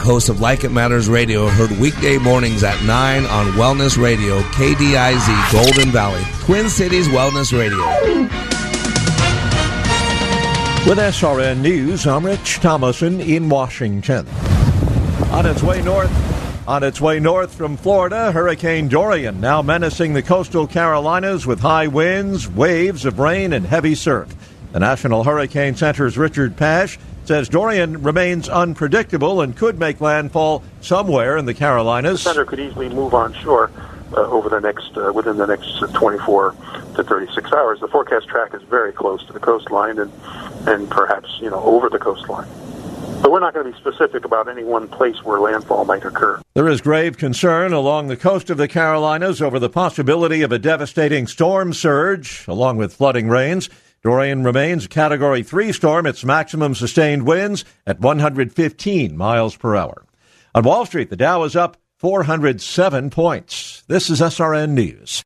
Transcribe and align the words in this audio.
Host 0.00 0.30
of 0.30 0.40
Like 0.40 0.64
It 0.64 0.72
Matters 0.72 1.08
Radio 1.08 1.46
heard 1.46 1.70
weekday 1.72 2.16
mornings 2.16 2.64
at 2.64 2.82
9 2.84 3.26
on 3.26 3.46
Wellness 3.52 4.02
Radio, 4.02 4.40
KDIZ, 4.40 5.52
Golden 5.52 5.90
Valley, 5.92 6.22
Twin 6.40 6.70
Cities 6.70 7.06
Wellness 7.08 7.56
Radio. 7.56 7.76
With 10.88 10.98
SRN 10.98 11.60
News, 11.60 12.06
I'm 12.06 12.24
Rich 12.24 12.60
Thomason 12.60 13.20
in 13.20 13.50
Washington. 13.50 14.26
On 15.30 15.44
its 15.44 15.62
way 15.62 15.82
north, 15.82 16.10
on 16.66 16.82
its 16.82 16.98
way 17.00 17.20
north 17.20 17.54
from 17.54 17.76
Florida, 17.76 18.32
Hurricane 18.32 18.88
Dorian 18.88 19.38
now 19.38 19.60
menacing 19.60 20.14
the 20.14 20.22
coastal 20.22 20.66
Carolinas 20.66 21.46
with 21.46 21.60
high 21.60 21.88
winds, 21.88 22.48
waves 22.48 23.04
of 23.04 23.18
rain, 23.18 23.52
and 23.52 23.66
heavy 23.66 23.94
surf. 23.94 24.34
The 24.72 24.80
National 24.80 25.24
Hurricane 25.24 25.74
Center's 25.74 26.16
Richard 26.16 26.56
Pasch 26.56 26.96
says 27.30 27.48
Dorian 27.48 28.02
remains 28.02 28.48
unpredictable 28.48 29.40
and 29.40 29.56
could 29.56 29.78
make 29.78 30.00
landfall 30.00 30.64
somewhere 30.80 31.36
in 31.36 31.44
the 31.44 31.54
Carolinas. 31.54 32.24
The 32.24 32.30
center 32.30 32.44
could 32.44 32.58
easily 32.58 32.88
move 32.88 33.14
on 33.14 33.32
shore 33.34 33.70
uh, 34.12 34.16
over 34.22 34.48
the 34.48 34.58
next 34.58 34.98
uh, 34.98 35.12
within 35.14 35.36
the 35.36 35.46
next 35.46 35.78
24 35.94 36.56
to 36.96 37.04
36 37.04 37.52
hours. 37.52 37.78
The 37.78 37.86
forecast 37.86 38.26
track 38.26 38.52
is 38.52 38.62
very 38.62 38.92
close 38.92 39.24
to 39.26 39.32
the 39.32 39.38
coastline 39.38 40.00
and 40.00 40.12
and 40.66 40.90
perhaps 40.90 41.38
you 41.40 41.50
know 41.50 41.60
over 41.60 41.88
the 41.88 42.00
coastline. 42.00 42.48
But 43.22 43.30
we're 43.30 43.38
not 43.38 43.54
going 43.54 43.66
to 43.66 43.70
be 43.70 43.78
specific 43.78 44.24
about 44.24 44.48
any 44.48 44.64
one 44.64 44.88
place 44.88 45.22
where 45.22 45.38
landfall 45.38 45.84
might 45.84 46.04
occur. 46.04 46.42
There 46.54 46.66
is 46.66 46.80
grave 46.80 47.16
concern 47.16 47.72
along 47.72 48.08
the 48.08 48.16
coast 48.16 48.50
of 48.50 48.56
the 48.56 48.66
Carolinas 48.66 49.40
over 49.40 49.60
the 49.60 49.70
possibility 49.70 50.42
of 50.42 50.50
a 50.50 50.58
devastating 50.58 51.28
storm 51.28 51.74
surge, 51.74 52.44
along 52.48 52.78
with 52.78 52.92
flooding 52.92 53.28
rains. 53.28 53.70
Dorian 54.02 54.44
remains 54.44 54.86
a 54.86 54.88
Category 54.88 55.42
3 55.42 55.72
storm, 55.72 56.06
its 56.06 56.24
maximum 56.24 56.74
sustained 56.74 57.26
winds 57.26 57.66
at 57.86 58.00
115 58.00 59.14
miles 59.14 59.54
per 59.54 59.76
hour. 59.76 60.06
On 60.54 60.62
Wall 60.62 60.86
Street, 60.86 61.10
the 61.10 61.16
Dow 61.16 61.44
is 61.44 61.54
up 61.54 61.76
407 61.98 63.10
points. 63.10 63.82
This 63.88 64.08
is 64.08 64.22
SRN 64.22 64.70
News. 64.70 65.22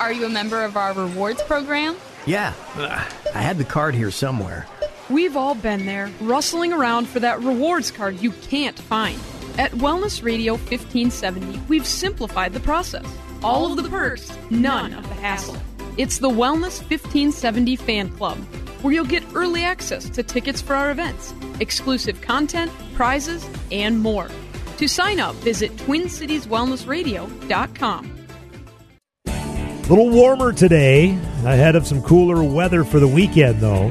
Are 0.00 0.12
you 0.12 0.26
a 0.26 0.28
member 0.28 0.64
of 0.64 0.76
our 0.76 0.92
rewards 0.92 1.40
program? 1.42 1.96
Yeah, 2.26 2.54
I 2.76 3.40
had 3.40 3.56
the 3.56 3.64
card 3.64 3.94
here 3.94 4.10
somewhere. 4.10 4.66
We've 5.08 5.36
all 5.36 5.54
been 5.54 5.86
there, 5.86 6.10
rustling 6.20 6.72
around 6.72 7.08
for 7.08 7.20
that 7.20 7.40
rewards 7.40 7.92
card 7.92 8.20
you 8.20 8.32
can't 8.32 8.76
find. 8.76 9.18
At 9.58 9.70
Wellness 9.72 10.24
Radio 10.24 10.54
1570, 10.54 11.60
we've 11.68 11.86
simplified 11.86 12.52
the 12.52 12.60
process. 12.60 13.06
All 13.44 13.70
of 13.70 13.80
the 13.80 13.88
perks, 13.88 14.36
none 14.50 14.92
of 14.92 15.08
the 15.08 15.14
hassle. 15.14 15.56
It's 15.98 16.18
the 16.20 16.30
Wellness 16.30 16.78
1570 16.78 17.74
Fan 17.74 18.08
Club, 18.10 18.38
where 18.82 18.94
you'll 18.94 19.04
get 19.04 19.24
early 19.34 19.64
access 19.64 20.08
to 20.10 20.22
tickets 20.22 20.62
for 20.62 20.76
our 20.76 20.92
events, 20.92 21.34
exclusive 21.58 22.20
content, 22.20 22.70
prizes, 22.94 23.44
and 23.72 23.98
more. 23.98 24.30
To 24.76 24.86
sign 24.86 25.18
up, 25.18 25.34
visit 25.36 25.74
TwinCitiesWellnessRadio.com. 25.78 28.14
A 29.26 29.88
little 29.88 30.10
warmer 30.10 30.52
today, 30.52 31.18
ahead 31.44 31.74
of 31.74 31.84
some 31.84 32.00
cooler 32.02 32.44
weather 32.44 32.84
for 32.84 33.00
the 33.00 33.08
weekend, 33.08 33.60
though. 33.60 33.88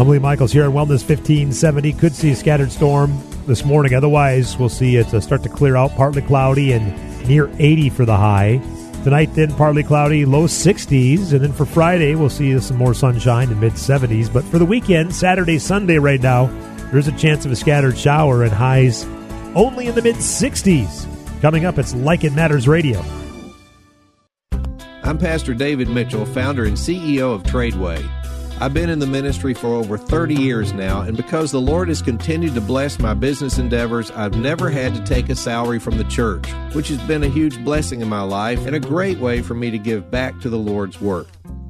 I'm 0.00 0.08
Lee 0.08 0.18
Michaels 0.18 0.50
here 0.50 0.64
on 0.64 0.72
Wellness 0.72 1.08
1570. 1.08 1.92
Could 1.92 2.12
see 2.12 2.32
a 2.32 2.36
scattered 2.36 2.72
storm 2.72 3.16
this 3.46 3.64
morning. 3.64 3.94
Otherwise, 3.94 4.58
we'll 4.58 4.68
see 4.68 4.96
it 4.96 5.14
uh, 5.14 5.20
start 5.20 5.44
to 5.44 5.48
clear 5.48 5.76
out, 5.76 5.94
partly 5.94 6.22
cloudy 6.22 6.72
and 6.72 6.92
near 7.28 7.48
80 7.60 7.90
for 7.90 8.04
the 8.04 8.16
high. 8.16 8.60
Tonight, 9.04 9.32
then 9.34 9.54
partly 9.54 9.82
cloudy, 9.82 10.26
low 10.26 10.44
60s. 10.44 11.32
And 11.32 11.40
then 11.40 11.52
for 11.52 11.64
Friday, 11.64 12.14
we'll 12.14 12.28
see 12.28 12.58
some 12.60 12.76
more 12.76 12.92
sunshine 12.92 13.50
in 13.50 13.58
mid 13.58 13.72
70s. 13.72 14.30
But 14.30 14.44
for 14.44 14.58
the 14.58 14.66
weekend, 14.66 15.14
Saturday, 15.14 15.58
Sunday, 15.58 15.98
right 15.98 16.20
now, 16.20 16.46
there's 16.90 17.08
a 17.08 17.12
chance 17.12 17.46
of 17.46 17.52
a 17.52 17.56
scattered 17.56 17.96
shower 17.96 18.42
and 18.42 18.52
highs 18.52 19.06
only 19.54 19.86
in 19.86 19.94
the 19.94 20.02
mid 20.02 20.16
60s. 20.16 21.06
Coming 21.40 21.64
up, 21.64 21.78
it's 21.78 21.94
Like 21.94 22.24
It 22.24 22.34
Matters 22.34 22.68
Radio. 22.68 23.02
I'm 25.02 25.16
Pastor 25.16 25.54
David 25.54 25.88
Mitchell, 25.88 26.26
founder 26.26 26.64
and 26.64 26.76
CEO 26.76 27.34
of 27.34 27.42
Tradeway. 27.44 28.19
I've 28.62 28.74
been 28.74 28.90
in 28.90 28.98
the 28.98 29.06
ministry 29.06 29.54
for 29.54 29.68
over 29.68 29.96
30 29.96 30.34
years 30.34 30.74
now, 30.74 31.00
and 31.00 31.16
because 31.16 31.50
the 31.50 31.60
Lord 31.60 31.88
has 31.88 32.02
continued 32.02 32.52
to 32.56 32.60
bless 32.60 32.98
my 32.98 33.14
business 33.14 33.56
endeavors, 33.56 34.10
I've 34.10 34.36
never 34.36 34.68
had 34.68 34.94
to 34.94 35.02
take 35.02 35.30
a 35.30 35.34
salary 35.34 35.78
from 35.78 35.96
the 35.96 36.04
church, 36.04 36.46
which 36.74 36.88
has 36.88 36.98
been 37.04 37.22
a 37.22 37.28
huge 37.28 37.64
blessing 37.64 38.02
in 38.02 38.08
my 38.10 38.20
life 38.20 38.66
and 38.66 38.76
a 38.76 38.80
great 38.80 39.16
way 39.16 39.40
for 39.40 39.54
me 39.54 39.70
to 39.70 39.78
give 39.78 40.10
back 40.10 40.38
to 40.40 40.50
the 40.50 40.58
Lord's 40.58 41.00
work. 41.00 41.28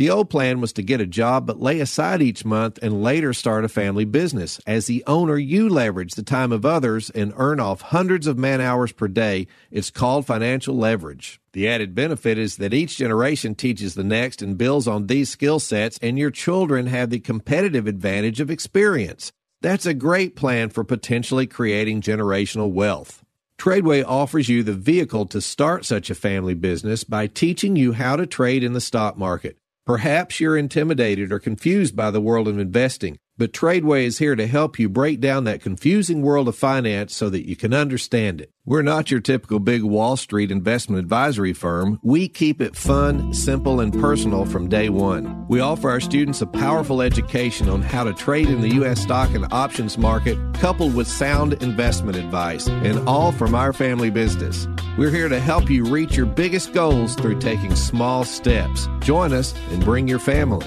The 0.00 0.08
old 0.08 0.30
plan 0.30 0.62
was 0.62 0.72
to 0.72 0.82
get 0.82 1.02
a 1.02 1.06
job 1.06 1.46
but 1.46 1.60
lay 1.60 1.78
aside 1.78 2.22
each 2.22 2.42
month 2.42 2.78
and 2.80 3.02
later 3.02 3.34
start 3.34 3.66
a 3.66 3.68
family 3.68 4.06
business. 4.06 4.58
As 4.66 4.86
the 4.86 5.04
owner, 5.06 5.36
you 5.36 5.68
leverage 5.68 6.14
the 6.14 6.22
time 6.22 6.52
of 6.52 6.64
others 6.64 7.10
and 7.10 7.34
earn 7.36 7.60
off 7.60 7.82
hundreds 7.82 8.26
of 8.26 8.38
man 8.38 8.62
hours 8.62 8.92
per 8.92 9.08
day. 9.08 9.46
It's 9.70 9.90
called 9.90 10.24
financial 10.24 10.74
leverage. 10.74 11.38
The 11.52 11.68
added 11.68 11.94
benefit 11.94 12.38
is 12.38 12.56
that 12.56 12.72
each 12.72 12.96
generation 12.96 13.54
teaches 13.54 13.94
the 13.94 14.02
next 14.02 14.40
and 14.40 14.56
builds 14.56 14.88
on 14.88 15.06
these 15.06 15.28
skill 15.28 15.60
sets, 15.60 15.98
and 16.00 16.18
your 16.18 16.30
children 16.30 16.86
have 16.86 17.10
the 17.10 17.20
competitive 17.20 17.86
advantage 17.86 18.40
of 18.40 18.50
experience. 18.50 19.32
That's 19.60 19.84
a 19.84 19.92
great 19.92 20.34
plan 20.34 20.70
for 20.70 20.82
potentially 20.82 21.46
creating 21.46 22.00
generational 22.00 22.72
wealth. 22.72 23.22
Tradeway 23.58 24.02
offers 24.06 24.48
you 24.48 24.62
the 24.62 24.72
vehicle 24.72 25.26
to 25.26 25.42
start 25.42 25.84
such 25.84 26.08
a 26.08 26.14
family 26.14 26.54
business 26.54 27.04
by 27.04 27.26
teaching 27.26 27.76
you 27.76 27.92
how 27.92 28.16
to 28.16 28.26
trade 28.26 28.64
in 28.64 28.72
the 28.72 28.80
stock 28.80 29.18
market. 29.18 29.58
Perhaps 29.86 30.40
you're 30.40 30.56
intimidated 30.56 31.32
or 31.32 31.38
confused 31.38 31.96
by 31.96 32.10
the 32.10 32.20
world 32.20 32.46
of 32.46 32.58
investing, 32.58 33.18
but 33.40 33.54
Tradeway 33.54 34.04
is 34.04 34.18
here 34.18 34.36
to 34.36 34.46
help 34.46 34.78
you 34.78 34.86
break 34.90 35.18
down 35.18 35.44
that 35.44 35.62
confusing 35.62 36.20
world 36.20 36.46
of 36.46 36.54
finance 36.54 37.16
so 37.16 37.30
that 37.30 37.48
you 37.48 37.56
can 37.56 37.72
understand 37.72 38.42
it. 38.42 38.52
We're 38.66 38.82
not 38.82 39.10
your 39.10 39.20
typical 39.20 39.60
big 39.60 39.82
Wall 39.82 40.18
Street 40.18 40.50
investment 40.50 41.00
advisory 41.00 41.54
firm. 41.54 41.98
We 42.02 42.28
keep 42.28 42.60
it 42.60 42.76
fun, 42.76 43.32
simple, 43.32 43.80
and 43.80 43.94
personal 43.94 44.44
from 44.44 44.68
day 44.68 44.90
one. 44.90 45.48
We 45.48 45.58
offer 45.58 45.88
our 45.88 46.00
students 46.00 46.42
a 46.42 46.46
powerful 46.46 47.00
education 47.00 47.70
on 47.70 47.80
how 47.80 48.04
to 48.04 48.12
trade 48.12 48.50
in 48.50 48.60
the 48.60 48.74
U.S. 48.74 49.00
stock 49.00 49.30
and 49.30 49.50
options 49.50 49.96
market, 49.96 50.36
coupled 50.52 50.94
with 50.94 51.08
sound 51.08 51.54
investment 51.62 52.18
advice, 52.18 52.68
and 52.68 53.08
all 53.08 53.32
from 53.32 53.54
our 53.54 53.72
family 53.72 54.10
business. 54.10 54.68
We're 54.98 55.10
here 55.10 55.30
to 55.30 55.40
help 55.40 55.70
you 55.70 55.86
reach 55.86 56.14
your 56.14 56.26
biggest 56.26 56.74
goals 56.74 57.14
through 57.14 57.38
taking 57.38 57.74
small 57.74 58.24
steps. 58.24 58.86
Join 59.00 59.32
us 59.32 59.54
and 59.70 59.82
bring 59.82 60.08
your 60.08 60.18
family. 60.18 60.66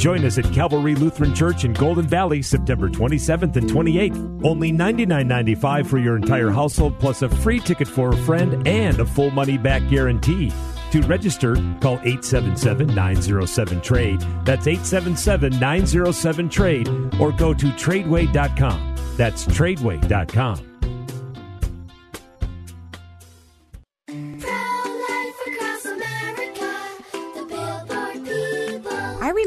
Join 0.00 0.24
us 0.24 0.38
at 0.38 0.50
Calvary 0.54 0.94
Lutheran 0.94 1.34
Church 1.34 1.64
in 1.64 1.74
Golden 1.74 2.06
Valley 2.06 2.40
September 2.40 2.88
27th 2.88 3.54
and 3.56 3.68
28th. 3.68 4.42
Only 4.42 4.72
$99.95 4.72 5.86
for 5.86 5.98
your 5.98 6.16
entire 6.16 6.48
household, 6.48 6.98
plus 6.98 7.20
a 7.20 7.28
free 7.28 7.60
ticket 7.60 7.86
for 7.86 8.08
a 8.08 8.16
friend 8.16 8.66
and 8.66 8.98
a 8.98 9.04
full 9.04 9.30
money 9.30 9.58
back 9.58 9.86
guarantee. 9.90 10.50
To 10.92 11.02
register, 11.02 11.54
call 11.82 12.00
877 12.02 12.86
907 12.94 13.80
TRADE. 13.82 14.20
That's 14.46 14.66
877 14.66 15.60
907 15.60 16.48
TRADE 16.48 16.88
or 17.20 17.30
go 17.32 17.52
to 17.52 17.66
tradeway.com. 17.66 18.96
That's 19.18 19.44
tradeway.com. 19.44 20.69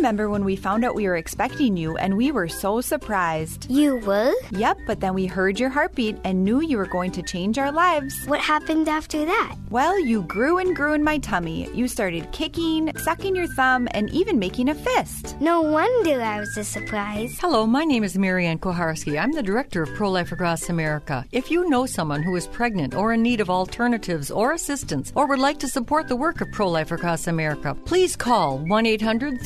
remember 0.03 0.29
when 0.29 0.43
we 0.43 0.57
found 0.57 0.83
out 0.83 0.95
we 0.95 1.07
were 1.07 1.15
expecting 1.15 1.77
you 1.77 1.95
and 1.95 2.17
we 2.17 2.29
were 2.29 2.49
so 2.49 2.81
surprised. 2.81 3.71
You 3.71 3.95
were? 3.99 4.33
Yep, 4.51 4.79
but 4.85 4.99
then 4.99 5.13
we 5.13 5.27
heard 5.27 5.57
your 5.57 5.69
heartbeat 5.69 6.17
and 6.25 6.43
knew 6.43 6.59
you 6.59 6.75
were 6.75 6.87
going 6.87 7.11
to 7.13 7.21
change 7.21 7.57
our 7.57 7.71
lives. 7.71 8.13
What 8.25 8.41
happened 8.41 8.89
after 8.89 9.23
that? 9.23 9.55
Well, 9.69 9.97
you 9.97 10.23
grew 10.23 10.57
and 10.57 10.75
grew 10.75 10.91
in 10.93 11.05
my 11.05 11.19
tummy. 11.19 11.69
You 11.73 11.87
started 11.87 12.29
kicking, 12.33 12.91
sucking 12.97 13.33
your 13.33 13.47
thumb, 13.47 13.87
and 13.91 14.09
even 14.09 14.37
making 14.37 14.67
a 14.67 14.75
fist. 14.75 15.39
No 15.39 15.61
wonder 15.61 16.21
I 16.21 16.41
was 16.41 16.57
a 16.57 16.65
surprise. 16.65 17.37
Hello, 17.39 17.65
my 17.65 17.85
name 17.85 18.03
is 18.03 18.17
Mary 18.17 18.45
Ann 18.45 18.59
Kuharski. 18.59 19.17
I'm 19.17 19.31
the 19.31 19.41
director 19.41 19.83
of 19.83 19.93
Pro 19.93 20.11
Life 20.11 20.33
Across 20.33 20.67
America. 20.67 21.25
If 21.31 21.49
you 21.49 21.69
know 21.69 21.85
someone 21.85 22.23
who 22.23 22.35
is 22.35 22.45
pregnant 22.45 22.93
or 22.93 23.13
in 23.13 23.21
need 23.23 23.39
of 23.39 23.49
alternatives 23.49 24.29
or 24.29 24.51
assistance 24.51 25.13
or 25.15 25.27
would 25.27 25.39
like 25.39 25.59
to 25.59 25.69
support 25.69 26.09
the 26.09 26.17
work 26.17 26.41
of 26.41 26.51
Pro 26.51 26.69
Life 26.69 26.91
Across 26.91 27.27
America, 27.27 27.73
please 27.85 28.17
call 28.17 28.57
1 28.57 28.85
800 28.85 29.39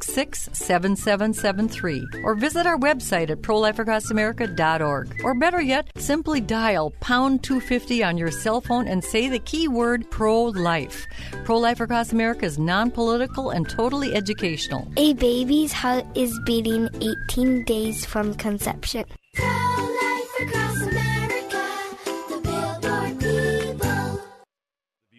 366 0.00 0.50
7773 0.52 2.06
or 2.24 2.34
visit 2.34 2.66
our 2.66 2.78
website 2.78 3.30
at 3.30 3.42
prolifeacrossamerica.org. 3.42 5.20
Or 5.24 5.34
better 5.34 5.60
yet, 5.60 5.90
simply 5.96 6.40
dial 6.40 6.92
pound 7.00 7.42
250 7.42 8.02
on 8.02 8.18
your 8.18 8.30
cell 8.30 8.60
phone 8.60 8.88
and 8.88 9.02
say 9.02 9.28
the 9.28 9.38
keyword 9.38 10.10
pro 10.10 10.44
life. 10.44 11.06
Pro 11.44 11.58
Life 11.58 11.80
Across 11.80 12.12
America 12.12 12.46
is 12.46 12.58
non 12.58 12.90
political 12.90 13.50
and 13.50 13.68
totally 13.68 14.14
educational. 14.14 14.88
A 14.96 15.14
baby's 15.14 15.72
heart 15.72 16.04
is 16.14 16.38
beating 16.44 16.88
18 17.00 17.64
days 17.64 18.04
from 18.04 18.34
conception. 18.34 19.04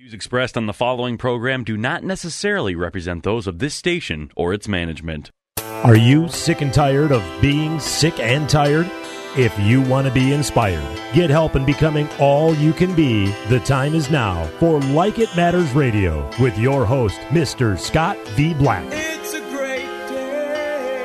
Views 0.10 0.14
expressed 0.14 0.58
on 0.58 0.66
the 0.66 0.74
following 0.74 1.18
program 1.18 1.64
do 1.64 1.78
not 1.78 2.04
necessarily 2.04 2.76
represent 2.76 3.24
those 3.24 3.46
of 3.48 3.60
this 3.60 3.76
station 3.76 4.32
or 4.36 4.54
its 4.54 4.68
management. 4.68 5.30
Are 5.84 5.96
you 5.96 6.28
sick 6.30 6.62
and 6.62 6.74
tired 6.74 7.12
of 7.12 7.24
being 7.42 7.80
sick 7.80 8.20
and 8.20 8.50
tired? 8.50 8.90
If 9.38 9.58
you 9.60 9.82
want 9.84 10.08
to 10.08 10.14
be 10.14 10.34
inspired, 10.34 10.84
get 11.14 11.30
help 11.30 11.56
in 11.56 11.64
becoming 11.64 12.10
all 12.20 12.56
you 12.56 12.74
can 12.74 12.96
be, 12.96 13.32
the 13.50 13.60
time 13.60 13.94
is 13.94 14.10
now 14.10 14.46
for 14.60 14.82
Like 14.82 15.20
It 15.20 15.30
Matters 15.36 15.72
Radio 15.74 16.28
with 16.40 16.58
your 16.58 16.86
host, 16.86 17.20
Mr. 17.30 17.78
Scott 17.78 18.18
V. 18.30 18.56
Black. 18.56 18.86
It's 18.92 19.34
a 19.36 19.42
great 19.52 19.86
day 20.10 20.96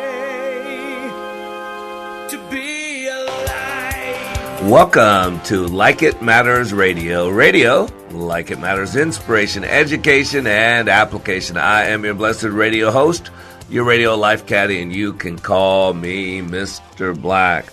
to 2.30 2.38
be 2.50 3.08
alive. 3.08 4.70
Welcome 4.70 5.40
to 5.42 5.66
Like 5.66 6.02
It 6.02 6.22
Matters 6.22 6.72
Radio. 6.72 7.28
Radio, 7.28 7.86
like 8.14 8.50
it 8.50 8.58
matters, 8.58 8.96
inspiration, 8.96 9.64
education, 9.64 10.46
and 10.46 10.88
application. 10.88 11.56
I 11.56 11.86
am 11.86 12.04
your 12.04 12.14
blessed 12.14 12.44
radio 12.44 12.90
host, 12.90 13.30
your 13.68 13.84
radio 13.84 14.14
life 14.14 14.46
caddy, 14.46 14.80
and 14.80 14.92
you 14.92 15.12
can 15.12 15.38
call 15.38 15.92
me 15.92 16.40
Mr. 16.40 17.20
Black. 17.20 17.66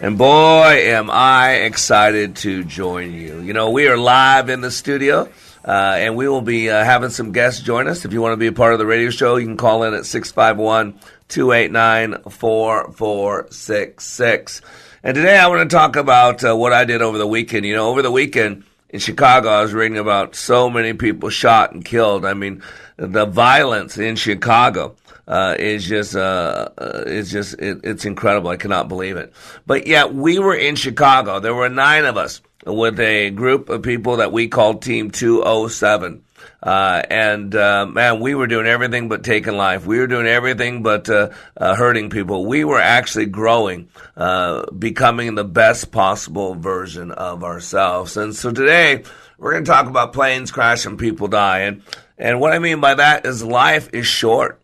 And 0.00 0.18
boy, 0.18 0.88
am 0.88 1.10
I 1.10 1.54
excited 1.54 2.36
to 2.36 2.64
join 2.64 3.14
you. 3.14 3.40
You 3.40 3.52
know, 3.52 3.70
we 3.70 3.88
are 3.88 3.96
live 3.96 4.50
in 4.50 4.60
the 4.60 4.70
studio. 4.70 5.28
Uh, 5.64 5.96
and 5.98 6.14
we 6.14 6.28
will 6.28 6.42
be 6.42 6.70
uh, 6.70 6.84
having 6.84 7.10
some 7.10 7.32
guests 7.32 7.60
join 7.60 7.88
us. 7.88 8.04
If 8.04 8.12
you 8.12 8.22
want 8.22 8.34
to 8.34 8.36
be 8.36 8.46
a 8.46 8.52
part 8.52 8.72
of 8.72 8.78
the 8.78 8.86
radio 8.86 9.10
show, 9.10 9.34
you 9.34 9.46
can 9.46 9.56
call 9.56 9.82
in 9.82 9.94
at 9.94 10.06
651 10.06 10.92
289 11.26 12.22
4466. 12.30 14.60
And 15.02 15.16
today 15.16 15.36
I 15.36 15.48
want 15.48 15.68
to 15.68 15.76
talk 15.76 15.96
about 15.96 16.44
uh, 16.44 16.54
what 16.54 16.72
I 16.72 16.84
did 16.84 17.02
over 17.02 17.18
the 17.18 17.26
weekend. 17.26 17.66
You 17.66 17.74
know, 17.74 17.88
over 17.88 18.00
the 18.00 18.12
weekend 18.12 18.62
in 18.90 19.00
Chicago, 19.00 19.48
I 19.48 19.62
was 19.62 19.74
reading 19.74 19.98
about 19.98 20.34
so 20.34 20.70
many 20.70 20.92
people 20.92 21.28
shot 21.30 21.72
and 21.72 21.84
killed. 21.84 22.24
I 22.24 22.34
mean, 22.34 22.62
the 22.96 23.26
violence 23.26 23.98
in 23.98 24.16
Chicago. 24.16 24.96
Uh, 25.28 25.56
is 25.58 25.84
just 25.84 26.14
uh, 26.14 26.68
uh, 26.78 27.02
is 27.04 27.32
just 27.32 27.54
it, 27.54 27.80
it's 27.82 28.04
incredible. 28.04 28.48
I 28.48 28.56
cannot 28.56 28.86
believe 28.86 29.16
it. 29.16 29.32
But 29.66 29.88
yet 29.88 30.14
we 30.14 30.38
were 30.38 30.54
in 30.54 30.76
Chicago. 30.76 31.40
There 31.40 31.52
were 31.52 31.68
nine 31.68 32.04
of 32.04 32.16
us 32.16 32.40
with 32.64 33.00
a 33.00 33.30
group 33.30 33.68
of 33.68 33.82
people 33.82 34.18
that 34.18 34.30
we 34.30 34.46
called 34.46 34.82
Team 34.82 35.10
207. 35.10 36.22
Uh, 36.62 37.02
and 37.10 37.54
uh, 37.54 37.86
man, 37.86 38.20
we 38.20 38.34
were 38.34 38.46
doing 38.46 38.66
everything 38.66 39.08
but 39.08 39.22
taking 39.22 39.56
life. 39.56 39.86
We 39.86 39.98
were 39.98 40.06
doing 40.06 40.26
everything 40.26 40.82
but 40.82 41.08
uh, 41.08 41.30
uh 41.56 41.74
hurting 41.74 42.10
people. 42.10 42.46
We 42.46 42.64
were 42.64 42.80
actually 42.80 43.26
growing, 43.26 43.88
uh, 44.16 44.70
becoming 44.70 45.34
the 45.34 45.44
best 45.44 45.92
possible 45.92 46.54
version 46.54 47.10
of 47.10 47.44
ourselves. 47.44 48.16
And 48.16 48.34
so 48.34 48.52
today 48.52 49.04
we're 49.38 49.52
going 49.52 49.64
to 49.64 49.70
talk 49.70 49.86
about 49.86 50.14
planes 50.14 50.50
crash 50.50 50.86
and 50.86 50.98
people 50.98 51.28
die. 51.28 51.78
And 52.18 52.40
what 52.40 52.52
I 52.52 52.58
mean 52.58 52.80
by 52.80 52.94
that 52.94 53.26
is 53.26 53.44
life 53.44 53.90
is 53.92 54.06
short. 54.06 54.60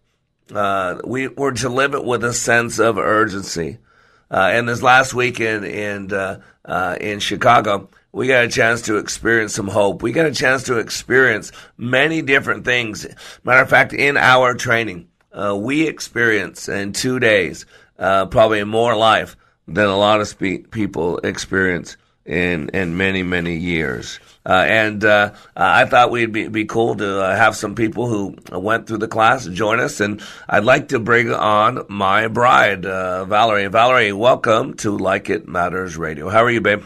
Uh, 0.53 0.99
we 1.05 1.29
were 1.29 1.53
to 1.53 1.69
live 1.69 1.95
it 1.95 2.05
with 2.05 2.25
a 2.25 2.33
sense 2.33 2.79
of 2.79 2.97
urgency. 2.97 3.79
and 4.31 4.67
this 4.67 4.83
last 4.83 5.13
weekend 5.13 5.67
in 5.67 6.11
in 7.01 7.21
Chicago 7.21 7.91
we 8.13 8.27
got 8.27 8.45
a 8.45 8.49
chance 8.49 8.83
to 8.83 8.99
experience 8.99 9.55
some 9.55 9.69
hope. 9.69 10.03
We 10.03 10.13
got 10.13 10.27
a 10.27 10.33
chance 10.33 10.65
to 10.65 10.79
experience 10.79 11.51
many 11.79 12.21
different 12.23 12.65
things. 12.65 13.07
Matter 13.43 13.63
of 13.63 13.71
fact, 13.71 13.95
in 13.95 14.17
our 14.17 14.55
training, 14.55 15.09
uh, 15.33 15.57
we 15.57 15.89
experience 15.89 16.69
in 16.69 16.93
two 16.93 17.19
days 17.19 17.65
uh, 17.99 18.27
probably 18.27 18.63
more 18.65 18.95
life 18.95 19.37
than 19.67 19.87
a 19.87 19.97
lot 19.97 20.21
of 20.21 20.29
spe- 20.29 20.71
people 20.71 21.19
experience 21.19 21.97
in 22.25 22.69
in 22.69 22.97
many 22.97 23.23
many 23.23 23.57
years. 23.57 24.21
Uh, 24.45 24.65
and 24.67 25.05
uh, 25.05 25.33
I 25.57 25.85
thought 25.87 26.11
we'd 26.11 26.33
be, 26.33 26.49
be 26.49 26.65
cool 26.65 26.97
to 26.97 27.23
uh, 27.23 27.37
have 27.37 27.57
some 27.57 27.77
people 27.77 28.09
who 28.09 28.37
went 28.51 28.89
through 28.89 28.99
the 28.99 29.09
class 29.09 29.47
join 29.47 29.79
us. 29.79 30.01
And 30.01 30.21
I'd 30.49 30.65
like 30.65 30.89
to 30.89 30.99
bring 30.99 31.33
on 31.33 31.85
my 31.89 32.27
bride, 32.27 32.85
uh, 32.85 33.25
Valerie. 33.25 33.69
Valerie, 33.69 34.13
welcome 34.13 34.75
to 34.79 34.99
Like 34.99 35.31
It 35.31 35.47
Matters 35.47 35.97
Radio. 35.97 36.29
How 36.29 36.43
are 36.43 36.51
you, 36.51 36.61
babe? 36.61 36.83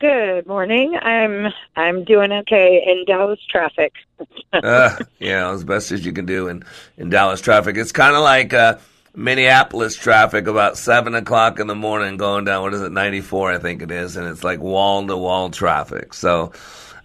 Good 0.00 0.46
morning. 0.46 0.96
I'm 0.96 1.52
I'm 1.74 2.04
doing 2.04 2.30
okay 2.30 2.84
in 2.86 3.04
Dallas 3.04 3.40
traffic. 3.50 3.92
uh, 4.52 4.96
yeah, 5.18 5.50
as 5.50 5.64
best 5.64 5.90
as 5.90 6.06
you 6.06 6.12
can 6.12 6.24
do 6.24 6.46
in 6.46 6.62
in 6.96 7.10
Dallas 7.10 7.40
traffic. 7.40 7.76
It's 7.76 7.90
kind 7.90 8.14
of 8.14 8.22
like 8.22 8.54
uh, 8.54 8.78
Minneapolis 9.16 9.96
traffic 9.96 10.46
about 10.46 10.76
seven 10.76 11.16
o'clock 11.16 11.58
in 11.58 11.66
the 11.66 11.74
morning, 11.74 12.16
going 12.16 12.44
down. 12.44 12.62
What 12.62 12.74
is 12.74 12.82
it, 12.82 12.92
ninety 12.92 13.20
four? 13.20 13.50
I 13.50 13.58
think 13.58 13.82
it 13.82 13.90
is, 13.90 14.16
and 14.16 14.28
it's 14.28 14.44
like 14.44 14.60
wall 14.60 15.04
to 15.04 15.16
wall 15.16 15.50
traffic. 15.50 16.14
So. 16.14 16.52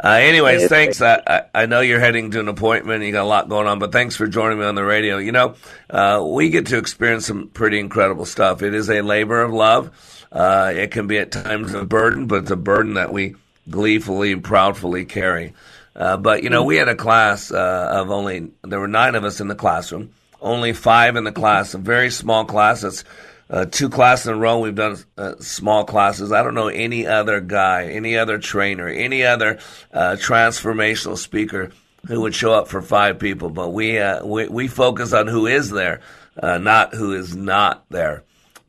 Uh, 0.03 0.09
anyways, 0.09 0.67
thanks. 0.67 1.01
I, 1.01 1.21
I, 1.25 1.43
I 1.53 1.65
know 1.67 1.79
you're 1.79 1.99
heading 1.99 2.31
to 2.31 2.39
an 2.39 2.49
appointment. 2.49 3.03
You 3.03 3.11
got 3.11 3.23
a 3.23 3.25
lot 3.25 3.47
going 3.47 3.67
on, 3.67 3.77
but 3.79 3.91
thanks 3.91 4.15
for 4.15 4.27
joining 4.27 4.59
me 4.59 4.65
on 4.65 4.75
the 4.75 4.83
radio. 4.83 5.17
You 5.17 5.31
know, 5.31 5.55
uh, 5.89 6.21
we 6.25 6.49
get 6.49 6.65
to 6.67 6.77
experience 6.77 7.27
some 7.27 7.47
pretty 7.49 7.79
incredible 7.79 8.25
stuff. 8.25 8.63
It 8.63 8.73
is 8.73 8.89
a 8.89 9.01
labor 9.01 9.41
of 9.41 9.53
love. 9.53 9.91
Uh, 10.33 10.73
it 10.75 10.91
can 10.91 11.05
be 11.05 11.19
at 11.19 11.31
times 11.31 11.73
a 11.73 11.85
burden, 11.85 12.25
but 12.25 12.41
it's 12.43 12.51
a 12.51 12.55
burden 12.55 12.95
that 12.95 13.13
we 13.13 13.35
gleefully 13.69 14.33
and 14.33 14.43
proudly 14.43 15.05
carry. 15.05 15.53
Uh, 15.95 16.17
but 16.17 16.43
you 16.43 16.49
know, 16.49 16.63
we 16.63 16.75
had 16.75 16.89
a 16.89 16.95
class 16.95 17.51
uh, 17.51 17.89
of 17.91 18.09
only 18.09 18.51
there 18.63 18.79
were 18.79 18.87
nine 18.87 19.13
of 19.13 19.23
us 19.23 19.39
in 19.39 19.47
the 19.47 19.55
classroom, 19.55 20.11
only 20.41 20.73
five 20.73 21.15
in 21.15 21.23
the 21.23 21.31
class, 21.31 21.75
a 21.75 21.77
very 21.77 22.09
small 22.09 22.45
class. 22.45 22.83
It's 22.83 23.03
uh, 23.49 23.65
two 23.65 23.89
classes 23.89 24.27
in 24.27 24.33
a 24.33 24.37
row. 24.37 24.57
We've 24.57 24.73
done 24.73 24.97
uh, 25.17 25.35
small 25.39 25.85
classes. 25.85 26.31
I 26.31 26.41
don't 26.41 26.55
know 26.55 26.69
any 26.69 27.05
other 27.05 27.39
guy, 27.39 27.89
any 27.89 28.17
other 28.17 28.39
trainer, 28.39 28.87
any 28.87 29.23
other 29.23 29.59
uh, 29.93 30.15
transformational 30.19 31.17
speaker 31.17 31.71
who 32.07 32.21
would 32.21 32.33
show 32.33 32.53
up 32.53 32.67
for 32.67 32.81
five 32.81 33.19
people. 33.19 33.49
But 33.49 33.69
we 33.69 33.99
uh, 33.99 34.25
we, 34.25 34.47
we 34.47 34.67
focus 34.67 35.13
on 35.13 35.27
who 35.27 35.45
is 35.45 35.69
there, 35.69 36.01
uh, 36.41 36.57
not 36.57 36.95
who 36.95 37.13
is 37.13 37.35
not 37.35 37.85
there. 37.89 38.23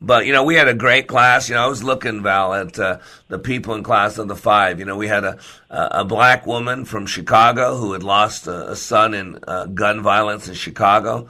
But 0.05 0.27
you 0.27 0.33
know, 0.33 0.43
we 0.43 0.53
had 0.53 0.67
a 0.67 0.75
great 0.75 1.07
class. 1.07 1.49
You 1.49 1.55
know, 1.55 1.63
I 1.63 1.67
was 1.67 1.83
looking 1.83 2.21
Val 2.21 2.53
at 2.53 2.77
uh, 2.77 2.99
the 3.27 3.39
people 3.39 3.73
in 3.73 3.81
class 3.81 4.19
of 4.19 4.27
the 4.27 4.35
five. 4.35 4.77
You 4.77 4.85
know, 4.85 4.95
we 4.95 5.07
had 5.07 5.23
a 5.23 5.39
a 5.71 6.05
black 6.05 6.45
woman 6.45 6.85
from 6.85 7.07
Chicago 7.07 7.75
who 7.75 7.93
had 7.93 8.03
lost 8.03 8.45
a, 8.45 8.71
a 8.71 8.75
son 8.75 9.15
in 9.15 9.39
uh, 9.47 9.65
gun 9.65 10.03
violence 10.03 10.47
in 10.47 10.53
Chicago. 10.53 11.27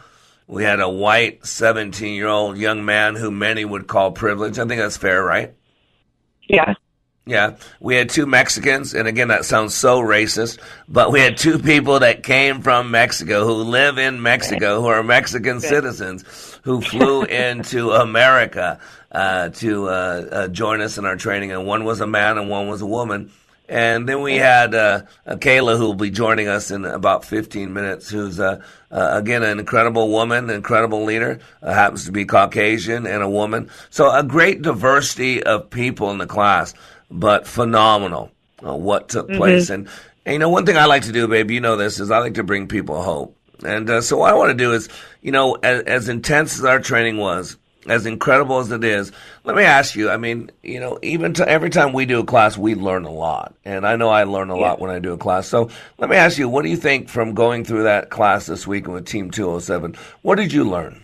We 0.48 0.63
had 0.63 0.82
a 0.82 0.89
white 0.89 1.46
17 1.46 2.15
year 2.15 2.27
old 2.27 2.58
young 2.58 2.84
man 2.84 3.15
who 3.15 3.32
many 3.32 3.63
would 3.63 3.88
call 3.88 4.12
privileged. 4.12 4.60
I 4.60 4.65
think 4.65 4.82
that's 4.82 4.98
fair, 4.98 5.24
right? 5.24 5.53
Yeah. 6.50 6.74
Yeah, 7.27 7.55
we 7.79 7.96
had 7.96 8.10
two 8.10 8.27
Mexicans, 8.27 8.94
and 8.94 9.08
again, 9.08 9.29
that 9.29 9.46
sounds 9.46 9.74
so 9.74 10.00
racist, 10.00 10.60
but 10.88 11.12
we 11.12 11.20
had 11.20 11.38
two 11.38 11.58
people 11.58 12.01
that 12.01 12.22
came 12.22 12.62
from 12.62 12.91
Mexico 12.91 13.46
who 13.46 13.63
live 13.63 13.98
in 13.98 14.22
Mexico, 14.22 14.79
who 14.79 14.86
are 14.86 15.01
Mexican 15.01 15.60
citizens, 15.60 16.54
who 16.65 16.81
flew 16.81 17.24
into 17.45 17.91
America 17.91 18.79
uh, 19.12 19.50
to 19.50 19.88
uh, 19.88 19.91
uh, 19.91 20.48
join 20.50 20.81
us 20.81 20.98
in 20.98 21.05
our 21.05 21.15
training, 21.15 21.51
and 21.51 21.65
one 21.65 21.86
was 21.86 22.01
a 22.01 22.07
man 22.07 22.38
and 22.38 22.50
one 22.50 22.67
was 22.67 22.81
a 22.81 22.86
woman. 22.86 23.31
And 23.67 24.07
then 24.07 24.22
we 24.22 24.36
had 24.36 24.75
uh, 24.75 25.03
Kayla, 25.27 25.77
who 25.77 25.86
will 25.86 25.93
be 25.95 26.12
joining 26.12 26.48
us 26.48 26.69
in 26.69 26.86
about 26.86 27.25
15 27.25 27.74
minutes, 27.74 28.10
who's, 28.10 28.39
uh, 28.39 28.62
uh, 28.91 29.10
again, 29.13 29.41
an 29.41 29.60
incredible 29.60 30.12
woman, 30.12 30.51
incredible 30.51 31.03
leader, 31.03 31.39
uh, 31.63 31.74
happens 31.74 32.05
to 32.05 32.12
be 32.12 32.25
Caucasian 32.25 33.07
and 33.07 33.24
a 33.24 33.29
woman. 33.29 33.72
So 33.89 34.12
a 34.12 34.22
great 34.22 34.62
diversity 34.62 35.41
of 35.41 35.72
people 35.72 36.12
in 36.12 36.19
the 36.19 36.27
class 36.27 36.75
but 37.10 37.48
phenomenal 37.48 38.31
uh, 38.65 38.75
what 38.75 39.10
took 39.10 39.27
mm-hmm. 39.27 39.38
place. 39.38 39.69
And, 39.69 39.88
and, 40.25 40.34
you 40.34 40.39
know, 40.39 40.50
one 40.50 40.65
thing 40.65 40.77
I 40.77 40.86
like 40.86 41.03
to 41.03 41.12
do, 41.12 41.27
babe, 41.27 41.50
you 41.51 41.62
know 41.62 41.75
this, 41.75 42.00
is 42.00 42.12
I 42.12 42.19
like 42.19 42.36
to 42.36 42.43
bring 42.43 42.67
people 42.67 43.01
hope. 43.01 43.36
And 43.63 43.89
uh, 43.89 44.01
so 44.01 44.17
what 44.17 44.31
I 44.31 44.35
want 44.35 44.50
to 44.50 44.55
do 44.55 44.74
is, 44.74 44.89
you 45.21 45.31
know, 45.31 45.55
as, 45.55 45.83
as 45.83 46.09
intense 46.09 46.57
as 46.57 46.65
our 46.65 46.79
training 46.79 47.17
was, 47.17 47.57
as 47.88 48.05
incredible 48.05 48.59
as 48.59 48.71
it 48.71 48.83
is, 48.83 49.12
let 49.43 49.55
me 49.55 49.63
ask 49.63 49.95
you. 49.95 50.09
I 50.09 50.17
mean, 50.17 50.51
you 50.63 50.79
know, 50.79 50.97
even 51.01 51.33
to, 51.35 51.47
every 51.47 51.69
time 51.69 51.93
we 51.93 52.05
do 52.05 52.19
a 52.19 52.25
class, 52.25 52.57
we 52.57 52.75
learn 52.75 53.05
a 53.05 53.12
lot, 53.12 53.53
and 53.63 53.85
I 53.85 53.95
know 53.95 54.09
I 54.09 54.24
learn 54.24 54.50
a 54.50 54.57
yeah. 54.57 54.69
lot 54.69 54.79
when 54.79 54.89
I 54.89 55.00
do 55.00 55.13
a 55.13 55.17
class. 55.17 55.47
So 55.47 55.69
let 55.97 56.09
me 56.09 56.15
ask 56.15 56.38
you, 56.38 56.50
what 56.50 56.63
do 56.63 56.69
you 56.69 56.77
think 56.77 57.09
from 57.09 57.33
going 57.33 57.63
through 57.63 57.83
that 57.83 58.09
class 58.09 58.47
this 58.47 58.65
week 58.65 58.88
with 58.88 59.05
Team 59.05 59.31
207? 59.31 59.95
What 60.24 60.35
did 60.35 60.51
you 60.51 60.63
learn? 60.63 61.03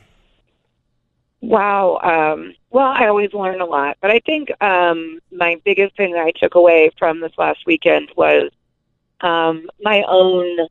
Wow. 1.41 2.00
Um, 2.03 2.53
well, 2.70 2.88
I 2.88 3.08
always 3.08 3.34
learn 3.34 3.62
a 3.62 3.65
lot, 3.65 3.98
but 4.01 4.12
I 4.12 4.20
think 4.20 4.50
um, 4.62 5.20
my 5.31 5.60
biggest 5.65 5.98
thing 5.98 6.13
that 6.13 6.25
I 6.25 6.31
took 6.31 6.55
away 6.55 6.91
from 6.98 7.20
this 7.20 7.34
last 7.38 7.65
weekend 7.65 8.10
was 8.15 8.51
um, 9.22 9.70
my 9.81 10.03
own 10.08 10.67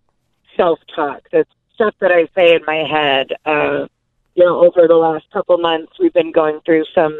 self-talk. 0.56 1.28
The 1.30 1.46
stuff 1.80 1.94
that 2.00 2.12
I 2.12 2.28
say 2.34 2.54
in 2.54 2.64
my 2.66 2.84
head. 2.84 3.32
Uh, 3.46 3.87
you 4.34 4.44
know, 4.44 4.60
over 4.60 4.87
the 4.87 4.96
last 4.96 5.25
couple 5.32 5.56
months, 5.58 5.92
we've 5.99 6.12
been 6.12 6.30
going 6.30 6.60
through 6.64 6.84
some 6.94 7.18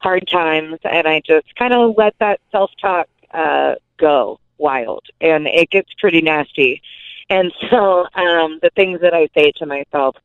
hard 0.00 0.28
times, 0.28 0.78
and 0.84 1.06
I 1.06 1.20
just 1.24 1.54
kind 1.56 1.72
of 1.72 1.94
let 1.96 2.14
that 2.18 2.40
self-talk 2.50 3.08
uh, 3.32 3.76
go 3.98 4.40
wild, 4.58 5.04
and 5.20 5.46
it 5.46 5.70
gets 5.70 5.88
pretty 5.98 6.20
nasty. 6.20 6.82
And 7.28 7.52
so, 7.70 8.06
um, 8.14 8.58
the 8.62 8.70
things 8.74 9.00
that 9.00 9.14
I 9.14 9.28
say 9.34 9.52
to 9.56 9.66
myself 9.66 10.16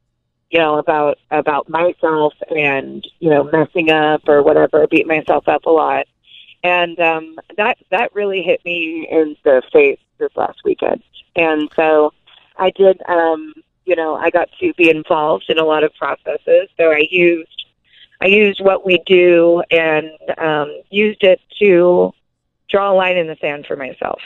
you 0.51 0.59
know, 0.59 0.77
about 0.77 1.17
about 1.31 1.67
myself 1.67 2.33
and 2.55 3.05
you 3.19 3.29
know 3.29 3.43
messing 3.43 3.89
up 3.89 4.21
or 4.27 4.43
whatever, 4.43 4.87
beat 4.87 5.07
myself 5.07 5.47
up 5.47 5.65
a 5.65 5.69
lot, 5.69 6.05
and 6.63 6.99
um, 6.99 7.35
that 7.57 7.77
that 7.91 8.13
really 8.15 8.41
hit 8.41 8.63
me 8.63 9.07
in 9.09 9.35
the 9.43 9.61
face 9.73 9.99
this 10.17 10.29
last 10.35 10.59
weekend. 10.63 11.03
And 11.35 11.69
so 11.75 12.13
I 12.57 12.69
did, 12.69 13.01
um, 13.07 13.53
you 13.85 13.95
know, 13.95 14.15
I 14.15 14.29
got 14.29 14.49
to 14.59 14.73
be 14.73 14.89
involved 14.89 15.45
in 15.49 15.57
a 15.57 15.63
lot 15.63 15.83
of 15.83 15.93
processes. 15.93 16.69
So 16.77 16.91
I 16.91 17.05
used 17.09 17.65
I 18.21 18.27
used 18.27 18.61
what 18.61 18.85
we 18.85 19.01
do 19.05 19.61
and 19.71 20.09
um, 20.37 20.81
used 20.89 21.23
it 21.23 21.39
to 21.59 22.11
draw 22.69 22.91
a 22.91 22.95
line 22.95 23.17
in 23.17 23.27
the 23.27 23.37
sand 23.41 23.65
for 23.67 23.75
myself. 23.75 24.21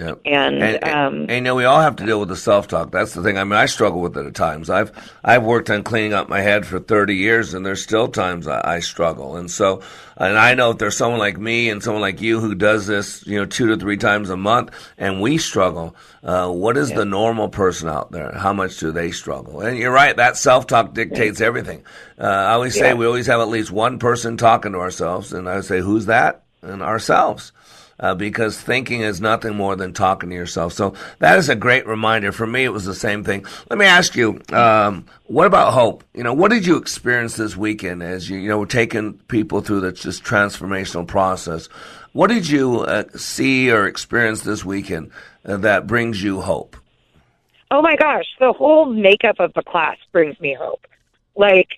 Yep. 0.00 0.20
And, 0.24 0.62
and, 0.62 0.84
um, 0.84 1.14
and, 1.22 1.30
you 1.30 1.40
know 1.42 1.54
we 1.54 1.66
all 1.66 1.82
have 1.82 1.96
to 1.96 2.06
deal 2.06 2.18
with 2.18 2.30
the 2.30 2.36
self 2.36 2.68
talk. 2.68 2.90
That's 2.90 3.12
the 3.12 3.22
thing. 3.22 3.36
I 3.36 3.44
mean, 3.44 3.52
I 3.52 3.66
struggle 3.66 4.00
with 4.00 4.16
it 4.16 4.24
at 4.24 4.34
times. 4.34 4.70
I've 4.70 4.92
I've 5.22 5.42
worked 5.42 5.68
on 5.68 5.82
cleaning 5.82 6.14
up 6.14 6.26
my 6.26 6.40
head 6.40 6.64
for 6.64 6.80
thirty 6.80 7.16
years, 7.16 7.52
and 7.52 7.66
there's 7.66 7.82
still 7.82 8.08
times 8.08 8.48
I, 8.48 8.76
I 8.76 8.80
struggle. 8.80 9.36
And 9.36 9.50
so, 9.50 9.82
and 10.16 10.38
I 10.38 10.54
know 10.54 10.70
if 10.70 10.78
there's 10.78 10.96
someone 10.96 11.18
like 11.20 11.38
me 11.38 11.68
and 11.68 11.82
someone 11.82 12.00
like 12.00 12.22
you 12.22 12.40
who 12.40 12.54
does 12.54 12.86
this, 12.86 13.26
you 13.26 13.38
know, 13.38 13.44
two 13.44 13.66
to 13.66 13.76
three 13.76 13.98
times 13.98 14.30
a 14.30 14.38
month, 14.38 14.70
and 14.96 15.20
we 15.20 15.36
struggle. 15.36 15.94
Uh, 16.22 16.50
what 16.50 16.78
is 16.78 16.88
yeah. 16.88 16.96
the 16.96 17.04
normal 17.04 17.50
person 17.50 17.90
out 17.90 18.10
there? 18.10 18.32
How 18.32 18.54
much 18.54 18.78
do 18.78 18.92
they 18.92 19.10
struggle? 19.10 19.60
And 19.60 19.76
you're 19.76 19.92
right. 19.92 20.16
That 20.16 20.38
self 20.38 20.66
talk 20.66 20.94
dictates 20.94 21.42
everything. 21.42 21.84
Uh, 22.18 22.24
I 22.24 22.52
always 22.52 22.72
say 22.72 22.88
yeah. 22.88 22.94
we 22.94 23.04
always 23.04 23.26
have 23.26 23.40
at 23.40 23.48
least 23.48 23.70
one 23.70 23.98
person 23.98 24.38
talking 24.38 24.72
to 24.72 24.78
ourselves, 24.78 25.34
and 25.34 25.46
I 25.46 25.60
say, 25.60 25.80
who's 25.80 26.06
that? 26.06 26.44
And 26.62 26.82
ourselves 26.82 27.52
uh, 28.00 28.14
because 28.14 28.60
thinking 28.60 29.02
is 29.02 29.20
nothing 29.20 29.54
more 29.54 29.76
than 29.76 29.92
talking 29.92 30.30
to 30.30 30.34
yourself. 30.34 30.72
So 30.72 30.94
that 31.18 31.38
is 31.38 31.48
a 31.48 31.54
great 31.54 31.86
reminder. 31.86 32.32
For 32.32 32.46
me, 32.46 32.64
it 32.64 32.72
was 32.72 32.84
the 32.84 32.94
same 32.94 33.22
thing. 33.22 33.44
Let 33.68 33.78
me 33.78 33.84
ask 33.84 34.16
you, 34.16 34.40
um, 34.52 35.04
what 35.26 35.46
about 35.46 35.72
hope? 35.72 36.02
You 36.14 36.24
know, 36.24 36.32
what 36.32 36.50
did 36.50 36.66
you 36.66 36.76
experience 36.76 37.36
this 37.36 37.56
weekend 37.56 38.02
as 38.02 38.28
you, 38.28 38.38
you 38.38 38.48
know, 38.48 38.58
were 38.58 38.66
taking 38.66 39.14
people 39.28 39.60
through 39.60 39.80
this, 39.80 40.02
this 40.02 40.20
transformational 40.20 41.06
process? 41.06 41.68
What 42.12 42.28
did 42.28 42.48
you 42.48 42.80
uh, 42.80 43.04
see 43.14 43.70
or 43.70 43.86
experience 43.86 44.40
this 44.40 44.64
weekend 44.64 45.12
uh, 45.44 45.58
that 45.58 45.86
brings 45.86 46.22
you 46.22 46.40
hope? 46.40 46.76
Oh 47.70 47.82
my 47.82 47.94
gosh, 47.94 48.26
the 48.40 48.52
whole 48.52 48.86
makeup 48.86 49.36
of 49.38 49.52
the 49.54 49.62
class 49.62 49.96
brings 50.10 50.40
me 50.40 50.56
hope. 50.58 50.84
Like, 51.36 51.68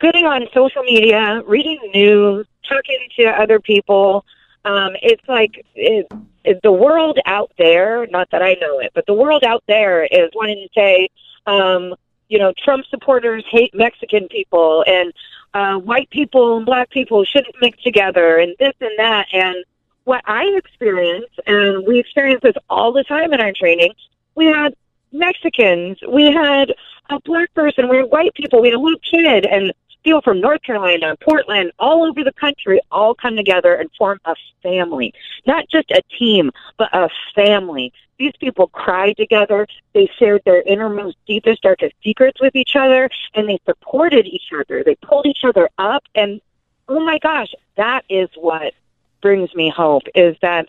getting 0.00 0.24
on 0.24 0.48
social 0.52 0.82
media, 0.82 1.42
reading 1.46 1.78
news, 1.94 2.46
talking 2.68 2.98
to 3.16 3.26
other 3.26 3.60
people, 3.60 4.24
um, 4.66 4.96
it's 5.00 5.26
like 5.28 5.64
it, 5.76 6.08
it, 6.44 6.60
the 6.62 6.72
world 6.72 7.20
out 7.24 7.52
there, 7.56 8.06
not 8.08 8.28
that 8.32 8.42
I 8.42 8.56
know 8.60 8.80
it, 8.80 8.90
but 8.94 9.06
the 9.06 9.14
world 9.14 9.44
out 9.44 9.62
there 9.68 10.04
is 10.04 10.28
wanting 10.34 10.66
to 10.66 10.68
say, 10.74 11.08
um, 11.46 11.94
you 12.28 12.40
know, 12.40 12.52
Trump 12.64 12.84
supporters 12.90 13.44
hate 13.48 13.72
Mexican 13.74 14.26
people 14.26 14.84
and 14.84 15.12
uh, 15.54 15.78
white 15.78 16.10
people 16.10 16.56
and 16.56 16.66
black 16.66 16.90
people 16.90 17.24
shouldn't 17.24 17.54
mix 17.60 17.80
together 17.82 18.38
and 18.38 18.56
this 18.58 18.74
and 18.80 18.98
that. 18.98 19.28
And 19.32 19.64
what 20.02 20.22
I 20.26 20.44
experience, 20.56 21.30
and 21.46 21.86
we 21.86 22.00
experience 22.00 22.40
this 22.42 22.56
all 22.68 22.92
the 22.92 23.04
time 23.04 23.32
in 23.32 23.40
our 23.40 23.52
training, 23.52 23.92
we 24.34 24.46
had 24.46 24.74
Mexicans, 25.12 25.98
we 26.08 26.32
had 26.32 26.74
a 27.08 27.20
black 27.20 27.54
person, 27.54 27.88
we 27.88 27.98
had 27.98 28.10
white 28.10 28.34
people, 28.34 28.60
we 28.60 28.68
had 28.68 28.76
a 28.76 28.80
little 28.80 28.98
kid, 29.08 29.46
and 29.46 29.72
people 30.06 30.22
from 30.22 30.40
North 30.40 30.62
Carolina, 30.62 31.16
Portland, 31.20 31.72
all 31.80 32.04
over 32.04 32.22
the 32.22 32.32
country 32.32 32.80
all 32.92 33.12
come 33.12 33.34
together 33.34 33.74
and 33.74 33.90
form 33.98 34.20
a 34.24 34.36
family. 34.62 35.12
Not 35.48 35.68
just 35.68 35.90
a 35.90 36.00
team, 36.16 36.52
but 36.78 36.88
a 36.94 37.08
family. 37.34 37.92
These 38.16 38.34
people 38.38 38.68
cried 38.68 39.16
together. 39.16 39.66
They 39.94 40.08
shared 40.16 40.42
their 40.44 40.62
innermost, 40.62 41.16
deepest, 41.26 41.62
darkest 41.62 41.94
secrets 42.04 42.40
with 42.40 42.54
each 42.54 42.76
other, 42.76 43.10
and 43.34 43.48
they 43.48 43.58
supported 43.66 44.26
each 44.26 44.52
other. 44.56 44.84
They 44.84 44.94
pulled 44.94 45.26
each 45.26 45.42
other 45.42 45.68
up, 45.76 46.04
and 46.14 46.40
oh 46.86 47.04
my 47.04 47.18
gosh, 47.18 47.52
that 47.76 48.04
is 48.08 48.28
what 48.36 48.74
brings 49.20 49.52
me 49.56 49.70
hope, 49.70 50.04
is 50.14 50.36
that 50.40 50.68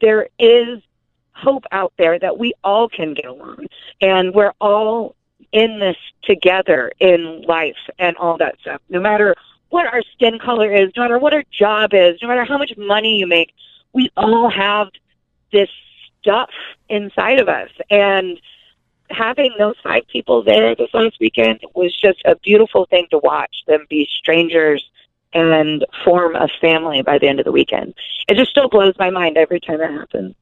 there 0.00 0.28
is 0.38 0.80
hope 1.32 1.64
out 1.72 1.92
there 1.98 2.16
that 2.20 2.38
we 2.38 2.52
all 2.62 2.88
can 2.88 3.14
get 3.14 3.24
along 3.24 3.66
and 4.00 4.34
we're 4.34 4.52
all 4.60 5.14
in 5.52 5.78
this 5.78 5.96
together 6.24 6.92
in 7.00 7.42
life 7.42 7.76
and 7.98 8.16
all 8.16 8.36
that 8.38 8.58
stuff. 8.60 8.80
No 8.88 9.00
matter 9.00 9.34
what 9.70 9.86
our 9.86 10.02
skin 10.14 10.38
color 10.38 10.72
is, 10.72 10.90
no 10.96 11.02
matter 11.02 11.18
what 11.18 11.34
our 11.34 11.44
job 11.50 11.90
is, 11.92 12.18
no 12.22 12.28
matter 12.28 12.44
how 12.44 12.58
much 12.58 12.72
money 12.76 13.18
you 13.18 13.26
make, 13.26 13.52
we 13.92 14.10
all 14.16 14.50
have 14.50 14.88
this 15.52 15.70
stuff 16.20 16.50
inside 16.88 17.40
of 17.40 17.48
us. 17.48 17.70
And 17.90 18.40
having 19.10 19.54
those 19.58 19.76
five 19.82 20.06
people 20.08 20.42
there 20.42 20.74
this 20.74 20.92
last 20.92 21.16
weekend 21.20 21.60
was 21.74 21.94
just 21.98 22.22
a 22.24 22.36
beautiful 22.36 22.86
thing 22.86 23.06
to 23.10 23.18
watch 23.18 23.62
them 23.66 23.86
be 23.88 24.08
strangers 24.18 24.84
and 25.32 25.84
form 26.04 26.34
a 26.36 26.48
family 26.60 27.02
by 27.02 27.18
the 27.18 27.28
end 27.28 27.38
of 27.38 27.44
the 27.44 27.52
weekend. 27.52 27.94
It 28.28 28.36
just 28.36 28.50
still 28.50 28.68
blows 28.68 28.94
my 28.98 29.10
mind 29.10 29.36
every 29.36 29.60
time 29.60 29.80
it 29.80 29.90
happens. 29.90 30.34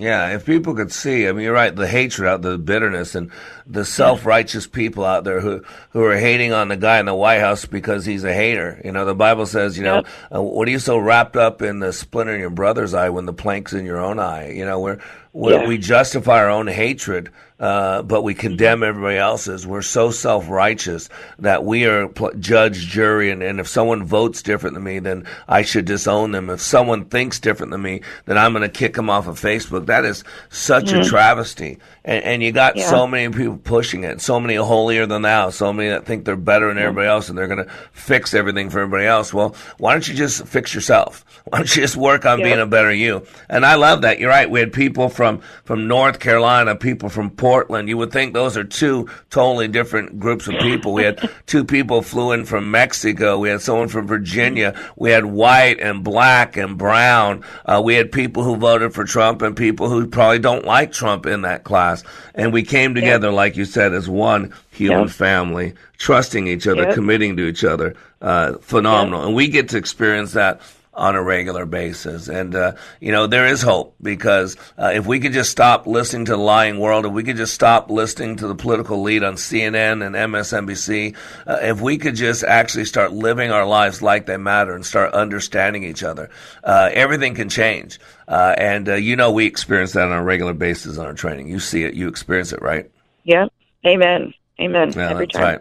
Yeah, 0.00 0.36
if 0.36 0.46
people 0.46 0.76
could 0.76 0.92
see, 0.92 1.26
I 1.26 1.32
mean, 1.32 1.42
you're 1.42 1.52
right, 1.52 1.74
the 1.74 1.88
hatred 1.88 2.28
out, 2.28 2.40
the 2.40 2.56
bitterness, 2.56 3.16
and 3.16 3.32
the 3.66 3.84
self-righteous 3.84 4.68
people 4.68 5.04
out 5.04 5.24
there 5.24 5.40
who 5.40 5.64
who 5.90 6.04
are 6.04 6.16
hating 6.16 6.52
on 6.52 6.68
the 6.68 6.76
guy 6.76 7.00
in 7.00 7.06
the 7.06 7.14
White 7.16 7.40
House 7.40 7.64
because 7.64 8.06
he's 8.06 8.22
a 8.22 8.32
hater. 8.32 8.80
You 8.84 8.92
know, 8.92 9.04
the 9.04 9.16
Bible 9.16 9.44
says, 9.44 9.76
you 9.76 9.82
know, 9.82 9.96
yep. 9.96 10.06
uh, 10.32 10.40
what 10.40 10.68
are 10.68 10.70
you 10.70 10.78
so 10.78 10.98
wrapped 10.98 11.34
up 11.34 11.62
in 11.62 11.80
the 11.80 11.92
splinter 11.92 12.32
in 12.32 12.38
your 12.38 12.48
brother's 12.48 12.94
eye 12.94 13.08
when 13.08 13.26
the 13.26 13.32
plank's 13.32 13.72
in 13.72 13.84
your 13.84 13.98
own 13.98 14.20
eye? 14.20 14.52
You 14.52 14.64
know, 14.64 14.78
we're, 14.78 15.00
we're 15.32 15.62
yeah. 15.62 15.66
we 15.66 15.78
justify 15.78 16.38
our 16.38 16.50
own 16.50 16.68
hatred 16.68 17.32
uh, 17.60 18.02
but 18.02 18.22
we 18.22 18.34
condemn 18.34 18.82
everybody 18.82 19.16
else's. 19.16 19.66
We're 19.66 19.82
so 19.82 20.10
self 20.10 20.48
righteous 20.48 21.08
that 21.40 21.64
we 21.64 21.86
are 21.86 22.08
pl- 22.08 22.34
judge, 22.38 22.86
jury, 22.86 23.30
and, 23.30 23.42
and 23.42 23.58
if 23.58 23.66
someone 23.66 24.04
votes 24.04 24.42
different 24.42 24.74
than 24.74 24.84
me, 24.84 25.00
then 25.00 25.26
I 25.48 25.62
should 25.62 25.84
disown 25.84 26.30
them. 26.30 26.50
If 26.50 26.60
someone 26.60 27.06
thinks 27.06 27.40
different 27.40 27.72
than 27.72 27.82
me, 27.82 28.02
then 28.26 28.38
I'm 28.38 28.52
going 28.52 28.62
to 28.62 28.68
kick 28.68 28.94
them 28.94 29.10
off 29.10 29.26
of 29.26 29.40
Facebook. 29.40 29.86
That 29.86 30.04
is 30.04 30.22
such 30.50 30.86
mm-hmm. 30.86 31.00
a 31.00 31.04
travesty. 31.04 31.78
And, 32.04 32.24
and 32.24 32.42
you 32.42 32.52
got 32.52 32.76
yeah. 32.76 32.88
so 32.88 33.06
many 33.06 33.34
people 33.34 33.58
pushing 33.58 34.04
it, 34.04 34.20
so 34.20 34.38
many 34.38 34.54
holier 34.54 35.06
than 35.06 35.22
thou, 35.22 35.50
so 35.50 35.72
many 35.72 35.90
that 35.90 36.06
think 36.06 36.24
they're 36.24 36.36
better 36.36 36.68
than 36.68 36.78
everybody 36.78 37.08
else 37.08 37.28
and 37.28 37.36
they're 37.36 37.48
going 37.48 37.64
to 37.64 37.70
fix 37.92 38.34
everything 38.34 38.70
for 38.70 38.80
everybody 38.80 39.06
else. 39.06 39.34
Well, 39.34 39.56
why 39.78 39.92
don't 39.92 40.06
you 40.06 40.14
just 40.14 40.46
fix 40.46 40.74
yourself? 40.74 41.24
Why 41.48 41.58
don't 41.58 41.76
you 41.76 41.80
just 41.80 41.96
work 41.96 42.26
on 42.26 42.42
being 42.42 42.58
a 42.58 42.66
better 42.66 42.92
you? 42.92 43.26
And 43.48 43.64
I 43.64 43.76
love 43.76 44.02
that. 44.02 44.18
You're 44.18 44.28
right. 44.28 44.50
We 44.50 44.60
had 44.60 44.70
people 44.70 45.08
from, 45.08 45.40
from 45.64 45.88
North 45.88 46.18
Carolina, 46.18 46.76
people 46.76 47.08
from 47.08 47.30
Portland. 47.48 47.88
You 47.88 47.96
would 47.96 48.12
think 48.12 48.34
those 48.34 48.58
are 48.58 48.64
two 48.64 49.08
totally 49.30 49.68
different 49.68 50.20
groups 50.20 50.48
of 50.48 50.58
people. 50.58 50.92
We 50.92 51.04
had 51.04 51.30
two 51.46 51.64
people 51.64 52.02
flew 52.02 52.32
in 52.32 52.44
from 52.44 52.70
Mexico. 52.70 53.38
We 53.38 53.48
had 53.48 53.62
someone 53.62 53.88
from 53.88 54.06
Virginia. 54.06 54.78
We 54.96 55.10
had 55.10 55.24
white 55.24 55.80
and 55.80 56.04
black 56.04 56.58
and 56.58 56.76
brown. 56.76 57.42
Uh, 57.64 57.80
we 57.82 57.94
had 57.94 58.12
people 58.12 58.42
who 58.42 58.56
voted 58.56 58.92
for 58.92 59.04
Trump 59.04 59.40
and 59.40 59.56
people 59.56 59.88
who 59.88 60.06
probably 60.06 60.40
don't 60.40 60.66
like 60.66 60.92
Trump 60.92 61.24
in 61.24 61.40
that 61.42 61.64
class. 61.64 62.04
And 62.34 62.52
we 62.52 62.64
came 62.64 62.94
together, 62.94 63.30
like 63.30 63.56
you 63.56 63.64
said, 63.64 63.94
as 63.94 64.10
one 64.10 64.52
human 64.70 65.08
family, 65.08 65.72
trusting 65.96 66.46
each 66.46 66.66
other, 66.66 66.92
committing 66.92 67.38
to 67.38 67.46
each 67.46 67.64
other. 67.64 67.96
Uh, 68.20 68.58
phenomenal. 68.58 69.24
And 69.24 69.34
we 69.34 69.48
get 69.48 69.70
to 69.70 69.78
experience 69.78 70.32
that 70.32 70.60
on 70.98 71.14
a 71.14 71.22
regular 71.22 71.64
basis. 71.64 72.28
And, 72.28 72.54
uh, 72.54 72.72
you 73.00 73.12
know, 73.12 73.28
there 73.28 73.46
is 73.46 73.62
hope 73.62 73.94
because 74.02 74.56
uh, 74.76 74.90
if 74.92 75.06
we 75.06 75.20
could 75.20 75.32
just 75.32 75.50
stop 75.50 75.86
listening 75.86 76.24
to 76.26 76.32
the 76.32 76.38
lying 76.38 76.80
world, 76.80 77.06
if 77.06 77.12
we 77.12 77.22
could 77.22 77.36
just 77.36 77.54
stop 77.54 77.88
listening 77.88 78.36
to 78.36 78.48
the 78.48 78.56
political 78.56 79.00
lead 79.00 79.22
on 79.22 79.34
CNN 79.34 80.04
and 80.04 80.16
MSNBC, 80.16 81.16
uh, 81.46 81.58
if 81.62 81.80
we 81.80 81.98
could 81.98 82.16
just 82.16 82.42
actually 82.42 82.84
start 82.84 83.12
living 83.12 83.52
our 83.52 83.64
lives 83.64 84.02
like 84.02 84.26
they 84.26 84.36
matter 84.36 84.74
and 84.74 84.84
start 84.84 85.14
understanding 85.14 85.84
each 85.84 86.02
other, 86.02 86.30
uh, 86.64 86.90
everything 86.92 87.34
can 87.34 87.48
change. 87.48 88.00
Uh, 88.26 88.54
and, 88.58 88.88
uh, 88.88 88.94
you 88.94 89.14
know, 89.14 89.30
we 89.30 89.46
experience 89.46 89.92
that 89.92 90.08
on 90.08 90.12
a 90.12 90.22
regular 90.22 90.52
basis 90.52 90.98
in 90.98 91.04
our 91.04 91.14
training. 91.14 91.48
You 91.48 91.60
see 91.60 91.84
it, 91.84 91.94
you 91.94 92.08
experience 92.08 92.52
it, 92.52 92.60
right? 92.60 92.90
Yeah. 93.22 93.46
Amen. 93.86 94.34
Amen. 94.60 94.92
Yeah, 94.96 95.10
Every 95.10 95.26
that's 95.26 95.34
time. 95.36 95.42
right. 95.44 95.60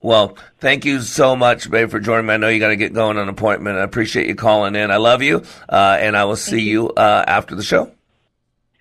Well, 0.00 0.36
thank 0.58 0.84
you 0.84 1.00
so 1.00 1.34
much, 1.34 1.68
babe, 1.70 1.90
for 1.90 1.98
joining 1.98 2.26
me. 2.26 2.34
I 2.34 2.36
know 2.36 2.48
you 2.48 2.60
got 2.60 2.68
to 2.68 2.76
get 2.76 2.92
going 2.92 3.16
on 3.16 3.24
an 3.24 3.28
appointment. 3.28 3.78
I 3.78 3.82
appreciate 3.82 4.28
you 4.28 4.36
calling 4.36 4.76
in. 4.76 4.92
I 4.92 4.96
love 4.96 5.22
you, 5.22 5.42
uh, 5.68 5.96
and 6.00 6.16
I 6.16 6.24
will 6.24 6.36
see 6.36 6.60
you 6.60 6.90
uh, 6.90 7.24
after 7.26 7.56
the 7.56 7.64
show. 7.64 7.90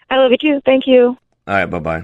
I 0.09 0.17
love 0.17 0.31
you 0.31 0.38
too. 0.38 0.62
Thank 0.63 0.86
you. 0.86 1.17
All 1.47 1.53
right, 1.53 1.65
bye 1.65 1.79
bye. 1.79 2.03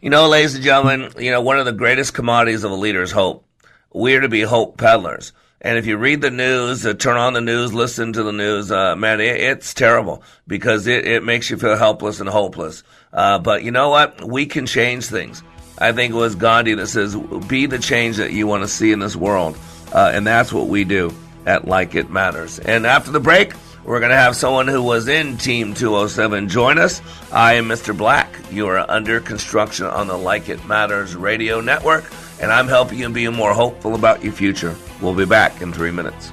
You 0.00 0.10
know, 0.10 0.28
ladies 0.28 0.54
and 0.54 0.64
gentlemen, 0.64 1.12
you 1.18 1.30
know, 1.30 1.40
one 1.40 1.58
of 1.58 1.66
the 1.66 1.72
greatest 1.72 2.14
commodities 2.14 2.64
of 2.64 2.70
a 2.70 2.74
leader 2.74 3.02
is 3.02 3.12
hope. 3.12 3.44
We're 3.92 4.20
to 4.20 4.28
be 4.28 4.42
hope 4.42 4.76
peddlers. 4.76 5.32
And 5.60 5.78
if 5.78 5.86
you 5.86 5.96
read 5.96 6.20
the 6.20 6.30
news, 6.30 6.84
uh, 6.84 6.94
turn 6.94 7.16
on 7.16 7.32
the 7.32 7.40
news, 7.40 7.72
listen 7.72 8.12
to 8.12 8.22
the 8.22 8.32
news, 8.32 8.70
uh, 8.70 8.94
man, 8.94 9.20
it, 9.20 9.40
it's 9.40 9.72
terrible 9.72 10.22
because 10.46 10.86
it, 10.86 11.06
it 11.06 11.24
makes 11.24 11.48
you 11.48 11.56
feel 11.56 11.76
helpless 11.76 12.20
and 12.20 12.28
hopeless. 12.28 12.82
Uh, 13.12 13.38
but 13.38 13.64
you 13.64 13.70
know 13.70 13.88
what? 13.88 14.22
We 14.22 14.46
can 14.46 14.66
change 14.66 15.06
things. 15.06 15.42
I 15.78 15.92
think 15.92 16.14
it 16.14 16.16
was 16.16 16.34
Gandhi 16.34 16.74
that 16.74 16.86
says, 16.86 17.14
be 17.46 17.66
the 17.66 17.78
change 17.78 18.16
that 18.16 18.32
you 18.32 18.46
want 18.46 18.62
to 18.62 18.68
see 18.68 18.92
in 18.92 18.98
this 18.98 19.16
world. 19.16 19.58
Uh, 19.92 20.10
and 20.12 20.26
that's 20.26 20.52
what 20.52 20.68
we 20.68 20.84
do 20.84 21.12
at 21.44 21.66
Like 21.66 21.94
It 21.94 22.10
Matters. 22.10 22.58
And 22.58 22.86
after 22.86 23.10
the 23.10 23.20
break, 23.20 23.52
we're 23.84 24.00
going 24.00 24.10
to 24.10 24.16
have 24.16 24.34
someone 24.34 24.66
who 24.66 24.82
was 24.82 25.06
in 25.06 25.36
Team 25.36 25.72
207 25.72 26.48
join 26.48 26.78
us. 26.78 27.00
I 27.32 27.54
am 27.54 27.66
Mr. 27.66 27.96
Black. 27.96 28.28
You 28.50 28.66
are 28.68 28.90
under 28.90 29.20
construction 29.20 29.86
on 29.86 30.08
the 30.08 30.18
Like 30.18 30.48
It 30.48 30.66
Matters 30.66 31.14
radio 31.14 31.60
network, 31.60 32.04
and 32.40 32.50
I'm 32.50 32.66
helping 32.66 32.98
you 32.98 33.08
be 33.10 33.28
more 33.28 33.54
hopeful 33.54 33.94
about 33.94 34.24
your 34.24 34.32
future. 34.32 34.74
We'll 35.00 35.14
be 35.14 35.24
back 35.24 35.62
in 35.62 35.72
three 35.72 35.92
minutes. 35.92 36.32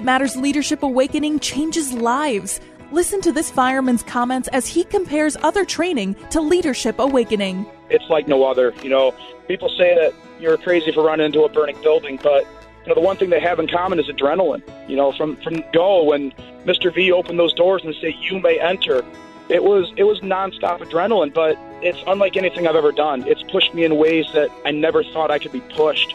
It 0.00 0.04
Matters 0.04 0.34
Leadership 0.34 0.82
Awakening 0.82 1.40
changes 1.40 1.92
lives. 1.92 2.58
Listen 2.90 3.20
to 3.20 3.32
this 3.32 3.50
fireman's 3.50 4.02
comments 4.02 4.48
as 4.48 4.66
he 4.66 4.82
compares 4.82 5.36
other 5.42 5.62
training 5.62 6.16
to 6.30 6.40
Leadership 6.40 6.98
Awakening. 6.98 7.66
It's 7.90 8.08
like 8.08 8.26
no 8.26 8.44
other. 8.44 8.72
You 8.82 8.88
know, 8.88 9.14
people 9.46 9.68
say 9.68 9.94
that 9.94 10.14
you're 10.40 10.56
crazy 10.56 10.90
for 10.90 11.02
running 11.04 11.26
into 11.26 11.42
a 11.42 11.50
burning 11.50 11.78
building, 11.82 12.18
but 12.22 12.46
you 12.82 12.88
know 12.88 12.94
the 12.94 13.02
one 13.02 13.18
thing 13.18 13.28
they 13.28 13.40
have 13.40 13.58
in 13.58 13.68
common 13.68 14.00
is 14.00 14.06
adrenaline. 14.06 14.62
You 14.88 14.96
know, 14.96 15.12
from 15.12 15.36
from 15.42 15.62
go 15.74 16.02
when 16.02 16.32
Mr. 16.64 16.90
V 16.94 17.12
opened 17.12 17.38
those 17.38 17.52
doors 17.52 17.82
and 17.84 17.94
said 18.00 18.14
you 18.20 18.40
may 18.40 18.58
enter, 18.58 19.04
it 19.50 19.62
was 19.62 19.92
it 19.98 20.04
was 20.04 20.20
nonstop 20.20 20.78
adrenaline, 20.78 21.34
but 21.34 21.58
it's 21.82 22.02
unlike 22.06 22.38
anything 22.38 22.66
I've 22.66 22.74
ever 22.74 22.92
done. 22.92 23.28
It's 23.28 23.42
pushed 23.52 23.74
me 23.74 23.84
in 23.84 23.96
ways 23.96 24.24
that 24.32 24.50
I 24.64 24.70
never 24.70 25.04
thought 25.04 25.30
I 25.30 25.38
could 25.38 25.52
be 25.52 25.60
pushed. 25.60 26.14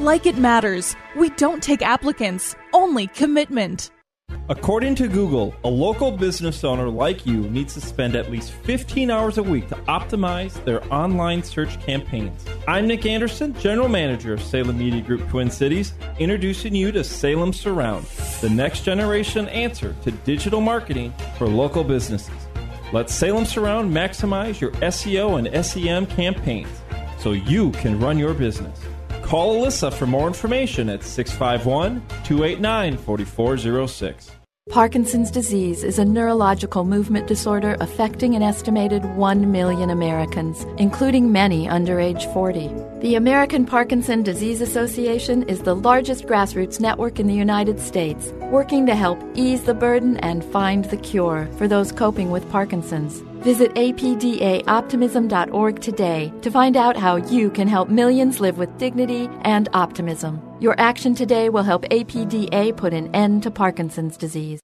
Like 0.00 0.24
It 0.24 0.38
Matters. 0.38 0.96
We 1.14 1.28
don't 1.28 1.62
take 1.62 1.82
applicants, 1.82 2.56
only 2.72 3.06
commitment. 3.08 3.90
According 4.48 4.94
to 4.94 5.08
Google, 5.08 5.54
a 5.62 5.68
local 5.68 6.10
business 6.10 6.64
owner 6.64 6.88
like 6.88 7.26
you 7.26 7.42
needs 7.50 7.74
to 7.74 7.82
spend 7.82 8.16
at 8.16 8.30
least 8.30 8.50
15 8.50 9.10
hours 9.10 9.36
a 9.36 9.42
week 9.42 9.68
to 9.68 9.74
optimize 9.88 10.64
their 10.64 10.82
online 10.90 11.42
search 11.42 11.78
campaigns. 11.80 12.46
I'm 12.66 12.86
Nick 12.86 13.04
Anderson, 13.04 13.52
General 13.60 13.90
Manager 13.90 14.32
of 14.32 14.42
Salem 14.42 14.78
Media 14.78 15.02
Group 15.02 15.28
Twin 15.28 15.50
Cities, 15.50 15.92
introducing 16.18 16.74
you 16.74 16.90
to 16.92 17.04
Salem 17.04 17.52
Surround, 17.52 18.06
the 18.40 18.48
next 18.48 18.84
generation 18.84 19.48
answer 19.50 19.94
to 20.00 20.10
digital 20.10 20.62
marketing 20.62 21.12
for 21.36 21.46
local 21.46 21.84
businesses. 21.84 22.48
Let 22.94 23.10
Salem 23.10 23.44
Surround 23.44 23.92
maximize 23.92 24.62
your 24.62 24.70
SEO 24.80 25.38
and 25.38 25.62
SEM 25.66 26.06
campaigns 26.06 26.80
so 27.18 27.32
you 27.32 27.70
can 27.72 28.00
run 28.00 28.16
your 28.16 28.32
business. 28.32 28.80
Call 29.30 29.60
Alyssa 29.60 29.92
for 29.92 30.06
more 30.06 30.26
information 30.26 30.88
at 30.88 31.04
651 31.04 32.00
289 32.24 32.96
4406. 32.96 34.39
Parkinson's 34.70 35.30
disease 35.32 35.82
is 35.82 35.98
a 35.98 36.04
neurological 36.04 36.84
movement 36.84 37.26
disorder 37.26 37.76
affecting 37.80 38.36
an 38.36 38.42
estimated 38.42 39.04
1 39.16 39.50
million 39.50 39.90
Americans, 39.90 40.64
including 40.78 41.32
many 41.32 41.68
under 41.68 41.98
age 41.98 42.24
40. 42.26 42.70
The 43.00 43.16
American 43.16 43.66
Parkinson 43.66 44.22
Disease 44.22 44.60
Association 44.60 45.42
is 45.48 45.62
the 45.62 45.74
largest 45.74 46.26
grassroots 46.26 46.78
network 46.78 47.18
in 47.18 47.26
the 47.26 47.34
United 47.34 47.80
States, 47.80 48.28
working 48.42 48.86
to 48.86 48.94
help 48.94 49.20
ease 49.34 49.64
the 49.64 49.74
burden 49.74 50.18
and 50.18 50.44
find 50.44 50.84
the 50.84 50.98
cure 50.98 51.48
for 51.58 51.66
those 51.66 51.90
coping 51.90 52.30
with 52.30 52.48
Parkinson's. 52.48 53.22
Visit 53.42 53.74
apdaoptimism.org 53.74 55.80
today 55.80 56.32
to 56.42 56.50
find 56.50 56.76
out 56.76 56.96
how 56.96 57.16
you 57.16 57.50
can 57.50 57.66
help 57.66 57.88
millions 57.88 58.38
live 58.38 58.56
with 58.56 58.78
dignity 58.78 59.28
and 59.42 59.68
optimism. 59.72 60.40
Your 60.60 60.78
action 60.78 61.14
today 61.14 61.48
will 61.48 61.62
help 61.62 61.84
APDA 61.84 62.76
put 62.76 62.92
an 62.92 63.08
end 63.14 63.44
to 63.44 63.50
Parkinson's 63.50 64.18
disease. 64.18 64.60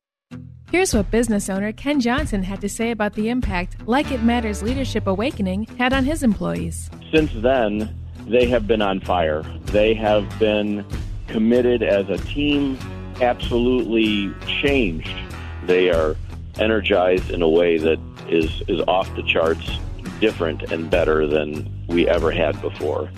Here's 0.71 0.93
what 0.93 1.11
business 1.11 1.49
owner 1.49 1.73
Ken 1.73 2.01
Johnson 2.01 2.43
had 2.43 2.61
to 2.61 2.69
say 2.69 2.91
about 2.91 3.15
the 3.15 3.31
impact 3.31 3.77
Like 3.89 4.11
It 4.11 4.23
Matters 4.23 4.63
Leadership 4.63 5.07
Awakening 5.07 5.65
had 5.79 5.95
on 5.95 6.05
his 6.05 6.23
employees. 6.23 6.91
Since 7.11 7.33
then, 7.37 7.99
they 8.27 8.47
have 8.47 8.67
been 8.67 8.83
on 8.83 9.01
fire. 9.01 9.43
They 9.67 9.95
have 9.95 10.39
been 10.39 10.85
committed 11.29 11.83
as 11.83 12.11
a 12.11 12.19
team, 12.19 12.79
absolutely 13.23 14.35
changed. 14.61 15.17
They 15.65 15.89
are 15.89 16.15
energized 16.59 17.31
in 17.31 17.41
a 17.41 17.49
way 17.49 17.79
that 17.79 17.99
is, 18.29 18.63
is 18.69 18.83
off 18.87 19.09
the 19.17 19.23
charts, 19.23 19.79
different 20.21 20.63
and 20.71 20.91
better 20.91 21.27
than 21.27 21.73
we 21.87 22.07
ever 22.07 22.31
had 22.31 22.61
before. 22.61 23.09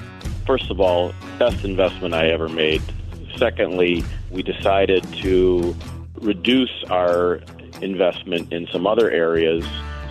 First 0.48 0.70
of 0.70 0.80
all, 0.80 1.12
best 1.38 1.62
investment 1.62 2.14
I 2.14 2.28
ever 2.28 2.48
made. 2.48 2.80
Secondly, 3.36 4.02
we 4.30 4.42
decided 4.42 5.04
to 5.22 5.76
reduce 6.22 6.84
our 6.88 7.42
investment 7.82 8.50
in 8.50 8.66
some 8.72 8.86
other 8.86 9.10
areas 9.10 9.62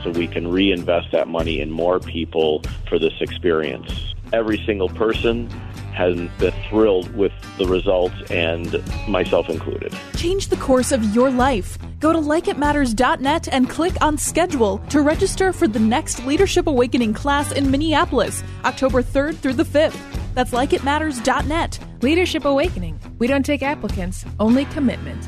so 0.04 0.12
we 0.12 0.28
can 0.28 0.48
reinvest 0.48 1.12
that 1.12 1.28
money 1.28 1.60
in 1.60 1.72
more 1.72 2.00
people 2.00 2.62
for 2.88 3.00
this 3.00 3.20
experience. 3.20 4.14
Every 4.34 4.64
single 4.66 4.90
person 4.90 5.50
has 5.98 6.16
been 6.38 6.54
thrilled 6.70 7.14
with 7.16 7.32
the 7.58 7.66
results, 7.66 8.16
and 8.30 8.84
myself 9.08 9.50
included. 9.50 9.96
Change 10.16 10.50
the 10.50 10.58
course 10.58 10.92
of 10.92 11.04
your 11.16 11.32
life. 11.32 11.80
Go 12.00 12.14
to 12.14 12.20
likeitmatters.net 12.20 13.48
and 13.52 13.68
click 13.68 14.00
on 14.00 14.16
schedule 14.16 14.78
to 14.90 15.02
register 15.02 15.52
for 15.52 15.68
the 15.68 15.80
next 15.80 16.24
Leadership 16.24 16.68
Awakening 16.68 17.16
class 17.16 17.52
in 17.52 17.72
Minneapolis, 17.72 18.44
October 18.64 19.02
3rd 19.02 19.38
through 19.38 19.54
the 19.54 19.64
5th. 19.64 19.98
That's 20.36 20.52
likeitmatters.net. 20.52 21.80
Leadership 22.04 22.46
Awakening. 22.46 23.00
We 23.18 23.26
don't 23.26 23.46
take 23.46 23.64
applicants, 23.64 24.24
only 24.40 24.66
commitment. 24.66 25.28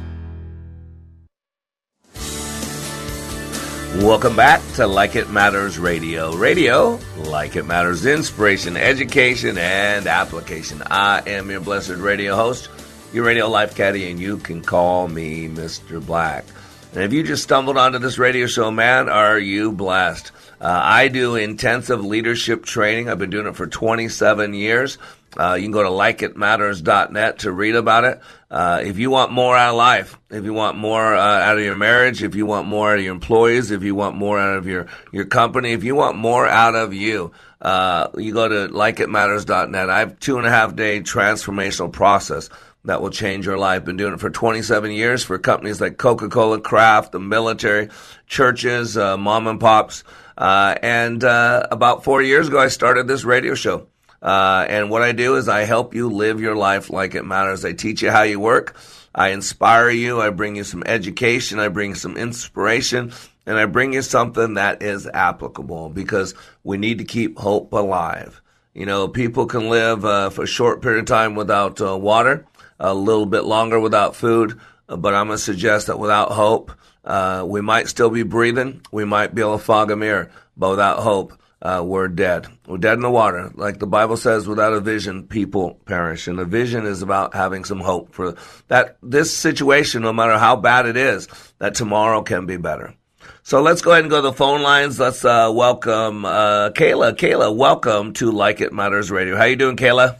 Welcome 3.96 4.36
back 4.36 4.62
to 4.76 4.86
Like 4.86 5.16
It 5.16 5.30
Matters 5.32 5.80
Radio. 5.80 6.34
Radio, 6.36 7.00
like 7.18 7.56
it 7.56 7.66
matters, 7.66 8.06
inspiration, 8.06 8.78
education, 8.78 9.58
and 9.58 10.06
application. 10.06 10.84
I 10.86 11.24
am 11.28 11.50
your 11.50 11.60
blessed 11.60 11.98
radio 11.98 12.36
host, 12.36 12.70
your 13.12 13.26
radio 13.26 13.50
life 13.50 13.76
caddy, 13.76 14.10
and 14.10 14.20
you 14.20 14.38
can 14.38 14.62
call 14.62 15.08
me 15.08 15.50
Mr. 15.50 16.06
Black. 16.06 16.46
And 16.94 17.04
if 17.04 17.12
you 17.12 17.24
just 17.24 17.44
stumbled 17.44 17.78
onto 17.78 17.98
this 17.98 18.20
radio 18.20 18.46
show, 18.46 18.70
man, 18.72 19.10
are 19.10 19.40
you 19.40 19.72
blessed? 19.72 20.32
Uh, 20.62 20.80
I 20.84 21.08
do 21.08 21.36
intensive 21.36 22.04
leadership 22.04 22.66
training. 22.66 23.10
I've 23.10 23.20
been 23.20 23.30
doing 23.32 23.48
it 23.48 23.56
for 23.56 23.68
27 23.68 24.54
years. 24.54 24.98
Uh, 25.38 25.54
you 25.54 25.64
can 25.64 25.72
go 25.72 25.84
to 25.84 25.90
likeitmatters.net 25.90 27.40
to 27.40 27.52
read 27.52 27.76
about 27.76 28.04
it. 28.04 28.20
Uh, 28.50 28.82
if 28.84 28.98
you 28.98 29.10
want 29.10 29.32
more 29.32 29.56
out 29.56 29.70
of 29.70 29.76
life, 29.76 30.18
if 30.30 30.44
you 30.44 30.54
want 30.54 30.78
more 30.78 31.16
uh, 31.16 31.20
out 31.20 31.58
of 31.58 31.64
your 31.64 31.76
marriage, 31.76 32.24
if 32.24 32.36
you 32.36 32.46
want 32.46 32.68
more 32.68 32.92
out 32.92 32.98
of 32.98 33.04
your 33.04 33.14
employees, 33.14 33.72
if 33.72 33.84
you 33.84 33.94
want 33.96 34.16
more 34.16 34.40
out 34.40 34.58
of 34.58 34.66
your, 34.66 34.88
your 35.12 35.26
company, 35.26 35.72
if 35.74 35.84
you 35.84 35.96
want 35.96 36.18
more 36.18 36.48
out 36.48 36.76
of 36.76 36.94
you, 36.94 37.32
uh, 37.62 38.08
you 38.18 38.34
go 38.34 38.48
to 38.48 38.74
likeitmatters.net. 38.74 39.90
I 39.90 40.00
have 40.00 40.20
two 40.20 40.38
and 40.38 40.48
a 40.48 40.50
half 40.50 40.76
day 40.76 41.02
transformational 41.02 41.92
process 41.92 42.50
that 42.86 43.02
will 43.02 43.10
change 43.10 43.46
your 43.46 43.58
life. 43.58 43.86
Been 43.86 43.98
doing 43.98 44.14
it 44.14 44.20
for 44.20 44.30
27 44.30 44.92
years 44.92 45.24
for 45.24 45.38
companies 45.38 45.82
like 45.82 45.98
Coca-Cola, 45.98 46.62
Kraft, 46.62 47.12
the 47.12 47.20
military, 47.20 47.90
churches, 48.28 48.98
uh, 48.98 49.18
mom 49.18 49.48
and 49.48 49.60
pops. 49.60 50.04
Uh, 50.38 50.76
and 50.82 51.24
uh, 51.24 51.68
about 51.70 52.04
four 52.04 52.22
years 52.22 52.48
ago, 52.48 52.60
I 52.60 52.70
started 52.70 53.08
this 53.08 53.26
radio 53.26 53.56
show. 53.56 53.88
Uh, 54.22 54.66
and 54.68 54.90
what 54.90 55.02
I 55.02 55.12
do 55.12 55.36
is 55.36 55.48
I 55.48 55.62
help 55.62 55.96
you 55.96 56.10
live 56.10 56.42
your 56.42 56.56
life 56.56 56.90
like 56.90 57.16
it 57.16 57.26
matters. 57.26 57.64
I 57.64 57.74
teach 57.74 58.02
you 58.02 58.12
how 58.12 58.24
you 58.24 58.40
work. 58.40 58.76
I 59.14 59.30
inspire 59.30 59.90
you. 59.90 60.22
I 60.22 60.30
bring 60.30 60.56
you 60.56 60.64
some 60.64 60.84
education. 60.86 61.60
I 61.60 61.70
bring 61.70 61.96
some 61.96 62.18
inspiration. 62.18 63.14
And 63.46 63.58
I 63.58 63.66
bring 63.66 63.94
you 63.94 64.02
something 64.02 64.56
that 64.56 64.84
is 64.84 65.08
applicable 65.08 65.90
because 65.90 66.36
we 66.64 66.78
need 66.78 67.00
to 67.00 67.06
keep 67.06 67.38
hope 67.38 67.74
alive. 67.74 68.42
You 68.74 68.86
know, 68.86 69.08
people 69.08 69.48
can 69.48 69.70
live 69.70 70.06
uh, 70.06 70.30
for 70.30 70.44
a 70.44 70.48
short 70.48 70.82
period 70.82 71.00
of 71.00 71.06
time 71.06 71.36
without 71.36 71.82
uh, 71.82 71.98
water, 71.98 72.46
a 72.80 72.94
little 72.94 73.26
bit 73.26 73.44
longer 73.44 73.80
without 73.80 74.16
food, 74.16 74.60
uh, 74.88 74.98
but 74.98 75.16
I'm 75.16 75.28
going 75.28 75.38
to 75.38 75.44
suggest 75.44 75.88
that 75.88 75.98
without 75.98 76.32
hope, 76.32 76.72
uh, 77.04 77.44
we 77.48 77.62
might 77.62 77.88
still 77.88 78.10
be 78.10 78.24
breathing. 78.24 78.82
We 78.92 79.06
might 79.06 79.34
be 79.34 79.42
able 79.42 79.58
to 79.58 79.64
fog 79.64 79.90
a 79.90 79.96
mirror, 79.96 80.30
but 80.56 80.70
without 80.70 81.00
hope, 81.00 81.34
uh, 81.62 81.84
we're 81.86 82.08
dead. 82.08 82.48
We're 82.68 82.78
dead 82.78 82.94
in 82.94 83.02
the 83.02 83.12
water. 83.12 83.52
Like 83.54 83.80
the 83.80 83.88
Bible 83.88 84.18
says, 84.18 84.48
without 84.48 84.74
a 84.74 84.80
vision, 84.80 85.28
people 85.28 85.80
perish. 85.86 86.28
And 86.28 86.40
a 86.40 86.46
vision 86.46 86.86
is 86.86 87.02
about 87.02 87.34
having 87.34 87.66
some 87.66 87.82
hope 87.82 88.14
for 88.14 88.36
that 88.70 88.98
this 89.04 89.36
situation, 89.36 90.02
no 90.02 90.14
matter 90.14 90.38
how 90.38 90.56
bad 90.56 90.86
it 90.86 90.96
is, 90.96 91.28
that 91.58 91.76
tomorrow 91.76 92.22
can 92.22 92.46
be 92.46 92.58
better. 92.58 92.96
So 93.44 93.62
let's 93.62 93.82
go 93.82 93.92
ahead 93.92 94.04
and 94.04 94.12
go 94.12 94.18
to 94.18 94.30
the 94.30 94.34
phone 94.34 94.62
lines. 94.62 95.00
Let's 95.00 95.26
uh, 95.26 95.52
welcome 95.54 96.24
uh, 96.24 96.70
Kayla. 96.70 97.14
Kayla, 97.14 97.56
welcome 97.56 98.14
to 98.14 98.32
Like 98.32 98.62
It 98.62 98.72
Matters 98.72 99.12
Radio. 99.12 99.36
How 99.36 99.46
you 99.46 99.56
doing, 99.56 99.76
Kayla? 99.76 100.18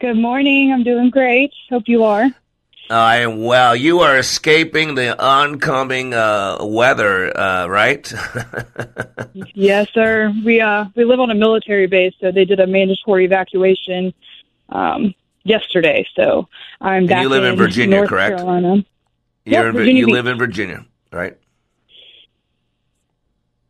Good 0.00 0.16
morning. 0.16 0.72
I'm 0.72 0.84
doing 0.84 1.10
great. 1.10 1.52
Hope 1.70 1.84
you 1.86 2.04
are. 2.04 2.26
I 2.90 3.18
am 3.18 3.42
well. 3.42 3.74
You 3.74 4.00
are 4.00 4.18
escaping 4.18 4.94
the 4.94 5.20
oncoming 5.20 6.12
uh, 6.12 6.58
weather, 6.60 7.34
uh, 7.36 7.66
right? 7.66 8.12
yes, 9.54 9.88
sir. 9.94 10.32
We 10.44 10.60
uh 10.60 10.86
we 10.94 11.04
live 11.04 11.18
on 11.20 11.30
a 11.30 11.34
military 11.34 11.86
base, 11.86 12.14
so 12.20 12.30
they 12.30 12.44
did 12.44 12.60
a 12.60 12.66
mandatory 12.66 13.24
evacuation 13.24 14.12
um, 14.68 15.14
yesterday. 15.44 16.06
So 16.14 16.48
I'm 16.80 16.98
And 16.98 17.08
back. 17.08 17.22
you 17.22 17.28
live 17.30 17.44
in 17.44 17.56
Virginia, 17.56 17.96
North 17.98 18.10
correct? 18.10 18.36
Carolina. 18.36 18.84
You're 19.46 19.60
Yep, 19.60 19.66
in, 19.66 19.72
Virginia 19.72 20.00
you 20.00 20.06
Beach. 20.06 20.12
live 20.14 20.26
in 20.26 20.38
Virginia, 20.38 20.86
right? 21.12 21.36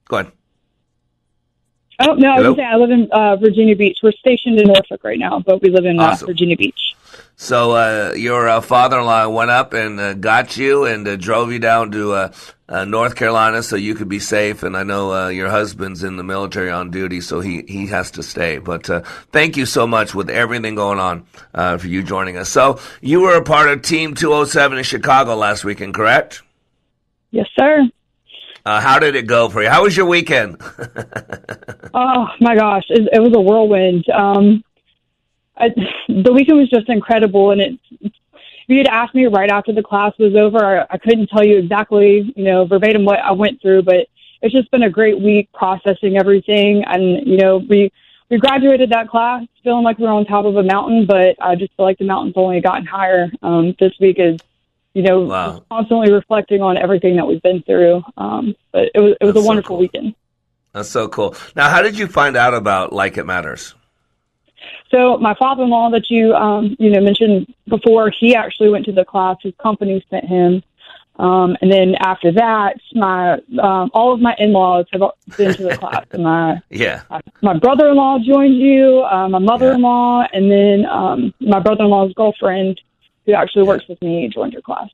Go 0.09 0.17
ahead. 0.19 0.33
Oh 2.01 2.15
no, 2.15 2.31
I 2.31 2.37
Hello? 2.37 2.51
was 2.51 2.57
gonna 2.57 2.69
say 2.69 2.73
I 2.73 2.77
live 2.77 2.91
in 2.91 3.09
uh, 3.13 3.37
Virginia 3.37 3.77
Beach. 3.77 3.99
We're 4.03 4.13
stationed 4.13 4.59
in 4.61 4.67
Norfolk 4.67 5.05
right 5.05 5.19
now, 5.19 5.39
but 5.39 5.63
we 5.63 5.71
live 5.71 5.85
in 5.85 6.01
uh, 6.01 6.05
Awesome. 6.11 6.27
Virginia 6.27 6.57
Beach. 6.57 6.97
So 7.37 7.73
uh, 7.73 8.15
your 8.17 8.49
uh, 8.49 8.61
father-in-law 8.61 9.29
went 9.29 9.51
up 9.51 9.73
and 9.73 9.99
uh, 10.01 10.15
got 10.15 10.57
you 10.57 10.85
and 10.85 11.07
uh, 11.07 11.17
drove 11.17 11.53
you 11.53 11.59
down 11.59 11.91
to 11.91 12.13
uh, 12.13 12.33
uh, 12.69 12.85
North 12.85 13.17
Carolina 13.17 13.63
so 13.63 13.77
you 13.77 13.95
could 13.95 14.09
be 14.09 14.21
safe. 14.21 14.63
And 14.63 14.77
I 14.77 14.85
know 14.85 15.13
uh, 15.13 15.29
your 15.29 15.49
husband's 15.51 16.05
in 16.05 16.17
the 16.17 16.23
military 16.23 16.71
on 16.71 16.91
duty, 16.91 17.21
so 17.21 17.41
he, 17.41 17.63
he 17.67 17.89
has 17.89 18.13
to 18.13 18.23
stay. 18.23 18.59
But 18.59 18.89
uh, 18.89 19.01
thank 19.33 19.57
you 19.57 19.67
so 19.67 19.87
much 19.87 20.15
with 20.15 20.31
everything 20.31 20.77
going 20.77 20.99
on 21.01 21.27
uh, 21.53 21.77
for 21.79 21.89
you 21.89 22.03
joining 22.03 22.37
us. 22.37 22.49
So 22.49 22.79
you 23.01 23.21
were 23.21 23.37
a 23.37 23.43
part 23.43 23.69
of 23.69 23.83
Team 23.83 24.15
207 24.15 24.79
in 24.79 24.85
Chicago 24.85 25.35
last 25.35 25.65
weekend, 25.65 25.95
correct? 25.95 26.43
Yes, 27.33 27.47
sir. 27.59 27.89
Uh, 28.65 28.81
how 28.81 28.99
did 28.99 29.15
it 29.15 29.27
go 29.27 29.51
for 29.51 29.63
you? 29.63 29.69
How 29.69 29.83
was 29.83 29.97
your 29.97 30.07
weekend? 30.07 30.61
Oh 31.97 32.27
my 32.41 32.57
gosh, 32.57 32.83
it, 32.89 33.09
it 33.13 33.21
was 33.21 33.33
a 33.37 33.41
whirlwind. 33.41 34.05
Um, 34.09 34.65
I, 35.57 35.69
the 36.09 36.33
weekend 36.33 36.59
was 36.59 36.71
just 36.71 36.89
incredible, 36.89 37.51
and 37.51 37.61
it. 37.61 37.79
If 38.01 38.71
you 38.71 38.79
had 38.79 38.87
asked 38.87 39.15
me 39.15 39.27
right 39.27 39.51
after 39.51 39.75
the 39.75 39.83
class 39.83 40.15
was 40.19 40.35
over, 40.35 40.81
I, 40.81 40.87
I 40.95 40.97
couldn't 40.97 41.27
tell 41.27 41.45
you 41.45 41.59
exactly, 41.59 42.33
you 42.35 42.45
know, 42.45 42.65
verbatim 42.65 43.05
what 43.05 43.19
I 43.19 43.33
went 43.33 43.61
through, 43.61 43.83
but 43.83 44.07
it's 44.41 44.55
just 44.55 44.71
been 44.71 44.85
a 44.85 44.91
great 44.91 45.21
week 45.21 45.53
processing 45.53 46.17
everything, 46.17 46.83
and 46.85 47.27
you 47.27 47.37
know, 47.37 47.59
we 47.59 47.93
we 48.31 48.39
graduated 48.39 48.91
that 48.91 49.09
class 49.09 49.45
feeling 49.63 49.85
like 49.85 49.99
we 49.99 50.05
were 50.05 50.11
on 50.11 50.25
top 50.25 50.45
of 50.45 50.57
a 50.57 50.63
mountain, 50.63 51.07
but 51.07 51.37
I 51.41 51.55
just 51.57 51.75
feel 51.77 51.85
like 51.85 51.99
the 51.99 52.05
mountain's 52.07 52.35
only 52.37 52.61
gotten 52.61 52.87
higher. 52.87 53.31
Um, 53.43 53.75
this 53.79 53.93
week 54.01 54.17
is, 54.19 54.41
you 54.95 55.03
know, 55.03 55.21
Wow. 55.21 55.65
constantly 55.71 56.13
reflecting 56.13 56.63
on 56.63 56.77
everything 56.77 57.17
that 57.17 57.27
we've 57.27 57.43
been 57.43 57.63
through. 57.63 58.03
Um, 58.17 58.55
but 58.73 58.91
it 58.95 59.01
was 59.01 59.15
it 59.21 59.25
was 59.25 59.35
That's 59.35 59.39
a 59.39 59.43
so 59.43 59.47
wonderful 59.47 59.79
weekend. 59.79 60.15
That's 60.73 60.89
so 60.89 61.09
cool. 61.09 61.37
Now, 61.55 61.69
how 61.69 61.83
did 61.83 61.99
you 61.99 62.07
find 62.09 62.37
out 62.37 62.55
about 62.55 62.93
Like 62.93 63.17
It 63.19 63.25
Matters? 63.25 63.75
So 64.95 65.19
my 65.19 65.35
father-in-law 65.35 65.91
that 65.91 66.09
you 66.09 66.35
um, 66.35 66.77
you 66.79 66.91
know 66.91 67.01
mentioned 67.01 67.53
before, 67.67 68.11
he 68.11 68.37
actually 68.37 68.69
went 68.69 68.85
to 68.85 68.93
the 68.93 69.05
class. 69.05 69.37
His 69.43 69.53
company 69.61 70.05
sent 70.09 70.25
him, 70.25 70.63
um, 71.17 71.57
and 71.61 71.73
then 71.73 71.97
after 71.99 72.31
that, 72.33 72.77
my 72.95 73.35
um, 73.61 73.91
all 73.93 74.13
of 74.13 74.21
my 74.21 74.37
in-laws 74.39 74.87
have 74.93 75.03
been 75.37 75.53
to 75.55 75.65
the 75.65 75.77
class. 75.81 76.07
My 76.17 76.63
Yeah. 76.71 77.03
my 77.43 77.59
brother-in-law 77.59 78.21
joined 78.21 78.57
you, 78.57 79.03
uh, 79.11 79.29
my 79.29 79.41
mother-in-law, 79.41 80.29
and 80.33 80.49
then 80.51 80.87
um, 80.87 81.35
my 81.41 81.59
brother-in-law's 81.59 82.13
girlfriend, 82.15 82.81
who 83.27 83.33
actually 83.33 83.65
works 83.65 83.89
with 83.89 84.01
me, 84.01 84.29
joined 84.33 84.53
your 84.53 84.63
class. 84.63 84.91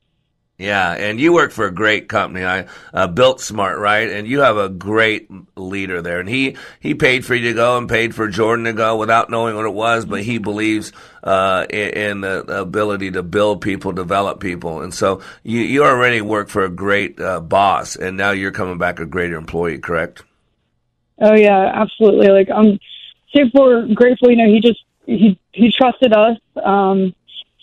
Yeah, 0.61 0.91
and 0.91 1.19
you 1.19 1.33
work 1.33 1.51
for 1.51 1.65
a 1.65 1.73
great 1.73 2.07
company. 2.07 2.45
I 2.45 2.67
uh, 2.93 3.07
built 3.07 3.41
Smart, 3.41 3.79
right? 3.79 4.07
And 4.11 4.27
you 4.27 4.41
have 4.41 4.57
a 4.57 4.69
great 4.69 5.27
leader 5.57 6.03
there. 6.03 6.19
And 6.19 6.29
he 6.29 6.55
he 6.79 6.93
paid 6.93 7.25
for 7.25 7.33
you 7.33 7.49
to 7.49 7.53
go 7.55 7.79
and 7.79 7.89
paid 7.89 8.13
for 8.13 8.27
Jordan 8.27 8.65
to 8.65 8.73
go 8.73 8.95
without 8.97 9.31
knowing 9.31 9.55
what 9.55 9.65
it 9.65 9.73
was, 9.73 10.05
but 10.05 10.21
he 10.21 10.37
believes 10.37 10.93
uh, 11.23 11.65
in, 11.67 11.89
in 11.89 12.21
the 12.21 12.61
ability 12.61 13.09
to 13.11 13.23
build 13.23 13.61
people, 13.61 13.91
develop 13.91 14.39
people. 14.39 14.81
And 14.81 14.93
so 14.93 15.21
you 15.41 15.61
you 15.61 15.83
already 15.83 16.21
work 16.21 16.47
for 16.47 16.63
a 16.63 16.69
great 16.69 17.19
uh, 17.19 17.39
boss, 17.39 17.95
and 17.95 18.15
now 18.15 18.29
you're 18.29 18.51
coming 18.51 18.77
back 18.77 18.99
a 18.99 19.07
greater 19.07 19.37
employee, 19.37 19.79
correct? 19.79 20.21
Oh 21.19 21.33
yeah, 21.33 21.71
absolutely. 21.73 22.27
Like 22.27 22.49
I'm 22.53 22.79
super 23.33 23.87
grateful. 23.87 24.29
You 24.29 24.37
know, 24.37 24.47
he 24.47 24.59
just 24.59 24.83
he 25.07 25.39
he 25.53 25.71
trusted 25.71 26.13
us, 26.13 26.37
um, 26.63 27.15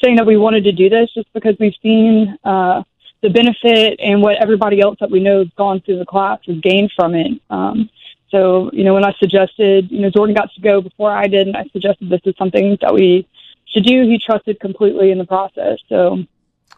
saying 0.03 0.17
that 0.17 0.27
we 0.27 0.37
wanted 0.37 0.65
to 0.65 0.73
do 0.73 0.89
this 0.89 1.13
just 1.13 1.33
because 1.33 1.57
we've 1.59 1.75
seen 1.83 2.39
uh, 2.45 2.83
the 3.23 3.31
benefit 3.31 3.99
and 4.01 4.23
what 4.23 4.37
everybody 4.37 4.81
else 4.81 4.97
that 5.01 5.11
we 5.11 5.21
know 5.21 5.39
has 5.41 5.49
gone 5.57 5.81
through 5.81 5.99
the 5.99 6.07
class 6.07 6.39
has 6.47 6.59
gained 6.61 6.93
from 6.95 7.15
it. 7.15 7.41
Um, 7.51 7.91
so 8.31 8.71
you 8.73 8.85
know, 8.85 8.95
when 8.95 9.05
I 9.05 9.15
suggested, 9.19 9.91
you 9.91 10.01
know, 10.01 10.11
Jordan 10.11 10.35
got 10.35 10.51
to 10.55 10.61
go 10.61 10.81
before 10.81 11.11
I 11.11 11.27
did, 11.27 11.47
and 11.47 11.57
I 11.57 11.65
suggested 11.73 12.11
this 12.11 12.21
is 12.25 12.35
something 12.39 12.77
that 12.81 12.93
we 12.93 13.27
should 13.67 13.85
do. 13.85 14.03
He 14.03 14.19
trusted 14.19 14.61
completely 14.61 15.11
in 15.11 15.19
the 15.19 15.27
process. 15.27 15.79
So 15.89 16.25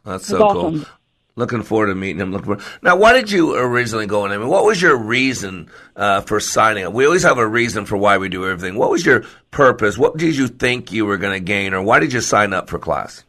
That's 0.05 0.27
so 0.27 0.43
awesome. 0.43 0.85
cool. 0.85 0.89
Looking 1.37 1.63
forward 1.63 1.87
to 1.87 1.95
meeting 1.95 2.21
him. 2.21 2.33
Looking 2.33 2.47
forward. 2.47 2.65
Now, 2.83 2.97
why 2.97 3.13
did 3.13 3.31
you 3.31 3.55
originally 3.55 4.07
go 4.07 4.27
in? 4.27 4.33
I 4.33 4.39
mean, 4.39 4.49
what 4.49 4.65
was 4.65 4.83
your 4.83 4.97
reason 4.97 5.71
uh, 5.97 6.21
for 6.23 6.41
signing 6.41 6.85
up? 6.85 6.93
We 6.93 7.07
always 7.07 7.23
have 7.23 7.39
a 7.39 7.47
reason 7.47 7.87
for 7.87 7.97
why 7.97 8.19
we 8.19 8.29
do 8.29 8.49
everything. 8.49 8.77
What 8.77 8.91
was 8.91 9.07
your 9.07 9.25
purpose? 9.51 9.97
What 9.97 10.17
did 10.17 10.37
you 10.37 10.49
think 10.49 10.93
you 10.93 11.07
were 11.07 11.17
going 11.17 11.33
to 11.33 11.45
gain, 11.45 11.73
or 11.73 11.83
why 11.83 12.01
did 12.01 12.13
you 12.13 12.21
sign 12.21 12.53
up 12.53 12.69
for 12.69 12.79
class? 12.79 13.25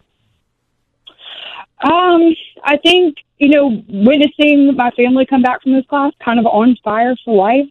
Um, 1.83 2.35
I 2.63 2.77
think, 2.77 3.17
you 3.39 3.49
know, 3.49 3.83
witnessing 3.87 4.75
my 4.75 4.91
family 4.91 5.25
come 5.25 5.41
back 5.41 5.63
from 5.63 5.73
this 5.73 5.85
class 5.87 6.11
kind 6.23 6.39
of 6.39 6.45
on 6.45 6.77
fire 6.83 7.15
for 7.25 7.35
life 7.35 7.69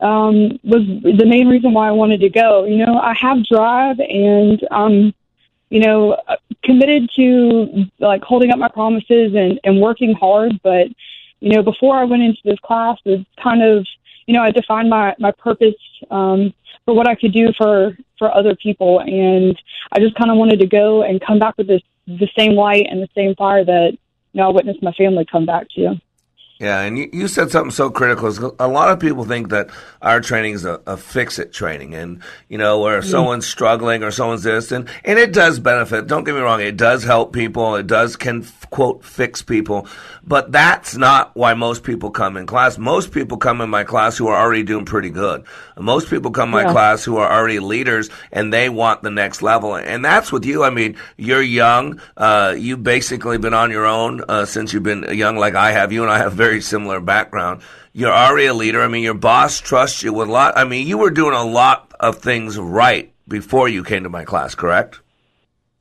um, 0.00 0.58
was 0.62 0.82
the 1.02 1.26
main 1.26 1.48
reason 1.48 1.72
why 1.72 1.88
I 1.88 1.92
wanted 1.92 2.20
to 2.20 2.28
go. 2.28 2.64
You 2.64 2.84
know, 2.84 2.98
I 2.98 3.14
have 3.14 3.44
drive 3.44 3.98
and, 4.00 4.60
um, 4.70 5.14
you 5.72 5.80
know, 5.80 6.12
uh, 6.28 6.36
committed 6.62 7.08
to 7.16 7.86
like 7.98 8.22
holding 8.22 8.50
up 8.50 8.58
my 8.58 8.68
promises 8.68 9.34
and, 9.34 9.58
and 9.64 9.80
working 9.80 10.12
hard. 10.12 10.60
But, 10.62 10.88
you 11.40 11.48
know, 11.48 11.62
before 11.62 11.96
I 11.96 12.04
went 12.04 12.22
into 12.22 12.40
this 12.44 12.58
class, 12.58 12.98
it 13.06 13.26
kind 13.42 13.62
of, 13.62 13.86
you 14.26 14.34
know, 14.34 14.42
I 14.42 14.50
defined 14.50 14.90
my, 14.90 15.14
my 15.18 15.32
purpose 15.32 15.80
um, 16.10 16.52
for 16.84 16.92
what 16.92 17.08
I 17.08 17.14
could 17.14 17.32
do 17.32 17.54
for, 17.56 17.96
for 18.18 18.30
other 18.34 18.54
people. 18.54 19.00
And 19.00 19.58
I 19.92 19.98
just 19.98 20.14
kind 20.16 20.30
of 20.30 20.36
wanted 20.36 20.60
to 20.60 20.66
go 20.66 21.04
and 21.04 21.22
come 21.26 21.38
back 21.38 21.56
with 21.56 21.68
this, 21.68 21.80
the 22.06 22.28
same 22.36 22.52
light 22.52 22.86
and 22.90 23.00
the 23.00 23.08
same 23.14 23.34
fire 23.34 23.64
that, 23.64 23.92
you 23.92 24.40
know, 24.42 24.48
I 24.48 24.50
witnessed 24.50 24.82
my 24.82 24.92
family 24.92 25.24
come 25.24 25.46
back 25.46 25.70
to. 25.76 25.98
Yeah, 26.62 26.80
and 26.82 26.96
you, 26.96 27.10
you 27.12 27.26
said 27.26 27.50
something 27.50 27.72
so 27.72 27.90
critical. 27.90 28.28
is 28.28 28.38
A 28.38 28.68
lot 28.68 28.90
of 28.92 29.00
people 29.00 29.24
think 29.24 29.48
that 29.48 29.68
our 30.00 30.20
training 30.20 30.54
is 30.54 30.64
a, 30.64 30.80
a 30.86 30.96
fix-it 30.96 31.52
training, 31.52 31.92
and 31.96 32.22
you 32.48 32.56
know, 32.56 32.78
where 32.80 33.00
Mm. 33.02 33.10
someone's 33.10 33.48
struggling 33.48 34.04
or 34.04 34.12
someone's 34.12 34.44
this, 34.44 34.70
and 34.70 34.88
and 35.04 35.18
it 35.18 35.32
does 35.32 35.58
benefit. 35.58 36.06
Don't 36.06 36.22
get 36.22 36.36
me 36.36 36.40
wrong; 36.40 36.60
it 36.60 36.76
does 36.76 37.02
help 37.02 37.32
people. 37.32 37.74
It 37.74 37.88
does 37.88 38.14
can 38.14 38.46
quote 38.70 39.04
fix 39.04 39.42
people, 39.42 39.88
but 40.24 40.52
that's 40.52 40.96
not 40.96 41.32
why 41.34 41.52
most 41.54 41.82
people 41.82 42.10
come 42.12 42.36
in 42.36 42.46
class. 42.46 42.78
Most 42.78 43.10
people 43.10 43.38
come 43.38 43.60
in 43.60 43.68
my 43.68 43.82
class 43.82 44.16
who 44.16 44.28
are 44.28 44.40
already 44.40 44.62
doing 44.62 44.84
pretty 44.84 45.10
good. 45.10 45.42
Most 45.76 46.08
people 46.10 46.30
come 46.30 46.50
in 46.50 46.52
my 46.52 46.62
Yeah. 46.62 46.72
class 46.72 47.02
who 47.04 47.16
are 47.16 47.28
already 47.30 47.58
leaders, 47.58 48.08
and 48.30 48.52
they 48.52 48.68
want 48.68 49.02
the 49.02 49.10
next 49.10 49.42
level. 49.42 49.74
And 49.74 50.04
that's 50.04 50.30
with 50.30 50.44
you. 50.44 50.62
I 50.62 50.70
mean, 50.70 50.94
you're 51.16 51.42
young. 51.42 52.00
Uh, 52.16 52.54
you've 52.56 52.84
basically 52.84 53.36
been 53.38 53.52
on 53.54 53.72
your 53.72 53.84
own 53.84 54.22
uh, 54.28 54.44
since 54.44 54.72
you've 54.72 54.84
been 54.84 55.04
young, 55.12 55.36
like 55.36 55.56
I 55.56 55.72
have. 55.72 55.90
You 55.92 56.02
and 56.04 56.12
I 56.12 56.18
have 56.18 56.34
very 56.34 56.51
similar 56.60 57.00
background. 57.00 57.62
You're 57.92 58.12
already 58.12 58.46
a 58.46 58.54
leader. 58.54 58.82
I 58.82 58.88
mean, 58.88 59.02
your 59.02 59.14
boss 59.14 59.60
trusts 59.60 60.02
you 60.02 60.12
with 60.12 60.28
a 60.28 60.32
lot. 60.32 60.56
I 60.56 60.64
mean, 60.64 60.86
you 60.86 60.98
were 60.98 61.10
doing 61.10 61.34
a 61.34 61.44
lot 61.44 61.92
of 62.00 62.18
things 62.18 62.58
right 62.58 63.12
before 63.28 63.68
you 63.68 63.84
came 63.84 64.02
to 64.04 64.08
my 64.08 64.24
class, 64.24 64.54
correct? 64.54 65.00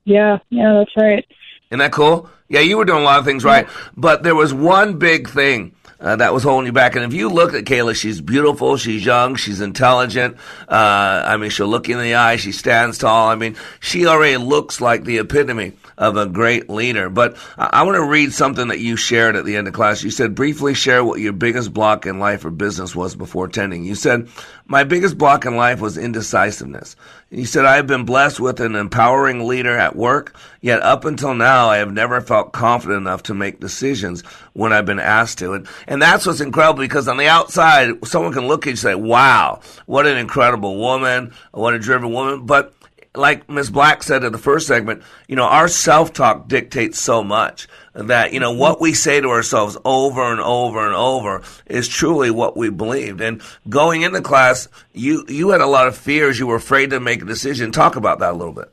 Yeah, 0.04 0.40
yeah, 0.50 0.74
that's 0.74 0.96
right. 0.98 1.26
Isn't 1.70 1.80
that 1.80 1.92
cool? 1.92 2.30
Yeah, 2.50 2.60
you 2.62 2.78
were 2.78 2.86
doing 2.86 3.02
a 3.02 3.06
lot 3.06 3.20
of 3.20 3.26
things 3.26 3.46
right, 3.46 3.68
but 3.96 4.24
there 4.24 4.36
was 4.36 4.54
one 4.54 5.00
big 5.00 5.30
thing 5.30 5.74
uh, 6.02 6.18
that 6.18 6.34
was 6.34 6.44
holding 6.44 6.66
you 6.66 6.74
back. 6.74 6.96
And 6.96 7.06
if 7.06 7.14
you 7.14 7.30
look 7.30 7.54
at 7.54 7.64
Kayla, 7.64 7.96
she's 7.96 8.20
beautiful, 8.20 8.76
she's 8.76 9.06
young, 9.06 9.36
she's 9.36 9.62
intelligent. 9.62 10.36
Uh, 10.68 11.24
I 11.26 11.38
mean, 11.38 11.50
she'll 11.50 11.68
look 11.68 11.88
you 11.88 11.98
in 11.98 12.04
the 12.04 12.16
eye, 12.16 12.36
she 12.36 12.52
stands 12.52 12.98
tall. 12.98 13.30
I 13.30 13.36
mean, 13.36 13.56
she 13.80 14.08
already 14.08 14.38
looks 14.38 14.82
like 14.82 15.04
the 15.04 15.20
epitome 15.20 15.74
of 16.02 16.18
a 16.18 16.26
great 16.26 16.68
leader. 16.68 17.10
But 17.10 17.38
I, 17.58 17.70
I 17.74 17.84
want 17.84 17.96
to 17.96 18.04
read 18.04 18.34
something 18.34 18.70
that 18.70 18.80
you 18.80 18.96
shared 18.96 19.36
at 19.36 19.46
the 19.46 19.56
end 19.56 19.68
of 19.68 19.74
class. 19.74 20.04
You 20.04 20.10
said, 20.10 20.34
briefly 20.34 20.74
share 20.74 21.06
what 21.06 21.20
your 21.20 21.32
biggest 21.32 21.72
block 21.72 22.08
in 22.08 22.20
life 22.20 22.44
or 22.44 22.50
business 22.50 22.96
was 22.96 23.16
before 23.16 23.46
attending. 23.46 23.86
You 23.86 23.94
said, 23.94 24.28
my 24.66 24.84
biggest 24.84 25.18
block 25.18 25.46
in 25.46 25.56
life 25.56 25.80
was 25.80 26.00
indecisiveness. 26.00 26.96
You 27.30 27.46
said, 27.46 27.66
I 27.66 27.76
have 27.76 27.86
been 27.86 28.04
blessed 28.04 28.40
with 28.40 28.60
an 28.60 28.76
empowering 28.76 29.48
leader 29.48 29.78
at 29.78 29.96
work, 29.96 30.36
yet 30.60 30.82
up 30.82 31.06
until 31.06 31.36
now, 31.36 31.70
I 31.70 31.78
have 31.78 31.94
never 31.94 32.20
felt 32.20 32.52
confident 32.52 32.98
enough 32.98 33.24
to 33.24 33.34
make 33.36 33.60
decisions 33.60 34.22
when 34.54 34.74
I've 34.74 34.88
been 34.88 35.00
asked 35.00 35.38
to. 35.38 35.54
And, 35.54 35.68
and 35.88 36.02
that's 36.02 36.26
what's 36.26 36.42
incredible 36.42 36.80
because 36.80 37.08
on 37.08 37.18
the 37.18 37.28
outside, 37.28 38.06
someone 38.08 38.34
can 38.34 38.48
look 38.48 38.64
at 38.64 38.66
you 38.66 38.72
and 38.72 38.80
say, 38.80 38.96
wow, 38.96 39.62
what 39.86 40.08
an 40.08 40.18
incredible 40.18 40.78
woman, 40.78 41.34
what 41.52 41.76
a 41.76 41.80
driven 41.80 42.12
woman. 42.12 42.48
But 42.48 42.74
like 43.16 43.50
Ms. 43.50 43.70
Black 43.70 44.04
said 44.04 44.24
in 44.24 44.32
the 44.32 44.38
first 44.38 44.68
segment, 44.68 45.04
you 45.28 45.36
know, 45.36 45.44
our 45.44 45.68
self-talk 45.68 46.48
dictates 46.48 47.00
so 47.00 47.24
much 47.24 47.68
that, 47.94 48.32
you 48.32 48.40
know, 48.40 48.54
what 48.54 48.80
we 48.80 48.94
say 48.94 49.20
to 49.20 49.28
ourselves 49.28 49.78
over 49.84 50.32
and 50.32 50.40
over 50.40 50.86
and 50.86 50.96
over 50.96 51.44
is 51.66 51.88
truly 51.90 52.32
what 52.32 52.56
we 52.56 52.70
believed. 52.70 53.20
And 53.20 53.42
going 53.68 54.04
into 54.04 54.22
class, 54.22 54.70
you, 54.94 55.26
you 55.28 55.50
had 55.50 55.62
a 55.62 55.68
lot 55.68 55.88
of 55.88 55.98
fears. 55.98 56.40
You 56.40 56.48
were 56.48 56.56
afraid 56.56 56.92
to 56.92 57.00
make 57.00 57.22
a 57.22 57.26
decision. 57.26 57.72
Talk 57.72 57.98
about 57.98 58.20
that 58.20 58.32
a 58.32 58.38
little 58.38 58.54
bit. 58.54 58.72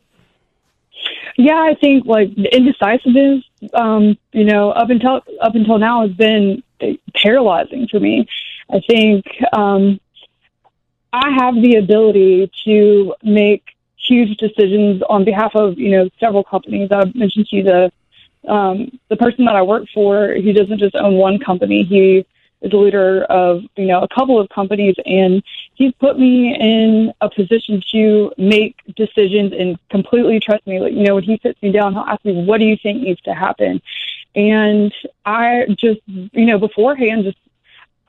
Yeah, 1.36 1.54
I 1.54 1.74
think 1.80 2.04
like 2.04 2.32
indecisiveness, 2.36 3.44
um, 3.72 4.18
you 4.32 4.44
know, 4.44 4.70
up 4.70 4.90
until 4.90 5.20
up 5.40 5.54
until 5.54 5.78
now 5.78 6.06
has 6.06 6.16
been 6.16 6.64
paralyzing 7.14 7.86
for 7.88 8.00
me. 8.00 8.26
I 8.68 8.80
think 8.88 9.24
um, 9.52 10.00
I 11.12 11.30
have 11.38 11.54
the 11.54 11.76
ability 11.76 12.50
to 12.64 13.14
make 13.22 13.62
huge 14.08 14.36
decisions 14.38 15.02
on 15.08 15.24
behalf 15.24 15.54
of 15.54 15.78
you 15.78 15.90
know 15.90 16.08
several 16.18 16.44
companies. 16.44 16.90
I 16.90 17.04
mentioned 17.14 17.46
to 17.48 17.56
you 17.56 17.62
the 17.62 17.92
um, 18.48 18.98
the 19.08 19.16
person 19.16 19.44
that 19.44 19.56
I 19.56 19.62
work 19.62 19.84
for. 19.92 20.32
He 20.34 20.52
doesn't 20.52 20.78
just 20.78 20.94
own 20.96 21.14
one 21.14 21.38
company. 21.38 21.82
He 21.84 22.24
is 22.60 22.72
a 22.72 22.76
leader 22.76 23.24
of 23.24 23.62
you 23.76 23.86
know 23.86 24.02
a 24.02 24.08
couple 24.08 24.40
of 24.40 24.48
companies, 24.48 24.94
and 25.04 25.42
he's 25.74 25.92
put 26.00 26.18
me 26.18 26.54
in 26.54 27.12
a 27.20 27.30
position 27.30 27.82
to 27.92 28.32
make 28.38 28.76
decisions 28.96 29.52
and 29.52 29.78
completely 29.90 30.40
trust 30.40 30.66
me. 30.66 30.80
Like 30.80 30.94
you 30.94 31.04
know 31.04 31.14
when 31.16 31.24
he 31.24 31.38
sits 31.42 31.60
me 31.62 31.72
down, 31.72 31.92
he'll 31.92 32.02
ask 32.02 32.24
me, 32.24 32.44
"What 32.44 32.58
do 32.58 32.64
you 32.64 32.76
think 32.76 33.02
needs 33.02 33.20
to 33.22 33.34
happen?" 33.34 33.80
And 34.34 34.92
I 35.24 35.66
just 35.78 36.00
you 36.06 36.46
know 36.46 36.58
beforehand 36.58 37.24
just 37.24 37.38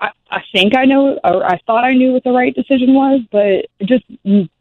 I, 0.01 0.09
I 0.31 0.41
think 0.51 0.75
I 0.75 0.85
know, 0.85 1.19
or 1.23 1.45
I 1.45 1.59
thought 1.65 1.83
I 1.83 1.93
knew 1.93 2.13
what 2.13 2.23
the 2.23 2.31
right 2.31 2.53
decision 2.53 2.93
was, 2.93 3.21
but 3.31 3.65
just 3.85 4.05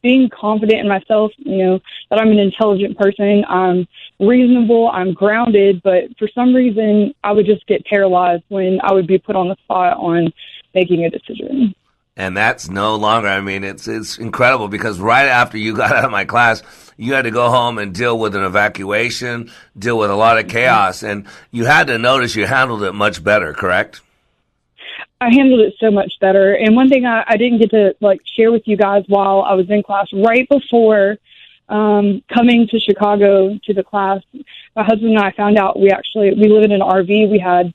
being 0.03 0.29
confident 0.31 0.81
in 0.81 0.89
myself, 0.89 1.33
you 1.39 1.59
know, 1.59 1.81
that 2.11 2.19
I'm 2.19 2.31
an 2.31 2.39
intelligent 2.39 2.99
person, 2.99 3.45
I'm 3.49 3.87
reasonable, 4.19 4.91
I'm 4.93 5.13
grounded, 5.13 5.83
but 5.83 6.05
for 6.19 6.29
some 6.35 6.55
reason 6.55 7.15
I 7.23 7.33
would 7.33 7.47
just 7.47 7.67
get 7.67 7.85
paralyzed 7.87 8.45
when 8.49 8.81
I 8.83 8.93
would 8.93 9.07
be 9.07 9.19
put 9.19 9.37
on 9.37 9.49
the 9.49 9.57
spot 9.65 9.97
on 9.97 10.33
making 10.75 11.05
a 11.05 11.11
decision. 11.11 11.75
And 12.17 12.37
that's 12.37 12.69
no 12.69 12.97
longer. 12.97 13.29
I 13.29 13.41
mean, 13.41 13.63
it's 13.63 13.87
it's 13.87 14.19
incredible 14.19 14.67
because 14.67 14.99
right 14.99 15.29
after 15.29 15.57
you 15.57 15.77
got 15.77 15.93
out 15.93 16.05
of 16.05 16.11
my 16.11 16.25
class, 16.25 16.65
you 16.97 17.15
had 17.15 17.23
to 17.23 17.31
go 17.31 17.49
home 17.49 17.79
and 17.79 17.95
deal 17.95 18.19
with 18.19 18.35
an 18.35 18.43
evacuation, 18.43 19.53
deal 19.79 19.97
with 19.97 20.11
a 20.11 20.17
lot 20.17 20.37
of 20.37 20.47
mm-hmm. 20.47 20.57
chaos, 20.57 21.05
and 21.05 21.29
you 21.53 21.65
had 21.65 21.87
to 21.87 21.97
notice 21.97 22.35
you 22.35 22.45
handled 22.45 22.83
it 22.83 22.93
much 22.93 23.23
better. 23.23 23.55
Correct? 23.55 24.01
I 25.21 25.31
handled 25.31 25.61
it 25.61 25.75
so 25.81 25.91
much 25.91 26.15
better. 26.21 26.55
And 26.55 26.77
one 26.77 26.89
thing 26.89 27.05
I, 27.05 27.25
I 27.27 27.37
didn't 27.37 27.59
get 27.59 27.71
to 27.71 27.97
like 28.01 28.21
share 28.37 28.53
with 28.53 28.63
you 28.67 28.77
guys 28.77 29.05
while 29.09 29.43
I 29.43 29.55
was 29.55 29.69
in 29.69 29.83
class, 29.83 30.07
right 30.13 30.49
before 30.49 31.17
um, 31.69 32.23
coming 32.33 32.67
to 32.69 32.79
Chicago 32.79 33.59
to 33.65 33.75
the 33.75 33.83
class, 33.83 34.23
my 34.75 34.85
husband 34.85 35.11
and 35.11 35.19
I 35.19 35.33
found 35.33 35.59
out 35.59 35.79
we 35.79 35.91
actually 35.91 36.33
we 36.35 36.49
live 36.49 36.63
in 36.63 36.73
an 36.73 36.81
RV. 36.81 37.31
We 37.31 37.39
had 37.39 37.75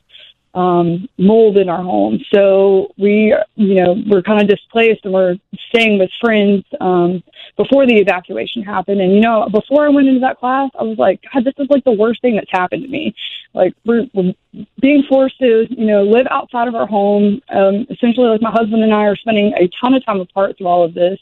um, 0.54 1.08
mold 1.18 1.58
in 1.58 1.70
our 1.70 1.82
home, 1.82 2.20
so 2.34 2.94
we 2.98 3.36
you 3.56 3.76
know 3.76 3.96
we're 4.08 4.22
kind 4.22 4.42
of 4.42 4.48
displaced 4.48 5.02
and 5.04 5.14
we're 5.14 5.36
staying 5.70 6.00
with 6.00 6.12
friends 6.22 6.64
um, 6.80 7.24
before 7.58 7.86
the 7.86 7.98
evacuation 7.98 8.64
happened. 8.64 9.02
And 9.02 9.14
you 9.14 9.22
know, 9.22 9.48
before 9.52 9.86
I 9.86 9.90
went 9.90 10.08
into 10.08 10.22
that 10.22 10.40
class, 10.40 10.70
I 10.80 10.84
was 10.84 10.98
like, 10.98 11.22
God, 11.34 11.44
this 11.44 11.54
is 11.58 11.68
like 11.70 11.84
the 11.84 11.92
worst 11.92 12.22
thing 12.22 12.36
that's 12.36 12.52
happened 12.52 12.84
to 12.84 12.90
me. 12.90 13.16
Like 13.54 13.74
we're, 13.86 14.06
we're 14.14 14.34
being 14.80 15.04
forced 15.10 15.40
to, 15.40 15.66
you 15.70 15.86
know, 15.86 16.04
live 16.04 16.28
outside 16.30 16.68
of 16.68 16.76
our 16.76 16.88
home. 16.88 17.42
Um, 17.50 17.86
essentially, 17.90 18.28
like 18.28 18.42
my 18.42 18.52
husband 18.52 18.84
and 18.84 18.94
I 18.94 19.06
are 19.06 19.16
spending 19.16 19.54
a 19.54 19.70
ton 19.82 19.94
of 19.94 20.06
time 20.06 20.20
apart 20.20 20.58
through 20.58 20.68
all 20.68 20.84
of 20.84 20.94
this. 20.94 21.20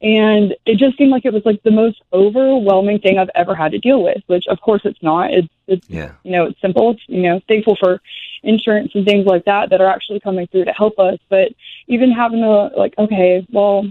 And 0.00 0.56
it 0.66 0.78
just 0.78 0.98
seemed 0.98 1.12
like 1.12 1.24
it 1.24 1.32
was 1.32 1.44
like 1.44 1.62
the 1.62 1.70
most 1.70 2.02
overwhelming 2.12 2.98
thing 2.98 3.18
I've 3.18 3.30
ever 3.36 3.54
had 3.54 3.70
to 3.70 3.78
deal 3.78 4.02
with, 4.02 4.20
which 4.26 4.46
of 4.48 4.60
course 4.60 4.82
it's 4.84 5.00
not. 5.00 5.32
It's, 5.32 5.48
it's, 5.68 5.88
yeah. 5.88 6.14
you 6.24 6.32
know, 6.32 6.46
it's 6.46 6.60
simple. 6.60 6.90
It's, 6.90 7.02
you 7.06 7.22
know, 7.22 7.40
thankful 7.46 7.76
for 7.76 8.00
insurance 8.42 8.92
and 8.94 9.04
things 9.04 9.26
like 9.26 9.44
that 9.44 9.70
that 9.70 9.80
are 9.80 9.88
actually 9.88 10.20
coming 10.20 10.46
through 10.48 10.64
to 10.64 10.72
help 10.72 10.98
us. 10.98 11.18
But 11.28 11.52
even 11.86 12.10
having 12.10 12.40
to 12.40 12.70
like, 12.76 12.94
okay, 12.98 13.46
well, 13.50 13.86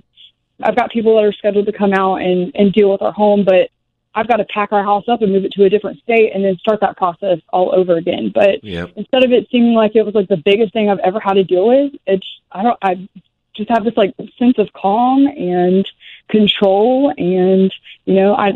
I've 0.61 0.75
got 0.75 0.91
people 0.91 1.15
that 1.15 1.23
are 1.23 1.33
scheduled 1.33 1.65
to 1.65 1.71
come 1.71 1.93
out 1.93 2.17
and, 2.17 2.51
and 2.55 2.71
deal 2.73 2.91
with 2.91 3.01
our 3.01 3.11
home, 3.11 3.45
but 3.45 3.69
I've 4.13 4.27
got 4.27 4.37
to 4.37 4.45
pack 4.45 4.71
our 4.71 4.83
house 4.83 5.05
up 5.07 5.21
and 5.21 5.31
move 5.31 5.45
it 5.45 5.53
to 5.53 5.63
a 5.63 5.69
different 5.69 5.99
state 6.01 6.31
and 6.33 6.43
then 6.43 6.57
start 6.57 6.81
that 6.81 6.97
process 6.97 7.39
all 7.49 7.73
over 7.73 7.95
again. 7.95 8.31
But 8.33 8.63
Yep. 8.63 8.91
instead 8.95 9.23
of 9.23 9.31
it 9.31 9.47
seeming 9.51 9.73
like 9.73 9.95
it 9.95 10.03
was 10.03 10.15
like 10.15 10.27
the 10.27 10.41
biggest 10.43 10.73
thing 10.73 10.89
I've 10.89 10.99
ever 10.99 11.19
had 11.19 11.33
to 11.33 11.43
deal 11.43 11.67
with, 11.67 11.93
it's 12.05 12.27
I 12.51 12.63
don't 12.63 12.77
I 12.81 13.07
just 13.55 13.69
have 13.69 13.83
this 13.83 13.95
like 13.95 14.13
sense 14.37 14.57
of 14.57 14.71
calm 14.73 15.27
and 15.27 15.87
control 16.29 17.13
and 17.17 17.73
you 18.05 18.15
know 18.15 18.33
I 18.33 18.53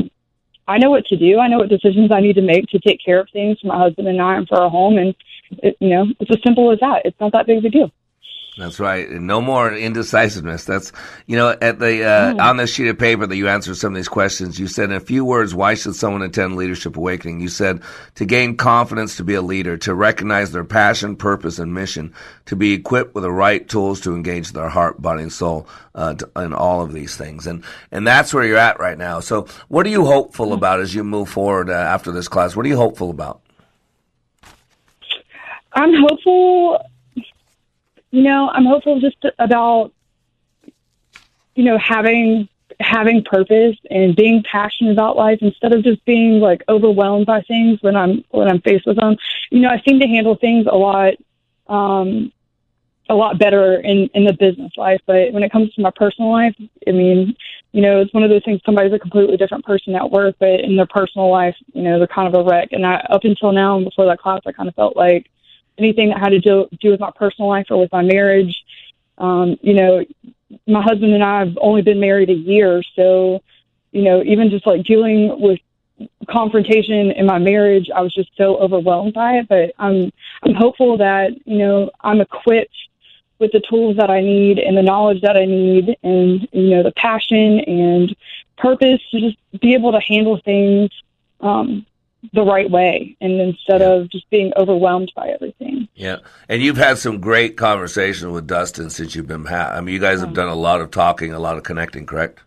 I 0.67 0.77
know 0.77 0.89
what 0.89 1.05
to 1.07 1.17
do. 1.17 1.39
I 1.39 1.47
know 1.47 1.57
what 1.57 1.69
decisions 1.69 2.11
I 2.11 2.21
need 2.21 2.35
to 2.35 2.41
make 2.41 2.67
to 2.69 2.79
take 2.79 2.99
care 3.03 3.19
of 3.19 3.29
things 3.31 3.59
for 3.59 3.67
my 3.67 3.77
husband 3.77 4.07
and 4.07 4.21
I 4.21 4.35
and 4.35 4.47
for 4.47 4.59
our 4.59 4.69
home 4.69 4.97
and 4.97 5.13
it, 5.63 5.77
you 5.79 5.89
know 5.89 6.07
it's 6.19 6.31
as 6.31 6.41
simple 6.43 6.71
as 6.71 6.79
that. 6.79 7.03
It's 7.05 7.19
not 7.19 7.31
that 7.33 7.45
big 7.45 7.59
of 7.59 7.65
a 7.65 7.69
deal. 7.69 7.91
That's 8.57 8.79
right. 8.79 9.09
And 9.09 9.27
no 9.27 9.41
more 9.41 9.73
indecisiveness. 9.73 10.63
That's 10.63 10.93
you 11.27 11.35
know 11.35 11.49
at 11.61 11.77
the 11.79 12.05
uh, 12.05 12.33
Mm. 12.35 12.41
on 12.41 12.57
this 12.57 12.73
sheet 12.73 12.87
of 12.87 12.97
paper 12.97 13.27
that 13.27 13.35
you 13.35 13.49
answered 13.49 13.75
some 13.75 13.91
of 13.91 13.97
these 13.97 14.07
questions. 14.07 14.57
You 14.57 14.67
said 14.69 14.85
in 14.91 14.95
a 14.95 15.01
few 15.01 15.25
words, 15.25 15.53
why 15.53 15.73
should 15.73 15.93
someone 15.95 16.21
attend 16.21 16.55
Leadership 16.55 16.95
Awakening? 16.95 17.41
You 17.41 17.49
said 17.49 17.81
to 18.15 18.23
gain 18.25 18.55
confidence 18.55 19.17
to 19.17 19.25
be 19.25 19.33
a 19.33 19.41
leader, 19.41 19.75
to 19.79 19.93
recognize 19.93 20.51
their 20.53 20.63
passion, 20.63 21.17
purpose, 21.17 21.59
and 21.59 21.73
mission, 21.73 22.13
to 22.45 22.55
be 22.55 22.71
equipped 22.71 23.13
with 23.13 23.23
the 23.25 23.31
right 23.31 23.67
tools 23.67 23.99
to 24.01 24.15
engage 24.15 24.53
their 24.53 24.69
heart, 24.69 25.01
body, 25.01 25.23
and 25.23 25.33
soul 25.33 25.67
uh, 25.93 26.13
to, 26.13 26.29
in 26.37 26.53
all 26.53 26.81
of 26.81 26.93
these 26.93 27.17
things. 27.17 27.47
And 27.47 27.61
and 27.91 28.07
that's 28.07 28.33
where 28.33 28.45
you're 28.45 28.57
at 28.57 28.79
right 28.79 28.97
now. 28.97 29.19
So 29.19 29.47
what 29.67 29.85
are 29.85 29.89
you 29.89 30.05
hopeful 30.05 30.53
about 30.53 30.79
as 30.79 30.95
you 30.95 31.03
move 31.03 31.27
forward 31.27 31.69
uh, 31.69 31.73
after 31.73 32.09
this 32.13 32.29
class? 32.29 32.55
What 32.55 32.65
are 32.65 32.69
you 32.69 32.77
hopeful 32.77 33.09
about? 33.09 33.41
I'm 35.73 35.91
hopeful. 36.07 36.79
You 38.15 38.21
know, 38.21 38.49
I'm 38.49 38.65
hopeful 38.65 39.01
just 39.01 39.17
about 39.39 39.91
you 41.53 41.65
know 41.65 41.77
having 41.77 42.47
having 42.79 43.25
purpose 43.25 43.75
and 43.91 44.15
being 44.15 44.41
passionate 44.49 44.93
about 44.93 45.17
life 45.17 45.39
instead 45.41 45.73
of 45.73 45.83
just 45.83 46.03
being 46.05 46.39
like 46.39 46.63
overwhelmed 46.69 47.25
by 47.25 47.41
things 47.41 47.79
when 47.81 47.97
I'm 47.97 48.23
when 48.29 48.47
I'm 48.47 48.61
faced 48.61 48.85
with 48.85 48.95
them. 48.95 49.17
You 49.51 49.59
know, 49.59 49.67
I 49.67 49.81
seem 49.85 49.99
to 49.99 50.07
handle 50.07 50.37
things 50.37 50.65
a 50.65 50.77
lot 50.77 51.15
um 51.67 52.31
a 53.09 53.15
lot 53.15 53.37
better 53.37 53.81
in 53.81 54.09
in 54.13 54.23
the 54.23 54.31
business 54.31 54.71
life, 54.77 55.01
but 55.05 55.33
when 55.33 55.43
it 55.43 55.51
comes 55.51 55.73
to 55.73 55.81
my 55.81 55.91
personal 55.93 56.31
life, 56.31 56.55
I 56.87 56.91
mean, 56.91 57.35
you 57.73 57.81
know, 57.81 57.99
it's 57.99 58.13
one 58.13 58.23
of 58.23 58.29
those 58.29 58.45
things 58.45 58.61
somebody's 58.65 58.93
a 58.93 58.99
completely 58.99 59.35
different 59.35 59.65
person 59.65 59.93
at 59.93 60.09
work, 60.09 60.37
but 60.39 60.61
in 60.61 60.77
their 60.77 60.87
personal 60.87 61.29
life, 61.29 61.57
you 61.73 61.81
know, 61.81 61.97
they're 61.97 62.07
kind 62.07 62.33
of 62.33 62.39
a 62.39 62.49
wreck. 62.49 62.69
And 62.71 62.85
I 62.85 63.05
up 63.09 63.25
until 63.25 63.51
now 63.51 63.75
and 63.75 63.83
before 63.83 64.05
that 64.05 64.19
class 64.19 64.39
I 64.45 64.53
kind 64.53 64.69
of 64.69 64.75
felt 64.75 64.95
like 64.95 65.29
anything 65.77 66.09
that 66.09 66.19
had 66.19 66.29
to 66.29 66.39
do 66.39 66.67
do 66.79 66.91
with 66.91 66.99
my 66.99 67.11
personal 67.15 67.49
life 67.49 67.67
or 67.69 67.79
with 67.79 67.91
my 67.91 68.01
marriage. 68.01 68.63
Um, 69.17 69.57
you 69.61 69.73
know, 69.73 70.05
my 70.67 70.81
husband 70.81 71.13
and 71.13 71.23
I 71.23 71.39
have 71.39 71.57
only 71.61 71.81
been 71.81 71.99
married 71.99 72.29
a 72.29 72.33
year, 72.33 72.83
so 72.95 73.41
you 73.91 74.01
know, 74.01 74.21
even 74.23 74.49
just 74.49 74.67
like 74.67 74.83
dealing 74.83 75.39
with 75.39 75.59
confrontation 76.29 77.11
in 77.11 77.25
my 77.25 77.37
marriage, 77.37 77.89
I 77.95 78.01
was 78.01 78.13
just 78.13 78.29
so 78.37 78.57
overwhelmed 78.57 79.13
by 79.13 79.37
it. 79.37 79.47
But 79.47 79.73
I'm 79.79 80.11
I'm 80.43 80.53
hopeful 80.53 80.97
that 80.97 81.31
you 81.45 81.57
know 81.57 81.91
I'm 82.01 82.21
equipped 82.21 82.75
with 83.39 83.51
the 83.51 83.61
tools 83.69 83.97
that 83.97 84.09
I 84.09 84.21
need 84.21 84.59
and 84.59 84.77
the 84.77 84.81
knowledge 84.81 85.21
that 85.21 85.37
I 85.37 85.45
need, 85.45 85.97
and 86.03 86.47
you 86.51 86.75
know 86.75 86.83
the 86.83 86.93
passion 86.95 87.59
and 87.61 88.15
purpose 88.57 89.01
to 89.11 89.19
just 89.19 89.37
be 89.61 89.73
able 89.73 89.91
to 89.91 89.99
handle 89.99 90.39
things 90.43 90.89
um, 91.41 91.85
the 92.33 92.43
right 92.43 92.69
way, 92.69 93.15
and 93.21 93.39
instead 93.39 93.81
of 93.81 94.09
just 94.09 94.29
being 94.29 94.51
overwhelmed 94.57 95.11
by 95.15 95.29
everything. 95.29 95.87
Yeah, 95.95 96.17
and 96.49 96.61
you've 96.61 96.77
had 96.77 96.97
some 96.97 97.19
great 97.19 97.57
conversations 97.57 98.31
with 98.31 98.47
Dustin 98.47 98.89
since 98.89 99.15
you've 99.15 99.27
been. 99.27 99.45
Ha- 99.45 99.73
I 99.73 99.81
mean, 99.81 99.93
you 99.93 100.01
guys 100.01 100.19
have 100.21 100.33
done 100.33 100.47
a 100.47 100.55
lot 100.55 100.81
of 100.81 100.91
talking, 100.91 101.33
a 101.33 101.39
lot 101.39 101.57
of 101.57 101.63
connecting, 101.63 102.05
correct? 102.05 102.39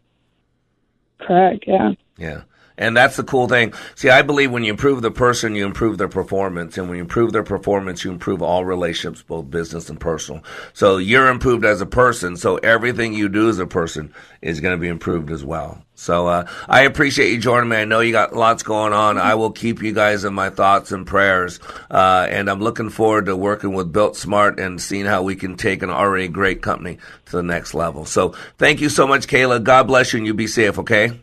Correct. 1.19 1.64
Yeah. 1.67 1.93
Yeah, 2.17 2.43
And 2.79 2.97
that's 2.97 3.17
the 3.17 3.25
cool 3.25 3.49
thing. 3.49 3.75
See, 3.97 4.09
I 4.09 4.23
believe 4.23 4.53
when 4.53 4.62
you 4.62 4.71
improve 4.71 5.03
the 5.03 5.11
person, 5.11 5.57
you 5.57 5.67
improve 5.67 5.99
their 5.99 6.09
performance. 6.09 6.79
And 6.79 6.88
when 6.88 6.97
you 6.97 7.03
improve 7.03 7.33
their 7.33 7.43
performance, 7.43 8.05
you 8.05 8.12
improve 8.12 8.41
all 8.41 8.64
relationships, 8.64 9.23
both 9.23 9.51
business 9.51 9.91
and 9.91 10.01
personal. 10.01 10.45
So 10.73 10.97
you're 10.97 11.29
improved 11.29 11.64
as 11.64 11.81
a 11.81 11.87
person. 11.87 12.37
So 12.37 12.57
everything 12.59 13.14
you 13.14 13.29
do 13.29 13.49
as 13.49 13.59
a 13.59 13.67
person 13.67 14.14
is 14.41 14.61
going 14.61 14.77
to 14.77 14.81
be 14.81 14.88
improved 14.88 15.31
as 15.33 15.45
well. 15.45 15.83
So 15.97 16.29
uh, 16.29 16.49
I 16.69 16.83
appreciate 16.83 17.33
you 17.33 17.38
joining 17.38 17.71
me. 17.71 17.77
I 17.79 17.85
know 17.85 17.99
you 17.99 18.12
got 18.12 18.33
lots 18.33 18.62
going 18.62 18.93
on. 18.93 19.19
I 19.19 19.35
will 19.35 19.51
keep 19.51 19.83
you 19.83 19.93
guys 19.93 20.25
in 20.25 20.33
my 20.33 20.49
thoughts 20.49 20.93
and 20.93 21.05
prayers. 21.05 21.59
Uh, 21.91 22.29
and 22.31 22.49
I'm 22.49 22.61
looking 22.61 22.91
forward 22.91 23.27
to 23.27 23.37
working 23.37 23.73
with 23.73 23.93
Built 23.93 24.17
Smart 24.17 24.61
and 24.61 24.81
seeing 24.81 25.07
how 25.07 25.25
we 25.25 25.35
can 25.35 25.57
take 25.57 25.83
an 25.83 25.91
already 25.91 26.29
great 26.29 26.62
company 26.62 26.99
to 27.27 27.33
the 27.33 27.43
next 27.43 27.75
level. 27.75 28.05
So 28.05 28.37
thank 28.59 28.81
you 28.81 28.88
so 28.88 29.09
much, 29.09 29.27
Kayla. 29.27 29.64
God 29.64 29.88
bless 29.88 30.12
you 30.12 30.19
and 30.19 30.27
you 30.27 30.35
be 30.35 30.47
safe, 30.47 30.79
okay? 30.79 31.21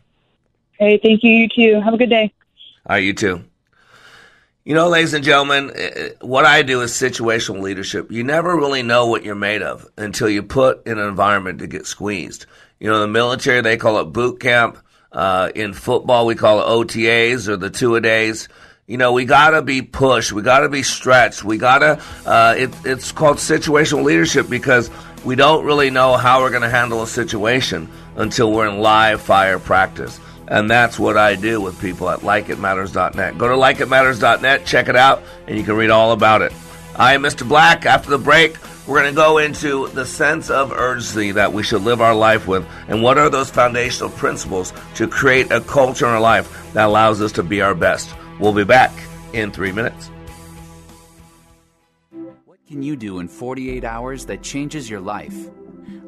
Hey, 0.79 0.99
thank 1.01 1.23
you. 1.23 1.31
You 1.31 1.49
too. 1.49 1.81
Have 1.81 1.93
a 1.93 1.97
good 1.97 2.09
day. 2.09 2.33
All 2.88 2.95
right, 2.95 3.03
you 3.03 3.13
too. 3.13 3.43
You 4.63 4.73
know, 4.73 4.89
ladies 4.89 5.13
and 5.13 5.23
gentlemen, 5.23 5.71
eh, 5.75 6.09
what 6.21 6.45
I 6.45 6.63
do 6.63 6.81
is 6.81 6.91
situational 6.91 7.61
leadership. 7.61 8.11
You 8.11 8.23
never 8.23 8.55
really 8.55 8.81
know 8.81 9.05
what 9.05 9.23
you're 9.23 9.35
made 9.35 9.61
of 9.61 9.88
until 9.95 10.27
you 10.27 10.41
put 10.41 10.88
in 10.88 10.97
an 10.97 11.07
environment 11.07 11.59
to 11.59 11.67
get 11.67 11.85
squeezed. 11.85 12.47
You 12.79 12.89
know, 12.89 12.95
in 12.95 13.01
the 13.01 13.07
military, 13.07 13.61
they 13.61 13.77
call 13.77 13.99
it 13.99 14.05
boot 14.05 14.39
camp. 14.39 14.79
Uh, 15.11 15.49
in 15.55 15.73
football, 15.73 16.25
we 16.25 16.35
call 16.35 16.59
it 16.59 16.65
OTAs 16.65 17.47
or 17.47 17.57
the 17.57 17.69
two 17.69 17.95
a 17.95 18.01
days. 18.01 18.49
You 18.88 18.97
know, 18.97 19.13
we 19.13 19.25
gotta 19.25 19.61
be 19.61 19.81
pushed. 19.81 20.33
We 20.33 20.41
gotta 20.41 20.67
be 20.67 20.83
stretched. 20.83 21.43
We 21.43 21.57
gotta, 21.57 22.01
uh, 22.25 22.55
it, 22.57 22.71
it's 22.83 23.11
called 23.11 23.38
situational 23.38 24.03
leadership 24.03 24.49
because 24.49 24.89
we 25.23 25.35
don't 25.35 25.63
really 25.63 25.89
know 25.89 26.17
how 26.17 26.41
we're 26.41 26.51
gonna 26.51 26.69
handle 26.69 27.01
a 27.01 27.07
situation 27.07 27.88
until 28.15 28.51
we're 28.51 28.67
in 28.67 28.79
live 28.79 29.21
fire 29.21 29.57
practice. 29.57 30.19
And 30.47 30.69
that's 30.69 30.99
what 30.99 31.17
I 31.17 31.36
do 31.36 31.60
with 31.60 31.79
people 31.81 32.10
at 32.10 32.19
likeitmatters.net. 32.19 33.38
Go 33.38 33.47
to 33.47 33.55
likeitmatters.net, 33.55 34.65
check 34.65 34.88
it 34.89 34.95
out, 34.95 35.23
and 35.47 35.58
you 35.58 35.63
can 35.63 35.75
read 35.75 35.89
all 35.89 36.12
about 36.12 36.41
it. 36.41 36.53
I 36.95 37.13
am 37.13 37.23
Mr. 37.23 37.47
Black. 37.47 37.86
After 37.86 38.12
the 38.12 38.17
break, 38.17 38.58
we're 38.88 39.01
going 39.01 39.12
to 39.12 39.15
go 39.15 39.39
into 39.39 39.88
the 39.89 40.05
sense 40.05 40.51
of 40.51 40.71
urgency 40.71 41.31
that 41.31 41.51
we 41.51 41.63
should 41.63 41.81
live 41.81 41.99
our 41.99 42.13
life 42.13 42.47
with, 42.47 42.65
and 42.88 43.01
what 43.01 43.17
are 43.17 43.29
those 43.29 43.49
foundational 43.49 44.12
principles 44.12 44.71
to 44.95 45.08
create 45.08 45.51
a 45.51 45.62
culture 45.62 46.05
in 46.05 46.12
our 46.12 46.21
life 46.21 46.71
that 46.73 46.86
allows 46.86 47.21
us 47.21 47.31
to 47.34 47.43
be 47.43 47.62
our 47.62 47.73
best. 47.73 48.13
We'll 48.39 48.53
be 48.53 48.63
back 48.63 48.91
in 49.34 49.51
three 49.51 49.71
minutes. 49.71 50.12
What 52.45 52.60
can 52.67 52.84
you 52.84 52.95
do 52.95 53.19
in 53.19 53.27
48 53.27 53.84
hours 53.84 54.25
that 54.27 54.43
changes 54.43 54.89
your 54.89 55.01
life? 55.01 55.36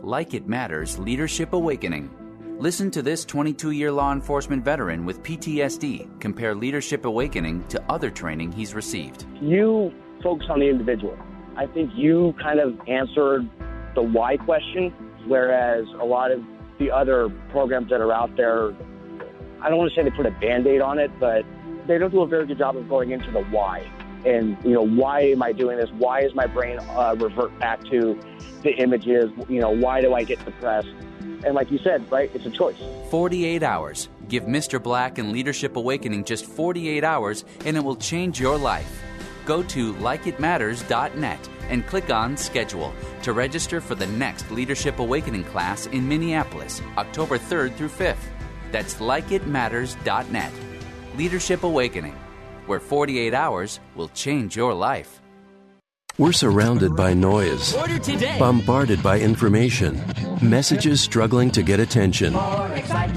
Like 0.01 0.33
It 0.33 0.47
Matters 0.47 0.99
Leadership 0.99 1.53
Awakening. 1.53 2.09
Listen 2.59 2.89
to 2.89 3.03
this 3.03 3.23
22 3.23 3.69
year 3.69 3.91
law 3.91 4.11
enforcement 4.11 4.65
veteran 4.65 5.05
with 5.05 5.21
PTSD 5.21 6.19
compare 6.19 6.55
Leadership 6.55 7.05
Awakening 7.05 7.63
to 7.67 7.79
other 7.87 8.09
training 8.09 8.51
he's 8.51 8.73
received. 8.73 9.27
You 9.39 9.93
focus 10.23 10.47
on 10.49 10.61
the 10.61 10.65
individual. 10.67 11.15
I 11.55 11.67
think 11.67 11.91
you 11.93 12.33
kind 12.41 12.59
of 12.59 12.73
answered 12.87 13.47
the 13.93 14.01
why 14.01 14.37
question, 14.37 14.91
whereas 15.27 15.85
a 16.01 16.03
lot 16.03 16.31
of 16.31 16.41
the 16.79 16.89
other 16.89 17.29
programs 17.51 17.91
that 17.91 18.01
are 18.01 18.11
out 18.11 18.35
there, 18.35 18.69
I 19.61 19.69
don't 19.69 19.77
want 19.77 19.91
to 19.91 19.95
say 19.95 20.03
they 20.03 20.15
put 20.15 20.25
a 20.25 20.31
band 20.31 20.65
aid 20.65 20.81
on 20.81 20.97
it, 20.97 21.11
but 21.19 21.43
they 21.87 21.99
don't 21.99 22.11
do 22.11 22.23
a 22.23 22.27
very 22.27 22.47
good 22.47 22.57
job 22.57 22.75
of 22.75 22.89
going 22.89 23.11
into 23.11 23.29
the 23.29 23.43
why. 23.45 23.85
And, 24.25 24.57
you 24.63 24.71
know, 24.71 24.85
why 24.85 25.21
am 25.21 25.43
I 25.43 25.51
doing 25.51 25.77
this? 25.77 25.89
Why 25.91 26.21
is 26.21 26.33
my 26.33 26.47
brain 26.47 26.79
uh, 26.79 27.15
revert 27.17 27.57
back 27.59 27.83
to 27.85 28.19
the 28.63 28.71
images? 28.71 29.31
You 29.47 29.61
know, 29.61 29.69
why 29.69 30.01
do 30.01 30.13
I 30.13 30.23
get 30.23 30.43
depressed? 30.43 30.89
And 31.45 31.53
like 31.53 31.71
you 31.71 31.77
said, 31.79 32.11
right, 32.11 32.31
it's 32.33 32.45
a 32.45 32.51
choice. 32.51 32.77
48 33.11 33.63
hours. 33.63 34.09
Give 34.27 34.43
Mr. 34.43 34.81
Black 34.81 35.17
and 35.17 35.31
Leadership 35.31 35.75
Awakening 35.75 36.25
just 36.25 36.45
48 36.45 37.03
hours 37.03 37.45
and 37.65 37.77
it 37.77 37.79
will 37.79 37.95
change 37.95 38.39
your 38.39 38.57
life. 38.57 39.01
Go 39.45 39.63
to 39.63 39.93
likeitmatters.net 39.95 41.49
and 41.69 41.87
click 41.87 42.09
on 42.09 42.35
Schedule 42.35 42.93
to 43.23 43.33
register 43.33 43.79
for 43.79 43.95
the 43.95 44.07
next 44.07 44.51
Leadership 44.51 44.99
Awakening 44.99 45.45
class 45.45 45.85
in 45.87 46.07
Minneapolis, 46.07 46.81
October 46.97 47.37
3rd 47.37 47.75
through 47.75 47.89
5th. 47.89 48.17
That's 48.71 48.95
likeitmatters.net. 48.95 50.51
Leadership 51.15 51.63
Awakening, 51.63 52.15
where 52.67 52.79
48 52.79 53.33
hours 53.33 53.79
will 53.95 54.09
change 54.09 54.55
your 54.55 54.73
life. 54.73 55.21
We're 56.19 56.31
surrounded 56.31 56.95
by 56.95 57.13
noise, 57.13 57.75
bombarded 58.39 59.03
by 59.03 59.19
information, 59.19 60.01
messages 60.41 60.99
struggling 60.99 61.51
to 61.51 61.61
get 61.61 61.79
attention. 61.79 62.33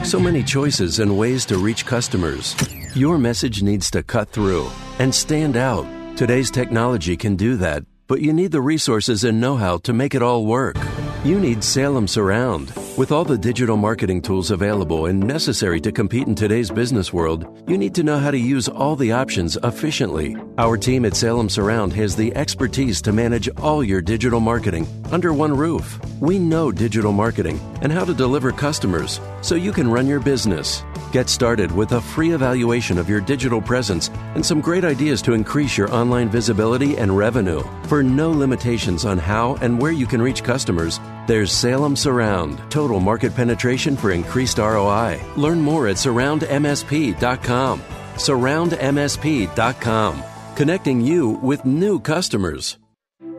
So 0.04 0.20
many 0.20 0.42
choices 0.42 0.98
and 0.98 1.16
ways 1.16 1.46
to 1.46 1.56
reach 1.56 1.86
customers. 1.86 2.54
Your 2.94 3.16
message 3.16 3.62
needs 3.62 3.90
to 3.92 4.02
cut 4.02 4.28
through 4.28 4.68
and 4.98 5.14
stand 5.14 5.56
out. 5.56 5.86
Today's 6.18 6.50
technology 6.50 7.16
can 7.16 7.36
do 7.36 7.56
that, 7.56 7.84
but 8.06 8.20
you 8.20 8.34
need 8.34 8.52
the 8.52 8.60
resources 8.60 9.24
and 9.24 9.40
know 9.40 9.56
how 9.56 9.78
to 9.78 9.94
make 9.94 10.14
it 10.14 10.22
all 10.22 10.44
work. 10.44 10.76
You 11.24 11.40
need 11.40 11.64
Salem 11.64 12.06
Surround. 12.06 12.70
With 12.96 13.12
all 13.12 13.24
the 13.24 13.38
digital 13.38 13.76
marketing 13.76 14.20
tools 14.20 14.50
available 14.50 15.06
and 15.06 15.20
necessary 15.20 15.80
to 15.80 15.92
compete 15.92 16.26
in 16.26 16.34
today's 16.34 16.70
business 16.70 17.12
world, 17.12 17.46
you 17.66 17.78
need 17.78 17.94
to 17.94 18.02
know 18.02 18.18
how 18.18 18.30
to 18.30 18.38
use 18.38 18.68
all 18.68 18.94
the 18.96 19.12
options 19.12 19.56
efficiently. 19.62 20.36
Our 20.58 20.76
team 20.76 21.04
at 21.04 21.14
Salem 21.14 21.48
Surround 21.48 21.92
has 21.94 22.14
the 22.14 22.34
expertise 22.36 23.00
to 23.02 23.12
manage 23.12 23.48
all 23.58 23.82
your 23.82 24.02
digital 24.02 24.40
marketing 24.40 24.86
under 25.12 25.32
one 25.32 25.56
roof. 25.56 25.98
We 26.20 26.38
know 26.38 26.72
digital 26.72 27.12
marketing 27.12 27.60
and 27.80 27.92
how 27.92 28.04
to 28.04 28.12
deliver 28.12 28.52
customers 28.52 29.20
so 29.40 29.54
you 29.54 29.72
can 29.72 29.90
run 29.90 30.06
your 30.06 30.20
business. 30.20 30.84
Get 31.12 31.28
started 31.28 31.72
with 31.72 31.92
a 31.92 32.00
free 32.00 32.32
evaluation 32.32 32.98
of 32.98 33.08
your 33.08 33.20
digital 33.20 33.60
presence 33.60 34.08
and 34.34 34.46
some 34.46 34.60
great 34.60 34.84
ideas 34.84 35.20
to 35.22 35.32
increase 35.32 35.76
your 35.76 35.92
online 35.92 36.28
visibility 36.28 36.96
and 36.96 37.16
revenue. 37.16 37.62
For 37.88 38.00
no 38.02 38.30
limitations 38.30 39.04
on 39.04 39.18
how 39.18 39.56
and 39.56 39.80
where 39.80 39.92
you 39.92 40.06
can 40.06 40.22
reach 40.22 40.44
customers, 40.44 41.00
there's 41.26 41.52
Salem 41.52 41.96
Surround, 41.96 42.62
total 42.70 43.00
market 43.00 43.34
penetration 43.34 43.96
for 43.96 44.12
increased 44.12 44.58
ROI. 44.58 45.20
Learn 45.36 45.60
more 45.60 45.88
at 45.88 45.96
surroundmsp.com. 45.96 47.82
Surroundmsp.com, 48.16 50.22
connecting 50.54 51.00
you 51.00 51.30
with 51.30 51.64
new 51.64 51.98
customers. 51.98 52.78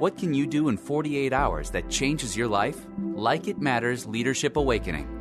What 0.01 0.17
can 0.17 0.33
you 0.33 0.47
do 0.47 0.69
in 0.69 0.77
48 0.77 1.31
hours 1.31 1.69
that 1.71 1.87
changes 1.87 2.35
your 2.35 2.47
life? 2.47 2.87
Like 2.97 3.47
It 3.47 3.61
Matters 3.61 4.07
Leadership 4.07 4.57
Awakening. 4.57 5.20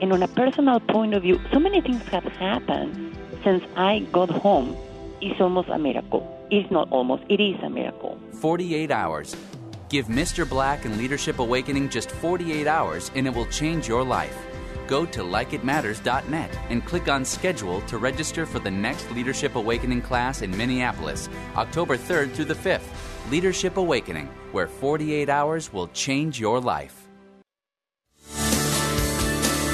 And 0.00 0.12
on 0.12 0.22
a 0.22 0.28
personal 0.28 0.80
point 0.80 1.14
of 1.14 1.22
view, 1.22 1.40
so 1.52 1.58
many 1.58 1.80
things 1.80 2.02
have 2.08 2.24
happened 2.24 3.16
since 3.42 3.64
I 3.76 4.00
got 4.12 4.30
home. 4.30 4.76
It's 5.20 5.40
almost 5.40 5.68
a 5.68 5.78
miracle. 5.78 6.22
It's 6.50 6.70
not 6.70 6.90
almost, 6.90 7.24
it 7.28 7.40
is 7.40 7.60
a 7.62 7.70
miracle. 7.70 8.18
48 8.32 8.90
hours. 8.90 9.34
Give 9.88 10.06
Mr. 10.06 10.48
Black 10.48 10.84
and 10.84 10.98
Leadership 10.98 11.38
Awakening 11.38 11.88
just 11.88 12.10
48 12.10 12.66
hours 12.66 13.10
and 13.14 13.26
it 13.26 13.34
will 13.34 13.46
change 13.46 13.88
your 13.88 14.04
life. 14.04 14.36
Go 14.86 15.06
to 15.06 15.22
likeitmatters.net 15.22 16.58
and 16.70 16.84
click 16.84 17.08
on 17.08 17.24
schedule 17.24 17.80
to 17.82 17.98
register 17.98 18.46
for 18.46 18.58
the 18.58 18.70
next 18.70 19.10
Leadership 19.12 19.56
Awakening 19.56 20.02
class 20.02 20.42
in 20.42 20.56
Minneapolis, 20.56 21.28
October 21.56 21.96
3rd 21.96 22.32
through 22.32 22.44
the 22.44 22.54
5th. 22.54 22.86
Leadership 23.30 23.76
Awakening, 23.76 24.28
where 24.52 24.68
48 24.68 25.28
hours 25.28 25.72
will 25.72 25.88
change 25.88 26.38
your 26.38 26.60
life. 26.60 27.05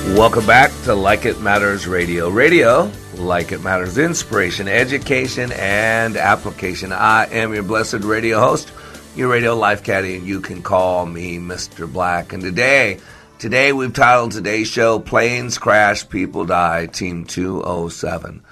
Welcome 0.04 0.46
back 0.46 0.70
to 0.84 0.94
Like 0.94 1.24
It 1.24 1.40
Matters 1.40 1.86
Radio. 1.86 2.28
Radio, 2.28 2.90
like 3.14 3.50
it 3.50 3.62
matters, 3.62 3.98
inspiration, 3.98 4.68
education, 4.68 5.52
and 5.52 6.16
application. 6.16 6.92
I 6.92 7.26
am 7.26 7.54
your 7.54 7.62
blessed 7.62 8.04
radio 8.04 8.38
host, 8.38 8.70
your 9.16 9.28
radio 9.28 9.56
life 9.56 9.82
caddy, 9.82 10.16
and 10.16 10.26
you 10.26 10.40
can 10.40 10.62
call 10.62 11.06
me 11.06 11.38
Mr. 11.38 11.90
Black. 11.90 12.32
And 12.32 12.42
today, 12.42 12.98
today 13.38 13.72
we've 13.72 13.92
titled 13.92 14.32
today's 14.32 14.68
show 14.68 14.98
"Planes 14.98 15.56
Crash, 15.56 16.06
People 16.08 16.44
Die," 16.44 16.86
Team 16.86 17.24
207. 17.24 18.42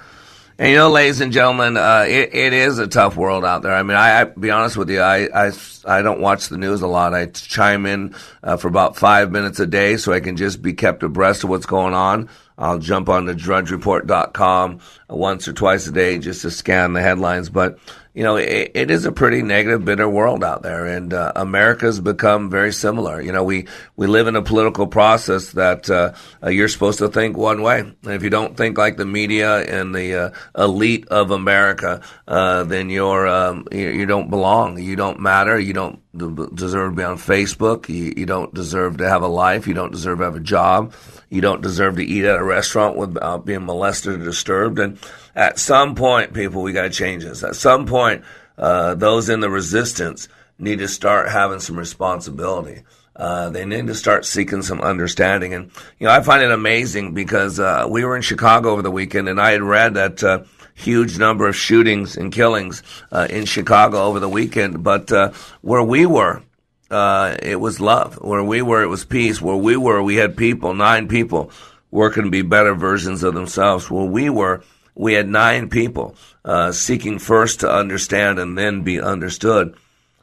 And 0.61 0.69
you 0.69 0.77
know, 0.77 0.91
ladies 0.91 1.23
and 1.23 1.33
gentlemen, 1.33 1.79
uh, 1.79 2.05
it, 2.07 2.35
it 2.35 2.53
is 2.53 2.79
a 2.79 2.87
tough 2.87 3.17
world 3.17 3.47
out 3.47 3.63
there. 3.63 3.75
I 3.75 3.83
mean, 3.83 3.97
I, 3.97 4.21
I 4.21 4.25
be 4.25 4.51
honest 4.51 4.77
with 4.77 4.91
you, 4.91 5.01
I, 5.01 5.47
I, 5.47 5.53
I 5.87 6.03
don't 6.03 6.21
watch 6.21 6.49
the 6.51 6.59
news 6.59 6.83
a 6.83 6.87
lot. 6.87 7.15
I 7.15 7.25
chime 7.25 7.87
in 7.87 8.15
uh, 8.43 8.59
for 8.59 8.69
about 8.69 8.95
five 8.95 9.33
minutes 9.33 9.59
a 9.59 9.67
day 9.67 9.97
so 9.97 10.13
I 10.13 10.21
can 10.21 10.37
just 10.37 10.61
be 10.61 10.75
kept 10.75 11.03
abreast 11.03 11.45
of 11.45 11.49
what's 11.49 11.65
going 11.65 11.95
on. 11.95 12.29
I'll 12.61 12.79
jump 12.79 13.09
on 13.09 13.27
to 13.27 13.35
drudgereport.com 13.35 14.81
once 15.09 15.49
or 15.49 15.53
twice 15.53 15.87
a 15.87 15.93
day 15.93 16.19
just 16.19 16.43
to 16.43 16.51
scan 16.51 16.93
the 16.93 17.01
headlines. 17.01 17.49
But 17.49 17.79
you 18.13 18.25
know, 18.25 18.37
it, 18.37 18.73
it 18.75 18.91
is 18.91 19.05
a 19.05 19.13
pretty 19.13 19.41
negative, 19.43 19.85
bitter 19.85 20.09
world 20.09 20.43
out 20.43 20.63
there, 20.63 20.85
and 20.85 21.15
uh, 21.15 21.33
America's 21.37 22.01
become 22.01 22.51
very 22.51 22.73
similar. 22.73 23.21
You 23.21 23.31
know, 23.31 23.45
we 23.45 23.69
we 23.97 24.09
live 24.09 24.27
in 24.27 24.35
a 24.35 24.43
political 24.43 24.89
process 24.89 25.53
that 25.53 25.89
uh, 25.89 26.13
uh, 26.43 26.51
you're 26.51 26.69
supposed 26.69 26.99
to 26.99 27.09
think 27.09 27.37
one 27.37 27.63
way, 27.63 27.81
and 27.81 27.97
if 28.05 28.25
you 28.25 28.31
don't 28.31 28.57
think 28.57 28.77
like 28.77 28.97
the 28.97 29.07
media 29.07 29.59
and 29.59 29.95
the 29.95 30.15
uh, 30.15 30.31
elite 30.57 31.07
of 31.09 31.31
America, 31.31 32.03
uh, 32.27 32.65
then 32.65 32.91
you're 32.91 33.29
um, 33.29 33.69
you, 33.71 33.89
you 33.91 34.07
don't 34.07 34.29
belong. 34.29 34.79
You 34.79 34.97
don't 34.97 35.21
matter. 35.21 35.59
You 35.59 35.73
don't 35.73 36.01
deserve 36.17 36.93
to 36.93 36.97
be 36.97 37.05
on 37.05 37.17
Facebook. 37.17 37.89
You, 37.89 38.13
you 38.17 38.27
don't 38.27 38.53
deserve 38.53 38.99
to 38.99 39.09
have 39.09 39.23
a 39.23 39.29
life. 39.29 39.67
You 39.67 39.75
don't 39.75 39.93
deserve 39.93 40.19
to 40.19 40.25
have 40.25 40.37
a 40.37 40.41
job. 40.41 40.93
You 41.29 41.41
don't 41.41 41.63
deserve 41.63 41.97
to 41.97 42.05
eat 42.05 42.25
at 42.25 42.41
a 42.41 42.45
restaurant 42.45 42.97
without 42.97 43.47
being 43.47 43.65
molested 43.65 44.21
or 44.21 44.25
disturbed. 44.25 44.79
And 44.79 44.99
at 45.37 45.59
some 45.59 45.95
point, 45.95 46.35
people, 46.35 46.63
we 46.63 46.73
got 46.73 46.83
to 46.83 46.91
change 46.91 47.23
this. 47.25 47.45
At 47.45 47.55
some 47.55 47.87
point, 47.87 48.25
uh, 48.59 48.95
those 48.95 49.29
in 49.29 49.41
the 49.41 49.51
resistance 49.51 50.29
need 50.59 50.81
to 50.81 50.89
start 50.89 51.29
having 51.29 51.61
some 51.61 51.79
responsibility. 51.79 52.83
Uh, 53.15 53.51
they 53.51 53.65
need 53.65 53.87
to 53.87 53.95
start 53.95 54.25
seeking 54.25 54.63
some 54.63 54.81
understanding. 54.81 55.55
And, 55.55 55.71
you 55.99 56.07
know, 56.07 56.13
I 56.13 56.23
find 56.23 56.43
it 56.43 56.51
amazing 56.51 57.15
because 57.15 57.61
uh, 57.61 57.87
we 57.89 58.05
were 58.05 58.17
in 58.17 58.23
Chicago 58.23 58.71
over 58.71 58.83
the 58.83 58.91
weekend 58.91 59.29
and 59.29 59.41
I 59.41 59.53
had 59.53 59.63
read 59.63 59.95
that 59.95 60.25
uh, 60.25 60.45
huge 60.81 61.19
number 61.19 61.47
of 61.47 61.57
shootings 61.57 62.17
and 62.17 62.33
killings 62.33 62.83
uh, 63.13 63.27
in 63.31 63.45
Chicago 63.45 64.03
over 64.05 64.21
the 64.21 64.29
weekend. 64.29 64.83
But 64.83 65.13
uh, 65.13 65.33
where 65.61 65.83
we 65.83 66.07
were, 66.07 66.43
uh, 66.91 67.37
it 67.43 67.61
was 67.61 67.81
love. 67.81 68.15
Where 68.17 68.43
we 68.43 68.63
were, 68.63 68.83
it 68.83 68.89
was 68.89 69.05
peace. 69.05 69.41
Where 69.41 69.57
we 69.57 69.77
were, 69.77 70.03
we 70.03 70.17
had 70.17 70.37
people, 70.37 70.75
nine 70.75 71.09
people, 71.09 71.51
working 71.91 72.25
to 72.25 72.31
be 72.31 72.43
better 72.43 72.75
versions 72.75 73.23
of 73.23 73.35
themselves. 73.35 73.91
Where 73.91 74.05
we 74.05 74.31
were, 74.31 74.63
we 74.95 75.15
had 75.15 75.29
nine 75.29 75.69
people 75.69 76.17
uh, 76.45 76.73
seeking 76.73 77.19
first 77.19 77.61
to 77.61 77.71
understand 77.71 78.39
and 78.39 78.57
then 78.57 78.83
be 78.83 79.01
understood. 79.01 79.77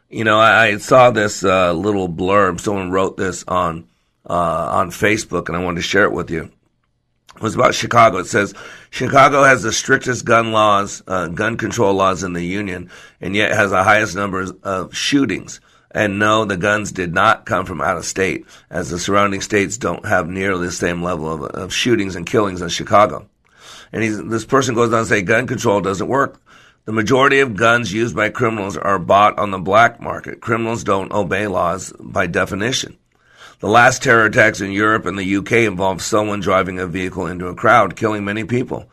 You 0.10 0.24
know, 0.24 0.40
I, 0.40 0.68
I 0.68 0.78
saw 0.78 1.12
this 1.12 1.44
uh, 1.44 1.74
little 1.74 2.10
blurb. 2.10 2.60
Someone 2.60 2.92
wrote 2.92 3.18
this 3.18 3.44
on 3.48 3.88
uh, 4.30 4.34
on 4.80 4.92
Facebook, 4.92 5.48
and 5.48 5.58
I 5.58 5.64
wanted 5.64 5.78
to 5.78 5.88
share 5.88 6.04
it 6.04 6.12
with 6.12 6.30
you. 6.30 6.52
Was 7.42 7.56
about 7.56 7.76
Chicago. 7.76 8.18
It 8.18 8.28
says 8.28 8.54
Chicago 8.90 9.44
has 9.44 9.62
the 9.62 9.72
strictest 9.72 10.26
gun 10.26 10.52
laws, 10.52 11.04
uh, 11.08 11.28
gun 11.28 11.58
control 11.58 11.94
laws 11.94 12.24
in 12.24 12.34
the 12.34 12.44
union, 12.44 12.90
and 13.22 13.36
yet 13.36 13.52
has 13.52 13.72
the 13.72 13.84
highest 13.84 14.16
numbers 14.16 14.52
of 14.64 14.96
shootings. 14.96 15.60
And 15.92 16.20
no, 16.20 16.46
the 16.46 16.58
guns 16.58 16.92
did 16.92 17.14
not 17.14 17.46
come 17.46 17.66
from 17.66 17.82
out 17.82 17.98
of 17.98 18.06
state, 18.06 18.46
as 18.70 18.90
the 18.90 19.00
surrounding 19.00 19.42
states 19.42 19.78
don't 19.78 20.06
have 20.06 20.28
nearly 20.28 20.68
the 20.68 20.72
same 20.72 21.02
level 21.02 21.32
of, 21.32 21.44
of 21.44 21.74
shootings 21.74 22.16
and 22.16 22.26
killings 22.26 22.62
as 22.62 22.74
Chicago. 22.74 23.30
And 23.92 24.32
this 24.32 24.46
person 24.46 24.76
goes 24.76 24.92
on 24.92 25.04
to 25.04 25.06
say 25.06 25.22
gun 25.22 25.48
control 25.48 25.82
doesn't 25.82 26.08
work. 26.08 26.42
The 26.86 26.94
majority 26.94 27.40
of 27.40 27.56
guns 27.56 27.94
used 27.94 28.16
by 28.16 28.30
criminals 28.30 28.78
are 28.78 29.00
bought 29.00 29.38
on 29.40 29.52
the 29.52 29.60
black 29.60 30.00
market. 30.00 30.42
Criminals 30.42 30.84
don't 30.84 31.12
obey 31.12 31.48
laws 31.48 31.94
by 32.00 32.28
definition. 32.28 32.98
The 33.60 33.68
last 33.68 34.04
terror 34.04 34.26
attacks 34.26 34.62
in 34.62 34.72
Europe 34.72 35.08
and 35.08 35.18
the 35.18 35.38
UK 35.38 35.52
involved 35.66 36.02
someone 36.02 36.42
driving 36.42 36.78
a 36.78 36.86
vehicle 36.86 37.26
into 37.26 37.48
a 37.48 37.56
crowd, 37.56 37.96
killing 37.96 38.24
many 38.24 38.44
people. 38.44 38.88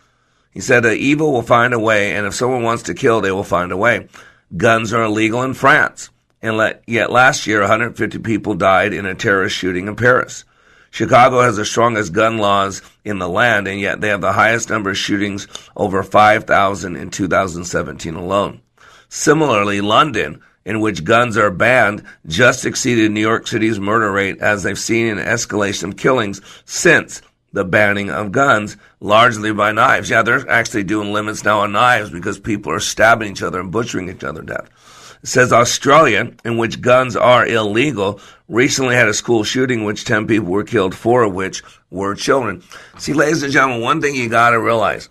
He 0.51 0.61
said, 0.61 0.87
evil 0.87 1.33
will 1.33 1.43
find 1.43 1.75
a 1.75 1.79
way, 1.79 2.15
and 2.15 2.27
if 2.27 2.35
someone 2.35 2.63
wants 2.63 2.85
to 2.85 2.95
kill, 2.95 3.21
they 3.21 3.33
will 3.33 3.45
find 3.45 3.73
a 3.73 3.77
way. 3.77 4.09
Guns 4.57 4.93
are 4.95 5.03
illegal 5.03 5.43
in 5.43 5.53
France. 5.53 6.09
And 6.41 6.57
let, 6.57 6.83
yet 6.87 7.11
last 7.11 7.47
year, 7.47 7.61
150 7.61 8.19
people 8.21 8.55
died 8.55 8.95
in 8.95 9.05
a 9.05 9.15
terrorist 9.15 9.57
shooting 9.57 9.87
in 9.87 9.97
Paris. 9.97 10.45
Chicago 10.91 11.41
has 11.41 11.57
the 11.57 11.65
strongest 11.65 12.13
gun 12.13 12.39
laws 12.39 12.81
in 13.05 13.19
the 13.19 13.29
land, 13.29 13.67
and 13.67 13.81
yet 13.81 14.01
they 14.01 14.09
have 14.09 14.21
the 14.21 14.33
highest 14.33 14.71
number 14.71 14.91
of 14.91 14.97
shootings, 14.97 15.49
over 15.77 16.03
5,000 16.03 16.97
in 16.97 17.11
2017 17.11 18.15
alone. 18.15 18.63
Similarly, 19.09 19.81
London, 19.81 20.41
in 20.65 20.81
which 20.81 21.05
guns 21.05 21.37
are 21.37 21.51
banned, 21.51 22.03
just 22.27 22.65
exceeded 22.65 23.11
New 23.11 23.21
York 23.21 23.47
City's 23.47 23.79
murder 23.79 24.11
rate 24.11 24.39
as 24.41 24.63
they've 24.63 24.79
seen 24.79 25.07
an 25.07 25.19
escalation 25.19 25.91
of 25.91 25.97
killings 25.97 26.41
since 26.65 27.23
the 27.53 27.65
banning 27.65 28.11
of 28.11 28.33
guns, 28.33 28.77
largely 29.01 29.53
by 29.53 29.73
knives. 29.73 30.11
Yeah, 30.11 30.23
they're 30.23 30.49
actually 30.51 30.83
doing 30.83 31.13
limits 31.13 31.45
now 31.45 31.61
on 31.61 31.73
knives 31.73 32.11
because 32.11 32.39
people 32.39 32.73
are 32.73 32.81
stabbing 32.81 33.31
each 33.31 33.43
other 33.43 33.61
and 33.61 33.71
butchering 33.71 34.09
each 34.09 34.25
other 34.25 34.41
to 34.41 34.47
death 34.47 35.19
It 35.23 35.29
says 35.29 35.53
Australia, 35.53 36.33
in 36.45 36.59
which 36.59 36.81
guns 36.81 37.15
are 37.15 37.47
illegal, 37.47 38.21
recently 38.49 38.97
had 38.97 39.09
a 39.09 39.15
school 39.15 39.45
shooting 39.45 39.81
in 39.81 39.85
which 39.85 40.05
10 40.05 40.27
people 40.27 40.51
were 40.51 40.65
killed, 40.65 40.95
four 40.95 41.23
of 41.23 41.33
which 41.33 41.63
were 41.91 42.17
children. 42.17 42.63
See, 42.99 43.13
ladies 43.13 43.43
and 43.45 43.53
gentlemen, 43.53 43.83
one 43.83 44.01
thing 44.01 44.17
you 44.17 44.29
got 44.29 44.51
to 44.51 44.61
realize 44.61 45.09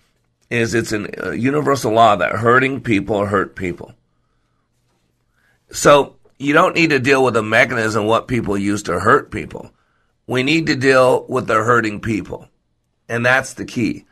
is 0.49 0.73
it's 0.73 0.91
a 0.91 1.29
uh, 1.29 1.31
universal 1.31 1.93
law 1.93 2.15
that 2.17 2.33
hurting 2.33 2.81
people 2.81 3.25
hurt 3.25 3.55
people. 3.55 3.93
So 5.73 6.15
you 6.37 6.53
don't 6.53 6.75
need 6.75 6.91
to 6.91 6.99
deal 6.99 7.23
with 7.23 7.33
the 7.33 7.43
mechanism 7.43 8.05
what 8.05 8.27
people 8.27 8.57
use 8.57 8.83
to 8.83 8.99
hurt 8.99 9.31
people. 9.31 9.71
We 10.27 10.43
need 10.43 10.67
to 10.67 10.75
deal 10.75 11.25
with 11.27 11.47
the 11.47 11.55
hurting 11.55 11.99
people. 11.99 12.47
And 13.09 13.25
that's 13.25 13.53
the 13.55 13.65
key. 13.65 14.05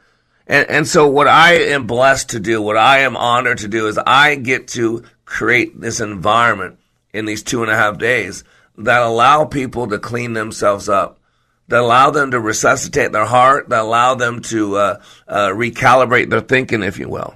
And, 0.47 0.69
and 0.69 0.87
so 0.87 1.07
what 1.07 1.27
I 1.27 1.53
am 1.53 1.87
blessed 1.87 2.31
to 2.31 2.39
do, 2.39 2.61
what 2.61 2.77
I 2.77 2.99
am 2.99 3.15
honored 3.15 3.59
to 3.59 3.67
do 3.67 3.87
is 3.87 3.97
I 3.97 4.35
get 4.35 4.67
to 4.69 5.03
create 5.23 5.79
this 5.79 6.01
environment 6.01 6.79
in 7.13 7.25
these 7.25 7.43
two 7.43 7.61
and 7.61 7.71
a 7.71 7.75
half 7.75 7.97
days 7.97 8.43
that 8.77 9.01
allow 9.01 9.45
people 9.45 9.87
to 9.87 9.99
clean 9.99 10.33
themselves 10.33 10.89
up, 10.89 11.19
that 11.67 11.81
allow 11.81 12.09
them 12.09 12.31
to 12.31 12.39
resuscitate 12.39 13.11
their 13.11 13.25
heart, 13.25 13.69
that 13.69 13.81
allow 13.81 14.15
them 14.15 14.41
to 14.41 14.75
uh, 14.77 15.01
uh, 15.27 15.49
recalibrate 15.49 16.29
their 16.29 16.41
thinking, 16.41 16.81
if 16.81 16.97
you 16.97 17.07
will. 17.07 17.35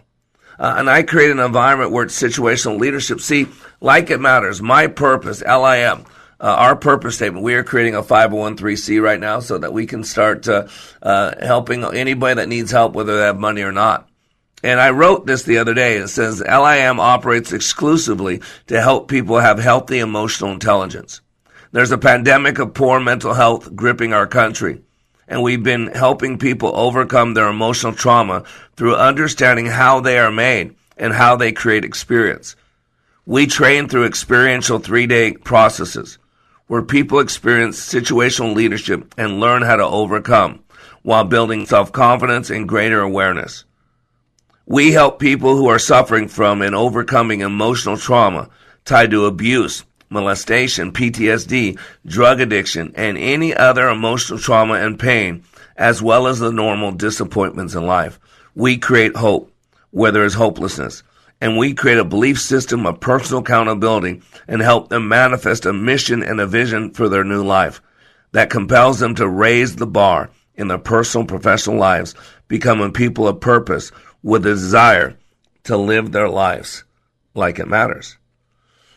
Uh, 0.58 0.76
and 0.78 0.89
I 0.89 1.03
create 1.03 1.32
an 1.32 1.39
environment 1.39 1.91
where 1.91 2.06
it's 2.06 2.22
situational 2.22 2.80
leadership. 2.80 3.20
See, 3.20 3.47
like 3.82 4.10
it 4.10 4.20
matters, 4.20 4.62
my 4.62 4.88
purpose, 4.88 5.41
LIM, 5.41 6.06
uh, 6.39 6.47
our 6.47 6.76
purpose 6.76 7.16
statement, 7.16 7.43
we 7.43 7.56
are 7.56 7.64
creating 7.64 7.95
a 7.95 8.01
501c 8.01 9.01
right 9.01 9.20
now 9.20 9.39
so 9.39 9.58
that 9.58 9.74
we 9.74 9.86
can 9.86 10.03
start 10.03 10.47
uh, 10.47 10.68
uh, 11.01 11.34
helping 11.41 11.84
anybody 11.84 12.36
that 12.36 12.49
needs 12.49 12.72
help, 12.72 12.93
whether 12.93 13.18
they 13.18 13.26
have 13.26 13.39
money 13.39 13.62
or 13.62 13.72
not. 13.72 14.10
And 14.64 14.80
I 14.80 14.89
wrote 14.89 15.26
this 15.26 15.43
the 15.43 15.60
other 15.60 15.74
day. 15.74 15.97
It 15.97 16.08
says 16.08 16.41
LIM 16.41 16.99
operates 16.99 17.53
exclusively 17.53 18.41
to 18.68 18.82
help 18.82 19.08
people 19.08 19.39
have 19.39 19.60
healthy 19.60 19.99
emotional 19.99 20.51
intelligence. 20.51 21.22
There's 21.72 21.91
a 21.91 21.97
pandemic 21.97 22.58
of 22.60 22.74
poor 22.74 22.99
mental 22.99 23.34
health 23.34 23.76
gripping 23.76 24.14
our 24.14 24.28
country. 24.28 24.82
And 25.28 25.42
we've 25.42 25.64
been 25.64 25.88
helping 25.88 26.38
people 26.38 26.72
overcome 26.76 27.34
their 27.34 27.48
emotional 27.48 27.94
trauma 27.94 28.44
through 28.76 28.96
understanding 28.96 29.66
how 29.66 30.00
they 30.00 30.20
are 30.20 30.32
made 30.32 30.76
and 30.98 31.14
how 31.14 31.36
they 31.36 31.52
create 31.52 31.84
experience. 31.84 32.56
We 33.26 33.48
train 33.48 33.88
through 33.88 34.06
experiential 34.06 34.80
three 34.80 35.08
day 35.08 35.34
processes 35.34 36.20
where 36.68 36.82
people 36.82 37.20
experience 37.20 37.80
situational 37.80 38.56
leadership 38.56 39.14
and 39.18 39.40
learn 39.40 39.62
how 39.62 39.76
to 39.76 39.86
overcome 39.86 40.64
while 41.04 41.24
building 41.24 41.66
self 41.66 41.92
confidence 41.92 42.50
and 42.50 42.68
greater 42.68 43.02
awareness. 43.02 43.66
We 44.66 44.92
help 44.92 45.20
people 45.20 45.56
who 45.56 45.68
are 45.68 45.80
suffering 45.80 46.28
from 46.28 46.62
and 46.62 46.76
overcoming 46.76 47.42
emotional 47.42 47.98
trauma 47.98 48.50
tied 48.84 49.12
to 49.12 49.26
abuse, 49.26 49.84
molestation, 50.10 50.91
PTSD, 50.91 51.80
drug 52.06 52.41
addiction, 52.41 52.93
and 52.95 53.18
any 53.18 53.53
other 53.53 53.89
emotional 53.89 54.39
trauma 54.39 54.76
and 54.76 54.99
pain, 54.99 55.43
as 55.76 56.01
well 56.01 56.28
as 56.28 56.39
the 56.39 56.51
normal 56.51 56.91
disappointments 56.91 57.76
in 57.76 57.86
life. 57.86 58.20
We 58.56 58.78
create 58.78 59.16
hope 59.16 59.51
where 59.91 60.12
there 60.12 60.26
is 60.26 60.34
hopelessness. 60.34 61.03
And 61.41 61.58
we 61.58 61.74
create 61.74 61.97
a 61.97 62.06
belief 62.06 62.39
system 62.39 62.86
of 62.86 62.99
personal 62.99 63.41
accountability 63.41 64.22
and 64.47 64.62
help 64.62 64.89
them 64.89 65.08
manifest 65.08 65.66
a 65.66 65.74
mission 65.74 66.24
and 66.24 66.39
a 66.39 66.47
vision 66.47 66.91
for 66.91 67.10
their 67.10 67.24
new 67.24 67.43
life 67.43 67.82
that 68.32 68.49
compels 68.49 68.99
them 68.99 69.16
to 69.16 69.28
raise 69.28 69.76
the 69.76 69.88
bar 69.88 70.30
in 70.56 70.68
their 70.68 70.78
personal 70.78 71.28
professional 71.28 71.78
lives, 71.78 72.16
becoming 72.47 72.91
people 72.91 73.28
of 73.28 73.39
purpose 73.39 73.91
with 74.24 74.45
a 74.45 74.49
desire 74.49 75.18
to 75.64 75.78
live 75.78 76.12
their 76.12 76.30
lives 76.30 76.84
like 77.34 77.60
it 77.60 77.68
matters. 77.68 78.18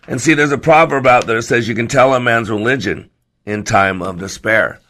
And 0.08 0.20
see, 0.22 0.32
there's 0.32 0.52
a 0.52 0.58
proverb 0.58 1.06
out 1.06 1.26
there 1.26 1.36
that 1.36 1.42
says 1.42 1.68
you 1.68 1.74
can 1.74 1.86
tell 1.86 2.14
a 2.14 2.18
man's 2.18 2.48
religion 2.48 3.10
in 3.44 3.62
time 3.62 4.00
of 4.00 4.18
despair. 4.18 4.80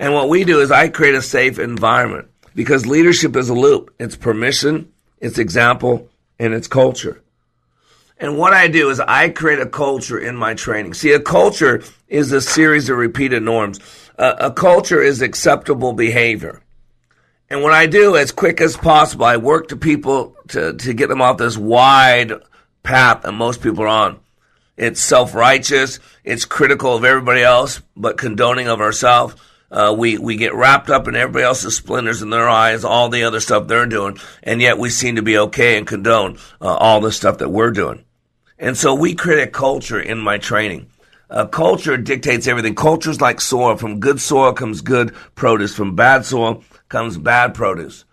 And 0.00 0.12
what 0.12 0.28
we 0.28 0.42
do 0.42 0.60
is 0.60 0.72
I 0.72 0.88
create 0.88 1.14
a 1.14 1.22
safe 1.22 1.60
environment 1.60 2.28
because 2.56 2.84
leadership 2.84 3.36
is 3.36 3.48
a 3.48 3.54
loop. 3.54 3.94
It's 4.00 4.16
permission, 4.16 4.92
it's 5.20 5.38
example, 5.38 6.08
and 6.40 6.52
it's 6.54 6.66
culture. 6.66 7.22
And 8.18 8.36
what 8.36 8.52
I 8.52 8.66
do 8.66 8.90
is 8.90 8.98
I 8.98 9.28
create 9.28 9.60
a 9.60 9.66
culture 9.66 10.18
in 10.18 10.34
my 10.34 10.54
training. 10.54 10.94
See, 10.94 11.12
a 11.12 11.20
culture 11.20 11.84
is 12.08 12.32
a 12.32 12.40
series 12.40 12.90
of 12.90 12.98
repeated 12.98 13.44
norms. 13.44 13.78
Uh, 14.18 14.34
a 14.40 14.50
culture 14.50 15.00
is 15.00 15.22
acceptable 15.22 15.92
behavior. 15.92 16.60
And 17.48 17.62
what 17.62 17.72
I 17.72 17.86
do 17.86 18.16
as 18.16 18.32
quick 18.32 18.60
as 18.60 18.76
possible, 18.76 19.24
I 19.24 19.36
work 19.36 19.68
to 19.68 19.76
people 19.76 20.34
to, 20.48 20.74
to 20.74 20.94
get 20.94 21.08
them 21.08 21.22
off 21.22 21.38
this 21.38 21.56
wide 21.56 22.32
path 22.82 23.22
that 23.22 23.32
most 23.32 23.62
people 23.62 23.84
are 23.84 23.88
on. 23.88 24.20
It's 24.78 25.00
self-righteous. 25.00 25.98
It's 26.22 26.44
critical 26.44 26.94
of 26.94 27.04
everybody 27.04 27.42
else, 27.42 27.82
but 27.96 28.16
condoning 28.16 28.68
of 28.68 28.80
ourselves. 28.80 29.34
Uh, 29.70 29.94
we, 29.98 30.16
we 30.16 30.36
get 30.36 30.54
wrapped 30.54 30.88
up 30.88 31.08
in 31.08 31.16
everybody 31.16 31.44
else's 31.44 31.76
splinters 31.76 32.22
in 32.22 32.30
their 32.30 32.48
eyes, 32.48 32.84
all 32.84 33.08
the 33.08 33.24
other 33.24 33.40
stuff 33.40 33.66
they're 33.66 33.86
doing, 33.86 34.16
and 34.42 34.62
yet 34.62 34.78
we 34.78 34.88
seem 34.88 35.16
to 35.16 35.22
be 35.22 35.36
okay 35.36 35.76
and 35.76 35.86
condone 35.86 36.38
uh, 36.62 36.74
all 36.74 37.00
the 37.00 37.12
stuff 37.12 37.38
that 37.38 37.50
we're 37.50 37.72
doing. 37.72 38.04
And 38.58 38.76
so 38.76 38.94
we 38.94 39.14
create 39.14 39.42
a 39.42 39.50
culture 39.50 40.00
in 40.00 40.18
my 40.18 40.38
training. 40.38 40.88
Uh, 41.28 41.46
culture 41.46 41.96
dictates 41.96 42.46
everything. 42.46 42.74
Culture's 42.74 43.20
like 43.20 43.40
soil. 43.40 43.76
From 43.76 44.00
good 44.00 44.20
soil 44.20 44.52
comes 44.52 44.80
good 44.80 45.12
produce. 45.34 45.74
From 45.74 45.96
bad 45.96 46.24
soil 46.24 46.64
comes 46.88 47.18
bad 47.18 47.52
produce. 47.52 48.04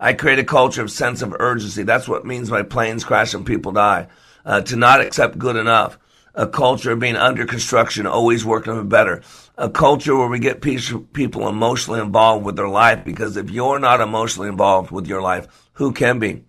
I 0.00 0.14
create 0.14 0.38
a 0.38 0.44
culture 0.44 0.82
of 0.82 0.90
sense 0.90 1.22
of 1.22 1.34
urgency. 1.38 1.82
That's 1.82 2.08
what 2.08 2.24
means 2.24 2.50
my 2.50 2.62
planes 2.62 3.04
crash 3.04 3.34
and 3.34 3.44
people 3.44 3.72
die. 3.72 4.06
Uh, 4.46 4.60
to 4.62 4.76
not 4.76 5.00
accept 5.00 5.38
good 5.38 5.56
enough. 5.56 5.98
A 6.34 6.46
culture 6.46 6.92
of 6.92 6.98
being 6.98 7.16
under 7.16 7.46
construction, 7.46 8.06
always 8.06 8.44
working 8.44 8.74
for 8.74 8.82
better. 8.82 9.22
A 9.56 9.70
culture 9.70 10.16
where 10.16 10.28
we 10.28 10.40
get 10.40 10.60
people 10.60 11.48
emotionally 11.48 12.00
involved 12.00 12.44
with 12.44 12.56
their 12.56 12.68
life 12.68 13.04
because 13.04 13.36
if 13.36 13.50
you're 13.50 13.78
not 13.78 14.00
emotionally 14.00 14.48
involved 14.48 14.90
with 14.90 15.06
your 15.06 15.22
life, 15.22 15.46
who 15.74 15.92
can 15.92 16.18
be? 16.18 16.44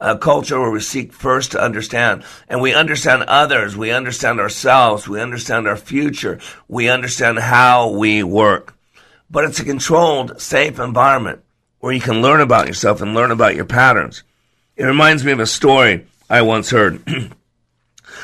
A 0.00 0.18
culture 0.18 0.60
where 0.60 0.70
we 0.70 0.80
seek 0.80 1.12
first 1.12 1.52
to 1.52 1.60
understand 1.60 2.24
and 2.48 2.60
we 2.60 2.74
understand 2.74 3.24
others. 3.24 3.76
We 3.76 3.90
understand 3.90 4.40
ourselves. 4.40 5.08
We 5.08 5.20
understand 5.20 5.68
our 5.68 5.76
future. 5.76 6.40
We 6.66 6.88
understand 6.88 7.38
how 7.38 7.90
we 7.90 8.22
work. 8.22 8.74
But 9.30 9.44
it's 9.44 9.60
a 9.60 9.64
controlled, 9.64 10.40
safe 10.40 10.80
environment 10.80 11.42
where 11.80 11.92
you 11.92 12.00
can 12.00 12.22
learn 12.22 12.40
about 12.40 12.66
yourself 12.66 13.00
and 13.00 13.14
learn 13.14 13.30
about 13.30 13.54
your 13.54 13.64
patterns. 13.64 14.24
It 14.76 14.84
reminds 14.84 15.24
me 15.24 15.32
of 15.32 15.40
a 15.40 15.46
story 15.46 16.06
I 16.30 16.42
once 16.42 16.70
heard. 16.70 17.02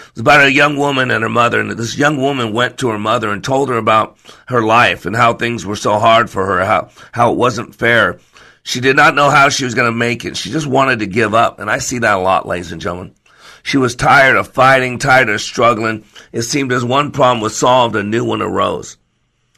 it 0.09 0.15
was 0.15 0.21
about 0.21 0.47
a 0.47 0.53
young 0.53 0.77
woman 0.77 1.11
and 1.11 1.23
her 1.23 1.29
mother, 1.29 1.61
and 1.61 1.71
this 1.71 1.97
young 1.97 2.17
woman 2.17 2.53
went 2.53 2.79
to 2.79 2.89
her 2.89 2.99
mother 2.99 3.31
and 3.31 3.43
told 3.43 3.69
her 3.69 3.77
about 3.77 4.19
her 4.49 4.63
life 4.63 5.07
and 5.07 5.17
how 5.17 5.35
things 5.35 5.65
were 5.65 5.77
so 5.77 5.99
hard 5.99 6.31
for 6.31 6.45
her, 6.47 6.65
how, 6.65 6.91
how 7.13 7.33
it 7.33 7.39
wasn't 7.39 7.75
fair. 7.75 8.19
She 8.63 8.81
did 8.81 8.97
not 8.97 9.15
know 9.15 9.31
how 9.31 9.51
she 9.51 9.65
was 9.65 9.75
going 9.75 9.91
to 9.91 9.97
make 9.97 10.25
it. 10.25 10.37
She 10.37 10.51
just 10.51 10.67
wanted 10.67 11.01
to 11.01 11.07
give 11.07 11.35
up. 11.35 11.61
And 11.61 11.71
I 11.71 11.79
see 11.79 11.99
that 11.99 12.17
a 12.17 12.21
lot, 12.21 12.47
ladies 12.47 12.73
and 12.73 12.81
gentlemen. 12.81 13.15
She 13.63 13.77
was 13.77 13.95
tired 13.95 14.37
of 14.37 14.49
fighting, 14.49 14.99
tired 14.99 15.29
of 15.29 15.41
struggling. 15.41 16.05
It 16.33 16.43
seemed 16.43 16.73
as 16.73 16.85
one 16.85 17.13
problem 17.13 17.41
was 17.41 17.57
solved, 17.57 17.97
a 17.97 18.03
new 18.03 18.25
one 18.25 18.43
arose. 18.43 18.97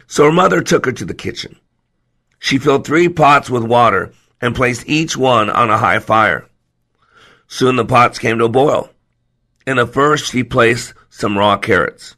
So 0.07 0.25
her 0.25 0.33
mother 0.33 0.61
took 0.61 0.87
her 0.87 0.93
to 0.93 1.05
the 1.05 1.15
kitchen. 1.15 1.57
She 2.39 2.59
filled 2.59 2.87
three 2.87 3.09
pots 3.09 3.51
with 3.51 3.65
water 3.65 4.13
and 4.41 4.55
placed 4.55 4.89
each 4.89 5.17
one 5.17 5.51
on 5.51 5.71
a 5.71 5.79
high 5.79 5.99
fire. 5.99 6.49
Soon 7.49 7.77
the 7.77 7.85
pots 7.85 8.19
came 8.19 8.39
to 8.39 8.45
a 8.45 8.49
boil. 8.49 8.91
In 9.67 9.77
the 9.77 9.87
first, 9.87 10.31
she 10.31 10.45
placed 10.45 10.95
some 11.11 11.37
raw 11.37 11.57
carrots. 11.57 12.17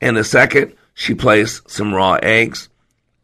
In 0.00 0.14
the 0.14 0.24
second, 0.24 0.74
she 0.94 1.14
placed 1.14 1.70
some 1.70 1.94
raw 1.94 2.18
eggs. 2.22 2.68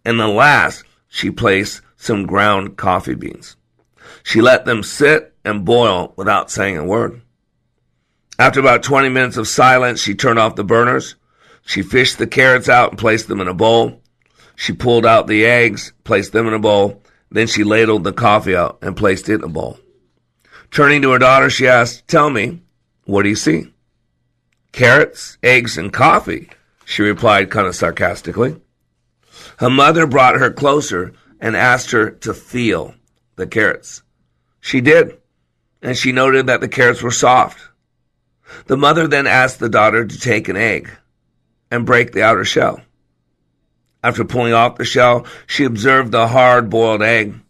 In 0.04 0.18
the 0.18 0.28
last, 0.28 0.84
she 1.08 1.30
placed 1.30 1.80
some 1.96 2.26
ground 2.26 2.76
coffee 2.76 3.14
beans. 3.14 3.56
She 4.22 4.40
let 4.40 4.64
them 4.64 4.82
sit 4.82 5.34
and 5.44 5.64
boil 5.64 6.12
without 6.16 6.50
saying 6.50 6.76
a 6.76 6.84
word. 6.84 7.22
After 8.38 8.60
about 8.60 8.82
20 8.82 9.08
minutes 9.08 9.36
of 9.36 9.48
silence, 9.48 10.00
she 10.00 10.14
turned 10.14 10.38
off 10.38 10.54
the 10.54 10.64
burners. 10.64 11.16
She 11.64 11.82
fished 11.82 12.18
the 12.18 12.26
carrots 12.26 12.68
out 12.68 12.90
and 12.90 12.98
placed 12.98 13.28
them 13.28 13.40
in 13.40 13.48
a 13.48 13.54
bowl. 13.54 14.00
She 14.54 14.72
pulled 14.72 15.06
out 15.06 15.26
the 15.26 15.44
eggs, 15.46 15.92
placed 16.04 16.32
them 16.32 16.46
in 16.46 16.54
a 16.54 16.58
bowl. 16.58 17.02
Then 17.30 17.46
she 17.46 17.64
ladled 17.64 18.04
the 18.04 18.12
coffee 18.12 18.56
out 18.56 18.78
and 18.82 18.96
placed 18.96 19.28
it 19.28 19.36
in 19.36 19.44
a 19.44 19.48
bowl. 19.48 19.78
Turning 20.70 21.02
to 21.02 21.12
her 21.12 21.18
daughter, 21.18 21.50
she 21.50 21.66
asked, 21.66 22.06
Tell 22.08 22.30
me, 22.30 22.60
what 23.08 23.22
do 23.22 23.30
you 23.30 23.36
see? 23.36 23.72
Carrots, 24.70 25.38
eggs, 25.42 25.78
and 25.78 25.90
coffee, 25.90 26.50
she 26.84 27.00
replied 27.00 27.50
kind 27.50 27.66
of 27.66 27.74
sarcastically. 27.74 28.60
Her 29.56 29.70
mother 29.70 30.06
brought 30.06 30.38
her 30.38 30.50
closer 30.50 31.14
and 31.40 31.56
asked 31.56 31.90
her 31.92 32.10
to 32.10 32.34
feel 32.34 32.94
the 33.36 33.46
carrots. 33.46 34.02
She 34.60 34.82
did, 34.82 35.16
and 35.80 35.96
she 35.96 36.12
noted 36.12 36.48
that 36.48 36.60
the 36.60 36.68
carrots 36.68 37.00
were 37.00 37.10
soft. 37.10 37.70
The 38.66 38.76
mother 38.76 39.08
then 39.08 39.26
asked 39.26 39.58
the 39.58 39.70
daughter 39.70 40.04
to 40.04 40.20
take 40.20 40.50
an 40.50 40.56
egg 40.58 40.90
and 41.70 41.86
break 41.86 42.12
the 42.12 42.24
outer 42.24 42.44
shell. 42.44 42.82
After 44.04 44.26
pulling 44.26 44.52
off 44.52 44.76
the 44.76 44.84
shell, 44.84 45.24
she 45.46 45.64
observed 45.64 46.12
the 46.12 46.28
hard 46.28 46.68
boiled 46.68 47.00
egg. 47.00 47.40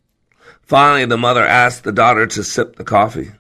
Finally, 0.62 1.06
the 1.06 1.18
mother 1.18 1.44
asked 1.44 1.82
the 1.82 1.90
daughter 1.90 2.28
to 2.28 2.44
sip 2.44 2.76
the 2.76 2.84
coffee. 2.84 3.32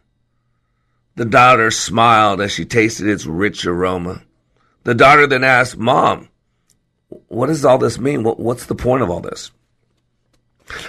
The 1.18 1.24
daughter 1.24 1.72
smiled 1.72 2.40
as 2.40 2.52
she 2.52 2.64
tasted 2.64 3.08
its 3.08 3.26
rich 3.26 3.66
aroma. 3.66 4.22
The 4.84 4.94
daughter 4.94 5.26
then 5.26 5.42
asked, 5.42 5.76
Mom, 5.76 6.28
what 7.26 7.48
does 7.48 7.64
all 7.64 7.78
this 7.78 7.98
mean? 7.98 8.22
What's 8.22 8.66
the 8.66 8.76
point 8.76 9.02
of 9.02 9.10
all 9.10 9.18
this? 9.18 9.50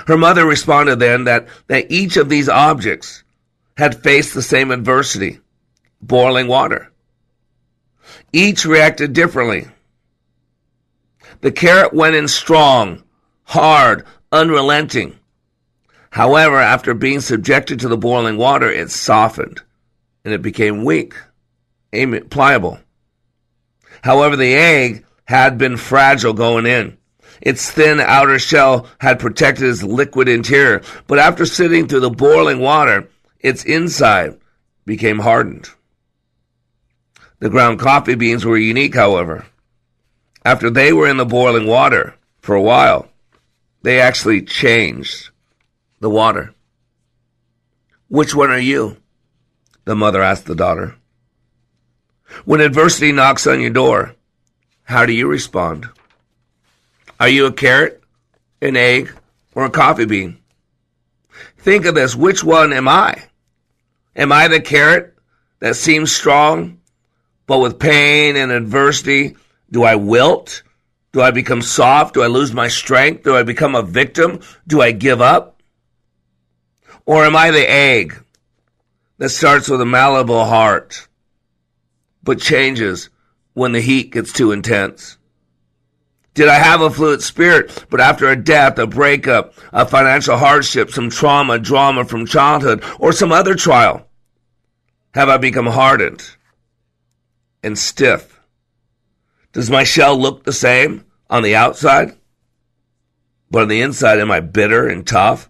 Her 0.06 0.18
mother 0.18 0.46
responded 0.46 1.00
then 1.00 1.24
that, 1.24 1.48
that 1.66 1.92
each 1.92 2.16
of 2.16 2.30
these 2.30 2.48
objects 2.48 3.24
had 3.76 4.04
faced 4.04 4.36
the 4.36 4.44
same 4.44 4.70
adversity 4.70 5.40
boiling 6.00 6.48
water. 6.48 6.92
Each 8.32 8.66
reacted 8.66 9.14
differently. 9.14 9.68
The 11.42 11.52
carrot 11.52 11.92
went 11.92 12.16
in 12.16 12.28
strong, 12.28 13.02
hard, 13.46 14.06
unrelenting. 14.32 15.18
However, 16.12 16.58
after 16.58 16.94
being 16.94 17.20
subjected 17.20 17.80
to 17.80 17.88
the 17.88 17.98
boiling 17.98 18.38
water, 18.38 18.70
it 18.72 18.92
softened 18.92 19.64
and 20.24 20.34
it 20.34 20.42
became 20.42 20.84
weak, 20.84 21.16
pliable. 22.30 22.80
However, 24.02 24.36
the 24.36 24.54
egg 24.54 25.06
had 25.26 25.58
been 25.58 25.78
fragile 25.78 26.34
going 26.34 26.66
in. 26.66 26.98
Its 27.42 27.72
thin 27.72 28.00
outer 28.00 28.40
shell 28.40 28.88
had 29.00 29.20
protected 29.20 29.68
its 29.68 29.84
liquid 29.84 30.28
interior, 30.28 30.82
but 31.08 31.20
after 31.20 31.46
sitting 31.46 31.88
through 31.88 32.02
the 32.02 32.10
boiling 32.10 32.60
water, 32.60 33.08
its 33.40 33.64
inside 33.64 34.38
became 34.86 35.20
hardened. 35.20 35.70
The 37.40 37.50
ground 37.50 37.80
coffee 37.80 38.16
beans 38.16 38.44
were 38.44 38.58
unique, 38.58 38.96
however. 38.96 39.46
After 40.44 40.70
they 40.70 40.92
were 40.92 41.08
in 41.08 41.18
the 41.18 41.26
boiling 41.26 41.68
water 41.68 42.16
for 42.42 42.56
a 42.56 42.62
while, 42.62 43.08
they 43.82 44.02
actually 44.02 44.42
changed 44.42 45.30
the 46.00 46.10
water. 46.10 46.54
Which 48.10 48.36
one 48.36 48.50
are 48.50 48.60
you? 48.60 48.98
The 49.90 49.96
mother 49.96 50.22
asked 50.22 50.46
the 50.46 50.54
daughter. 50.54 50.98
When 52.46 52.62
adversity 52.62 53.12
knocks 53.12 53.48
on 53.48 53.60
your 53.60 53.72
door, 53.72 54.14
how 54.84 55.08
do 55.08 55.14
you 55.14 55.26
respond? 55.26 55.90
Are 57.20 57.28
you 57.28 57.48
a 57.48 57.52
carrot, 57.52 58.04
an 58.62 58.78
egg, 58.78 59.12
or 59.56 59.66
a 59.66 59.72
coffee 59.72 60.06
bean? 60.06 60.38
Think 61.58 61.86
of 61.86 61.96
this. 61.96 62.16
Which 62.16 62.44
one 62.44 62.72
am 62.72 62.88
I? 62.88 63.24
Am 64.16 64.32
I 64.32 64.48
the 64.48 64.62
carrot 64.62 65.16
that 65.58 65.76
seems 65.76 66.16
strong, 66.16 66.82
but 67.48 67.58
with 67.58 67.80
pain 67.80 68.36
and 68.36 68.52
adversity, 68.52 69.38
do 69.72 69.82
I 69.82 69.96
wilt? 69.96 70.62
Do 71.14 71.22
I 71.24 71.32
become 71.32 71.64
soft? 71.64 72.14
Do 72.14 72.22
I 72.22 72.28
lose 72.28 72.54
my 72.54 72.68
strength? 72.68 73.24
Do 73.24 73.36
I 73.36 73.42
become 73.42 73.74
a 73.74 73.82
victim? 73.82 74.42
Do 74.68 74.82
I 74.82 74.92
give 74.92 75.20
up? 75.20 75.64
Or 77.08 77.26
am 77.26 77.36
I 77.36 77.50
the 77.50 77.68
egg 77.68 78.24
that 79.20 79.30
starts 79.30 79.70
with 79.70 79.82
a 79.82 79.86
malleable 79.86 80.46
heart, 80.46 81.08
but 82.24 82.40
changes 82.40 83.10
when 83.54 83.74
the 83.74 83.82
heat 83.82 84.12
gets 84.12 84.34
too 84.34 84.52
intense? 84.52 85.18
Did 86.34 86.48
I 86.48 86.56
have 86.56 86.80
a 86.80 86.90
fluid 86.90 87.22
spirit, 87.22 87.86
but 87.90 88.00
after 88.00 88.30
a 88.30 88.42
death, 88.42 88.80
a 88.80 88.88
breakup, 88.88 89.54
a 89.74 89.86
financial 89.86 90.38
hardship, 90.38 90.90
some 90.90 91.10
trauma, 91.10 91.60
drama 91.60 92.06
from 92.06 92.26
childhood, 92.26 92.84
or 92.98 93.12
some 93.12 93.34
other 93.34 93.56
trial, 93.56 94.08
have 95.14 95.28
I 95.28 95.38
become 95.38 95.68
hardened 95.68 96.24
and 97.62 97.78
stiff? 97.78 98.40
Does 99.52 99.70
my 99.70 99.84
shell 99.84 100.18
look 100.18 100.44
the 100.44 100.54
same 100.54 101.04
on 101.30 101.44
the 101.44 101.56
outside? 101.56 102.16
But 103.52 103.64
on 103.64 103.68
the 103.68 103.82
inside, 103.82 104.20
am 104.20 104.32
I 104.32 104.40
bitter 104.40 104.88
and 104.88 105.06
tough 105.06 105.50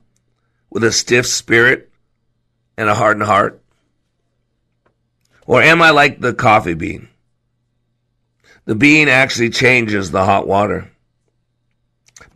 with 0.72 0.84
a 0.84 0.92
stiff 0.92 1.28
spirit 1.28 1.89
and 2.80 2.88
a 2.88 2.96
hardened 2.96 3.26
heart? 3.26 3.62
Or 5.46 5.62
am 5.62 5.82
I 5.82 5.90
like 5.90 6.22
the 6.22 6.34
coffee 6.34 6.76
bean? 6.76 7.10
The 8.64 8.74
bean 8.74 9.10
actually 9.10 9.50
changes 9.50 10.12
the 10.12 10.24
hot 10.24 10.48
water. 10.48 10.90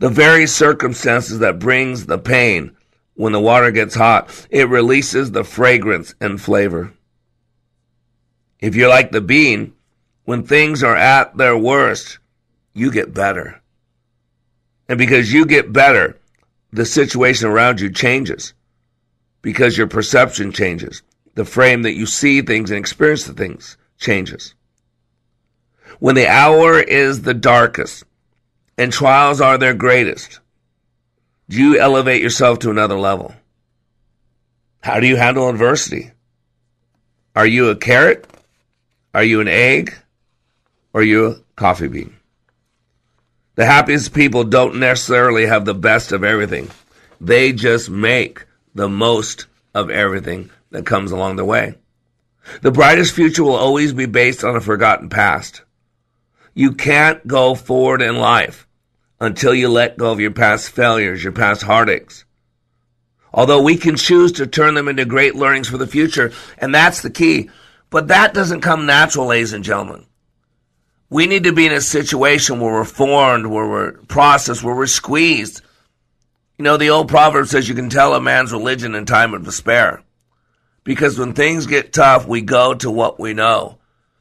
The 0.00 0.10
very 0.10 0.46
circumstances 0.46 1.38
that 1.38 1.58
brings 1.58 2.04
the 2.04 2.18
pain 2.18 2.76
when 3.14 3.32
the 3.32 3.40
water 3.40 3.70
gets 3.70 3.94
hot, 3.94 4.46
it 4.50 4.68
releases 4.68 5.30
the 5.30 5.44
fragrance 5.44 6.14
and 6.20 6.38
flavor. 6.38 6.92
If 8.60 8.74
you're 8.74 8.88
like 8.88 9.12
the 9.12 9.22
bean, 9.22 9.72
when 10.24 10.42
things 10.42 10.82
are 10.82 10.96
at 10.96 11.36
their 11.36 11.56
worst, 11.56 12.18
you 12.74 12.90
get 12.90 13.14
better. 13.14 13.62
And 14.88 14.98
because 14.98 15.32
you 15.32 15.46
get 15.46 15.72
better, 15.72 16.18
the 16.70 16.84
situation 16.84 17.48
around 17.48 17.80
you 17.80 17.90
changes. 17.90 18.52
Because 19.44 19.76
your 19.76 19.86
perception 19.86 20.52
changes. 20.52 21.02
The 21.34 21.44
frame 21.44 21.82
that 21.82 21.94
you 21.94 22.06
see 22.06 22.40
things 22.40 22.70
and 22.70 22.78
experience 22.78 23.24
the 23.24 23.34
things 23.34 23.76
changes. 23.98 24.54
When 25.98 26.14
the 26.14 26.26
hour 26.26 26.80
is 26.80 27.22
the 27.22 27.34
darkest 27.34 28.04
and 28.78 28.90
trials 28.90 29.42
are 29.42 29.58
their 29.58 29.74
greatest, 29.74 30.40
do 31.50 31.58
you 31.58 31.78
elevate 31.78 32.22
yourself 32.22 32.60
to 32.60 32.70
another 32.70 32.98
level? 32.98 33.34
How 34.82 34.98
do 34.98 35.06
you 35.06 35.16
handle 35.16 35.50
adversity? 35.50 36.12
Are 37.36 37.46
you 37.46 37.68
a 37.68 37.76
carrot? 37.76 38.26
Are 39.12 39.24
you 39.24 39.42
an 39.42 39.48
egg? 39.48 39.94
Or 40.94 41.02
are 41.02 41.04
you 41.04 41.26
a 41.26 41.36
coffee 41.56 41.88
bean? 41.88 42.16
The 43.56 43.66
happiest 43.66 44.14
people 44.14 44.44
don't 44.44 44.76
necessarily 44.76 45.44
have 45.44 45.66
the 45.66 45.74
best 45.74 46.12
of 46.12 46.24
everything. 46.24 46.70
They 47.20 47.52
just 47.52 47.90
make 47.90 48.46
the 48.74 48.88
most 48.88 49.46
of 49.74 49.90
everything 49.90 50.50
that 50.70 50.86
comes 50.86 51.12
along 51.12 51.36
the 51.36 51.44
way. 51.44 51.74
The 52.62 52.70
brightest 52.70 53.14
future 53.14 53.44
will 53.44 53.54
always 53.54 53.92
be 53.92 54.06
based 54.06 54.44
on 54.44 54.56
a 54.56 54.60
forgotten 54.60 55.08
past. 55.08 55.62
You 56.54 56.72
can't 56.72 57.26
go 57.26 57.54
forward 57.54 58.02
in 58.02 58.16
life 58.16 58.66
until 59.20 59.54
you 59.54 59.68
let 59.68 59.96
go 59.96 60.12
of 60.12 60.20
your 60.20 60.30
past 60.30 60.70
failures, 60.70 61.22
your 61.22 61.32
past 61.32 61.62
heartaches. 61.62 62.24
Although 63.32 63.62
we 63.62 63.76
can 63.76 63.96
choose 63.96 64.32
to 64.32 64.46
turn 64.46 64.74
them 64.74 64.86
into 64.86 65.04
great 65.04 65.34
learnings 65.34 65.68
for 65.68 65.78
the 65.78 65.86
future, 65.86 66.32
and 66.58 66.72
that's 66.72 67.02
the 67.02 67.10
key. 67.10 67.50
But 67.90 68.08
that 68.08 68.34
doesn't 68.34 68.60
come 68.60 68.86
natural, 68.86 69.26
ladies 69.26 69.52
and 69.52 69.64
gentlemen. 69.64 70.06
We 71.10 71.26
need 71.26 71.44
to 71.44 71.52
be 71.52 71.66
in 71.66 71.72
a 71.72 71.80
situation 71.80 72.60
where 72.60 72.72
we're 72.72 72.84
formed, 72.84 73.46
where 73.46 73.68
we're 73.68 73.92
processed, 73.92 74.62
where 74.62 74.74
we're 74.74 74.86
squeezed. 74.86 75.62
You 76.56 76.62
know, 76.62 76.76
the 76.76 76.90
old 76.90 77.08
proverb 77.08 77.48
says 77.48 77.68
you 77.68 77.74
can 77.74 77.90
tell 77.90 78.14
a 78.14 78.20
man's 78.20 78.52
religion 78.52 78.94
in 78.94 79.06
time 79.06 79.34
of 79.34 79.44
despair. 79.44 80.04
Because 80.84 81.18
when 81.18 81.32
things 81.32 81.66
get 81.66 81.92
tough, 81.92 82.28
we 82.28 82.42
go 82.42 82.74
to 82.74 82.90
what 82.90 83.18
we 83.18 83.34
know. 83.34 83.78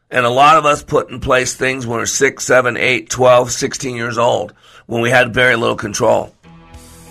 And 0.10 0.26
a 0.26 0.32
lot 0.32 0.58
of 0.58 0.66
us 0.66 0.84
put 0.84 1.12
in 1.12 1.20
place 1.20 1.54
things 1.54 1.86
when 1.86 2.00
we're 2.00 2.08
6, 2.08 2.44
7, 2.44 2.76
8, 2.76 3.10
12, 3.10 3.52
16 3.52 3.96
years 3.96 4.18
old, 4.18 4.54
when 4.88 5.02
we 5.02 5.12
had 5.12 5.34
very 5.34 5.56
little 5.56 5.76
control. 5.76 6.34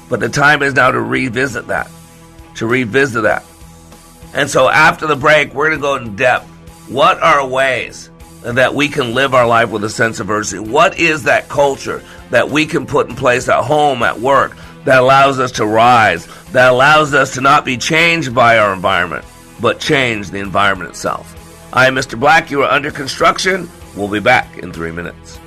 But 0.08 0.18
the 0.18 0.28
time 0.28 0.60
is 0.60 0.74
now 0.74 0.90
to 0.90 1.00
revisit 1.00 1.68
that, 1.68 1.88
to 2.56 2.66
revisit 2.66 3.22
that. 3.22 3.44
And 4.34 4.50
so 4.50 4.68
after 4.68 5.06
the 5.06 5.16
break, 5.16 5.54
we're 5.54 5.68
going 5.68 5.78
to 5.78 5.82
go 5.82 5.96
in 5.96 6.16
depth. 6.16 6.48
What 6.88 7.22
are 7.22 7.46
ways 7.46 8.10
that 8.42 8.74
we 8.74 8.88
can 8.88 9.14
live 9.14 9.34
our 9.34 9.46
life 9.46 9.70
with 9.70 9.84
a 9.84 9.90
sense 9.90 10.18
of 10.18 10.30
urgency? 10.30 10.58
What 10.58 10.98
is 10.98 11.24
that 11.24 11.48
culture 11.48 12.02
that 12.30 12.50
we 12.50 12.66
can 12.66 12.86
put 12.86 13.08
in 13.08 13.14
place 13.14 13.48
at 13.48 13.62
home, 13.64 14.02
at 14.02 14.18
work, 14.18 14.56
that 14.84 15.00
allows 15.00 15.38
us 15.38 15.52
to 15.52 15.66
rise, 15.66 16.26
that 16.52 16.70
allows 16.70 17.14
us 17.14 17.34
to 17.34 17.40
not 17.40 17.64
be 17.64 17.76
changed 17.76 18.34
by 18.34 18.58
our 18.58 18.72
environment, 18.72 19.24
but 19.60 19.80
change 19.80 20.30
the 20.30 20.38
environment 20.38 20.90
itself? 20.90 21.38
I 21.72 21.86
am 21.86 21.94
Mr. 21.94 22.18
Black. 22.18 22.50
You 22.50 22.62
are 22.62 22.70
under 22.70 22.90
construction. 22.90 23.68
We'll 23.96 24.08
be 24.08 24.20
back 24.20 24.58
in 24.58 24.72
three 24.72 24.92
minutes. 24.92 25.38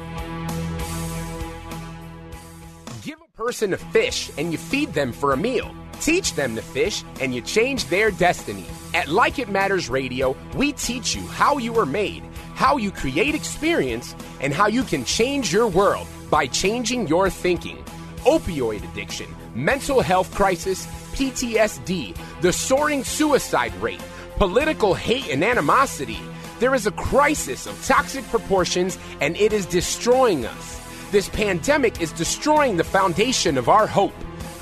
Give 3.04 3.20
a 3.22 3.38
person 3.38 3.74
a 3.74 3.78
fish 3.78 4.32
and 4.38 4.52
you 4.52 4.58
feed 4.58 4.94
them 4.94 5.12
for 5.12 5.34
a 5.34 5.38
meal. 5.38 5.74
Teach 6.02 6.34
them 6.34 6.56
to 6.56 6.62
fish 6.62 7.04
and 7.22 7.34
you 7.34 7.42
change 7.42 7.86
their 7.86 8.12
destiny. 8.12 8.66
At 8.94 9.08
Like 9.08 9.40
It 9.40 9.50
Matters 9.50 9.90
Radio, 9.90 10.36
we 10.56 10.74
teach 10.74 11.16
you 11.16 11.22
how 11.28 11.58
you 11.58 11.78
are 11.78 11.86
made, 11.86 12.24
how 12.56 12.78
you 12.78 12.92
create 12.92 13.36
experience, 13.36 14.16
and 14.40 14.54
how 14.54 14.68
you 14.68 14.84
can 14.84 15.06
change 15.06 15.54
your 15.54 15.68
world 15.68 16.08
by 16.30 16.48
changing 16.48 17.08
your 17.08 17.30
thinking. 17.30 17.84
Opioid 18.26 18.84
addiction, 18.92 19.28
mental 19.54 20.02
health 20.02 20.34
crisis, 20.34 20.88
PTSD, 21.14 22.18
the 22.42 22.52
soaring 22.52 23.04
suicide 23.04 23.74
rate, 23.76 24.02
political 24.38 24.96
hate 24.96 25.30
and 25.30 25.44
animosity. 25.44 26.20
There 26.60 26.74
is 26.74 26.88
a 26.88 26.92
crisis 26.92 27.68
of 27.68 27.86
toxic 27.86 28.26
proportions 28.26 28.98
and 29.22 29.38
it 29.38 29.54
is 29.54 29.68
destroying 29.68 30.46
us. 30.46 30.82
This 31.12 31.30
pandemic 31.30 32.02
is 32.02 32.12
destroying 32.14 32.78
the 32.78 32.84
foundation 32.84 33.60
of 33.60 33.70
our 33.70 33.86
hope. 33.86 34.14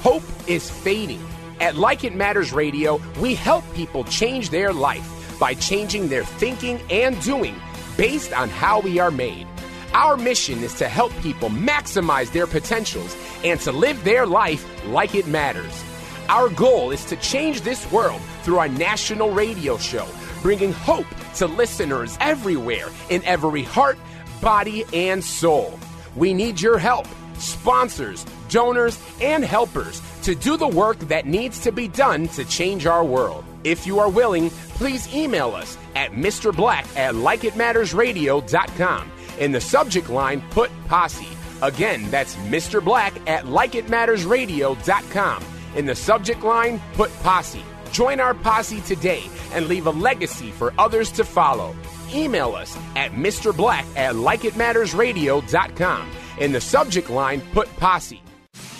Hope 0.02 0.24
is 0.46 0.70
fading. 0.70 1.26
At 1.62 1.78
Like 1.78 2.04
It 2.04 2.14
Matters 2.14 2.52
Radio, 2.52 3.00
we 3.22 3.34
help 3.34 3.64
people 3.74 4.04
change 4.04 4.50
their 4.50 4.74
life 4.74 5.38
by 5.40 5.54
changing 5.54 6.10
their 6.10 6.26
thinking 6.26 6.82
and 6.90 7.20
doing 7.22 7.56
based 7.96 8.34
on 8.34 8.50
how 8.50 8.82
we 8.82 9.00
are 9.00 9.12
made. 9.12 9.48
Our 9.94 10.18
mission 10.18 10.64
is 10.64 10.74
to 10.76 10.90
help 10.90 11.12
people 11.22 11.50
maximize 11.50 12.32
their 12.32 12.48
potentials 12.48 13.16
and 13.44 13.60
to 13.62 13.72
live 13.72 14.04
their 14.04 14.26
life 14.26 14.66
like 14.88 15.14
it 15.14 15.28
matters. 15.28 15.84
Our 16.30 16.50
goal 16.50 16.90
is 16.90 17.06
to 17.06 17.16
change 17.18 17.62
this 17.62 17.90
world 17.92 18.20
through 18.42 18.58
our 18.58 18.70
national 18.70 19.32
radio 19.32 19.78
show, 19.78 20.08
bringing 20.42 20.74
hope 20.74 21.06
to 21.36 21.46
listeners 21.46 22.18
everywhere 22.20 22.88
in 23.10 23.24
every 23.24 23.62
heart, 23.62 24.00
body, 24.42 24.84
and 24.94 25.24
soul. 25.24 25.78
We 26.16 26.34
need 26.34 26.60
your 26.60 26.80
help, 26.80 27.08
sponsors, 27.38 28.26
donors, 28.50 29.00
and 29.22 29.44
helpers 29.44 30.02
to 30.24 30.34
do 30.34 30.58
the 30.58 30.68
work 30.68 30.98
that 31.02 31.28
needs 31.28 31.60
to 31.60 31.72
be 31.72 31.88
done 31.88 32.30
to 32.30 32.46
change 32.46 32.88
our 32.88 33.04
world. 33.04 33.46
If 33.64 33.86
you 33.86 34.00
are 34.00 34.10
willing, 34.10 34.50
please 34.50 35.14
email 35.14 35.52
us 35.52 35.78
at 35.96 36.14
Mr. 36.14 36.56
Black 36.56 36.86
at 36.98 37.14
likeitmattersradio.com. 37.14 39.12
In 39.40 39.52
the 39.52 39.62
subject 39.62 40.10
line, 40.10 40.42
put 40.50 40.72
posse. 40.88 41.28
Again, 41.62 42.10
that's 42.12 42.36
Mr. 42.36 42.84
Black 42.84 43.14
at 43.28 43.46
likeitmattersradio.com. 43.46 45.44
In 45.76 45.86
the 45.86 45.96
subject 45.96 46.44
line, 46.44 46.82
put 46.94 47.12
posse. 47.22 47.64
Join 47.92 48.20
our 48.20 48.34
posse 48.34 48.82
today 48.82 49.24
and 49.54 49.68
leave 49.68 49.88
a 49.88 49.92
legacy 49.92 50.52
for 50.52 50.74
others 50.78 51.12
to 51.12 51.24
follow. 51.24 51.76
Email 52.14 52.54
us 52.54 52.78
at 52.96 53.12
Mr. 53.12 53.56
Black 53.56 53.86
at 53.96 54.16
likeitmattersradio.com. 54.16 56.12
In 56.40 56.52
the 56.52 56.62
subject 56.62 57.10
line, 57.10 57.42
put 57.54 57.74
posse. 57.78 58.22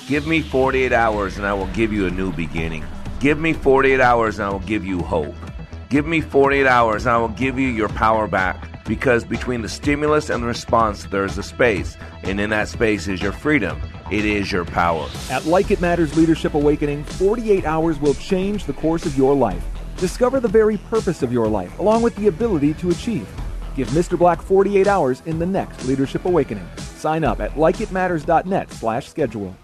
Give 0.08 0.28
me 0.28 0.42
48 0.42 0.92
hours 0.92 1.38
and 1.38 1.46
I 1.46 1.54
will 1.54 1.68
give 1.68 1.94
you 1.94 2.08
a 2.08 2.12
new 2.12 2.32
beginning. 2.34 2.84
Give 3.20 3.40
me 3.40 3.54
48 3.54 4.02
hours 4.02 4.40
and 4.40 4.48
I 4.48 4.50
will 4.52 4.60
give 4.60 4.86
you 4.86 5.00
hope. 5.00 5.36
Give 5.90 6.06
me 6.06 6.20
48 6.22 6.68
hours 6.68 7.06
and 7.06 7.16
I 7.16 7.18
will 7.18 7.30
give 7.30 7.58
you 7.58 7.70
your 7.70 7.90
power 7.90 8.28
back. 8.28 8.73
Because 8.86 9.24
between 9.24 9.62
the 9.62 9.70
stimulus 9.70 10.30
and 10.30 10.44
the 10.44 10.48
response, 10.48 11.06
there 11.06 11.26
is 11.26 11.38
a 11.38 11.44
space. 11.44 11.96
And 12.24 12.40
in 12.40 12.50
that 12.50 12.68
space 12.68 13.08
is 13.08 13.22
your 13.22 13.32
freedom. 13.32 13.82
It 14.12 14.26
is 14.26 14.52
your 14.52 14.66
power. 14.66 15.10
At 15.30 15.46
Like 15.46 15.72
It 15.72 15.80
Matters 15.82 16.18
Leadership 16.18 16.54
Awakening, 16.54 17.04
48 17.04 17.66
hours 17.66 18.00
will 18.00 18.14
change 18.16 18.66
the 18.66 18.74
course 18.74 19.06
of 19.06 19.18
your 19.18 19.34
life. 19.34 19.64
Discover 19.98 20.42
the 20.42 20.48
very 20.48 20.78
purpose 20.78 21.24
of 21.24 21.32
your 21.32 21.48
life, 21.48 21.80
along 21.80 22.02
with 22.02 22.16
the 22.18 22.28
ability 22.28 22.74
to 22.76 22.90
achieve. 22.90 23.28
Give 23.76 23.88
Mr. 23.90 24.18
Black 24.18 24.42
48 24.42 24.88
hours 24.88 25.24
in 25.26 25.40
the 25.40 25.46
next 25.46 25.86
Leadership 25.86 26.26
Awakening. 26.26 26.68
Sign 26.78 27.24
up 27.24 27.40
at 27.40 27.52
likeitmatters.net 27.54 28.72
slash 28.72 29.08
schedule. 29.08 29.56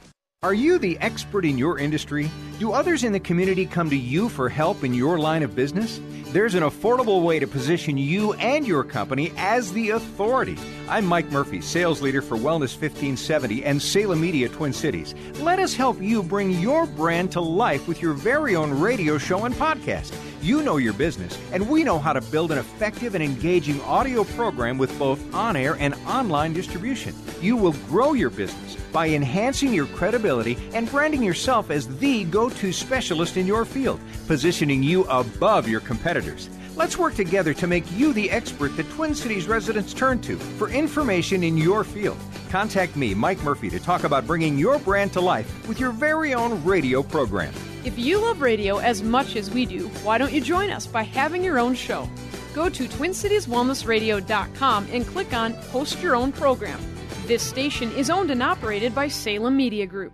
Are 0.41 0.53
you 0.53 0.79
the 0.79 0.97
expert 0.99 1.43
in 1.43 1.57
your 1.57 1.77
industry? 1.77 2.31
Do 2.59 2.71
others 2.71 3.03
in 3.03 3.11
the 3.11 3.19
community 3.19 3.65
come 3.65 3.89
to 3.89 3.97
you 3.97 4.29
for 4.29 4.47
help 4.47 4.85
in 4.85 4.93
your 4.93 5.19
line 5.19 5.43
of 5.43 5.53
business? 5.53 5.99
There's 6.27 6.55
an 6.55 6.63
affordable 6.63 7.25
way 7.25 7.39
to 7.39 7.45
position 7.45 7.97
you 7.97 8.31
and 8.35 8.65
your 8.65 8.85
company 8.85 9.33
as 9.35 9.73
the 9.73 9.89
authority. 9.89 10.57
I'm 10.87 11.05
Mike 11.05 11.29
Murphy, 11.29 11.59
sales 11.59 12.01
leader 12.01 12.21
for 12.21 12.37
Wellness 12.37 12.71
1570 12.79 13.65
and 13.65 13.81
Salem 13.81 14.21
Media 14.21 14.47
Twin 14.47 14.71
Cities. 14.71 15.13
Let 15.41 15.59
us 15.59 15.73
help 15.73 16.01
you 16.01 16.23
bring 16.23 16.51
your 16.51 16.85
brand 16.85 17.33
to 17.33 17.41
life 17.41 17.85
with 17.85 18.01
your 18.01 18.13
very 18.13 18.55
own 18.55 18.79
radio 18.79 19.17
show 19.17 19.43
and 19.43 19.53
podcast. 19.53 20.15
You 20.41 20.63
know 20.63 20.77
your 20.77 20.93
business, 20.93 21.37
and 21.51 21.69
we 21.69 21.83
know 21.83 21.99
how 21.99 22.13
to 22.13 22.21
build 22.21 22.53
an 22.53 22.59
effective 22.59 23.13
and 23.13 23.21
engaging 23.21 23.81
audio 23.81 24.23
program 24.23 24.77
with 24.77 24.97
both 24.97 25.35
on 25.35 25.57
air 25.57 25.75
and 25.81 25.95
online 26.07 26.53
distribution. 26.53 27.13
You 27.41 27.57
will 27.57 27.73
grow 27.89 28.13
your 28.13 28.29
business 28.29 28.77
by 28.91 29.09
enhancing 29.09 29.73
your 29.73 29.87
credibility 29.87 30.57
and 30.73 30.89
branding 30.89 31.23
yourself 31.23 31.69
as 31.69 31.87
the 31.99 32.23
go 32.25 32.49
to 32.49 32.71
specialist 32.71 33.37
in 33.37 33.47
your 33.47 33.65
field, 33.65 33.99
positioning 34.27 34.83
you 34.83 35.03
above 35.05 35.67
your 35.67 35.81
competitors. 35.81 36.49
Let's 36.75 36.97
work 36.97 37.15
together 37.15 37.53
to 37.55 37.67
make 37.67 37.91
you 37.91 38.13
the 38.13 38.31
expert 38.31 38.77
that 38.77 38.89
Twin 38.91 39.13
Cities 39.13 39.47
residents 39.47 39.93
turn 39.93 40.21
to 40.21 40.37
for 40.37 40.69
information 40.69 41.43
in 41.43 41.57
your 41.57 41.83
field. 41.83 42.17
Contact 42.49 42.95
me, 42.95 43.13
Mike 43.13 43.43
Murphy, 43.43 43.69
to 43.69 43.79
talk 43.79 44.05
about 44.05 44.25
bringing 44.25 44.57
your 44.57 44.79
brand 44.79 45.11
to 45.13 45.21
life 45.21 45.67
with 45.67 45.79
your 45.79 45.91
very 45.91 46.33
own 46.33 46.63
radio 46.63 47.03
program. 47.03 47.53
If 47.83 47.99
you 47.99 48.19
love 48.19 48.41
radio 48.41 48.77
as 48.77 49.03
much 49.03 49.35
as 49.35 49.49
we 49.49 49.65
do, 49.65 49.87
why 50.03 50.17
don't 50.17 50.31
you 50.31 50.39
join 50.41 50.69
us 50.69 50.87
by 50.87 51.03
having 51.03 51.43
your 51.43 51.59
own 51.59 51.75
show? 51.75 52.09
Go 52.53 52.69
to 52.69 52.87
TwinCitiesWellnessRadio.com 52.87 54.87
and 54.91 55.05
click 55.05 55.33
on 55.33 55.53
Host 55.53 56.01
Your 56.01 56.15
Own 56.15 56.31
Program. 56.31 56.79
This 57.29 57.47
station 57.47 57.91
is 57.91 58.09
owned 58.09 58.31
and 58.31 58.41
operated 58.41 58.95
by 58.95 59.07
Salem 59.07 59.55
Media 59.55 59.85
Group. 59.85 60.13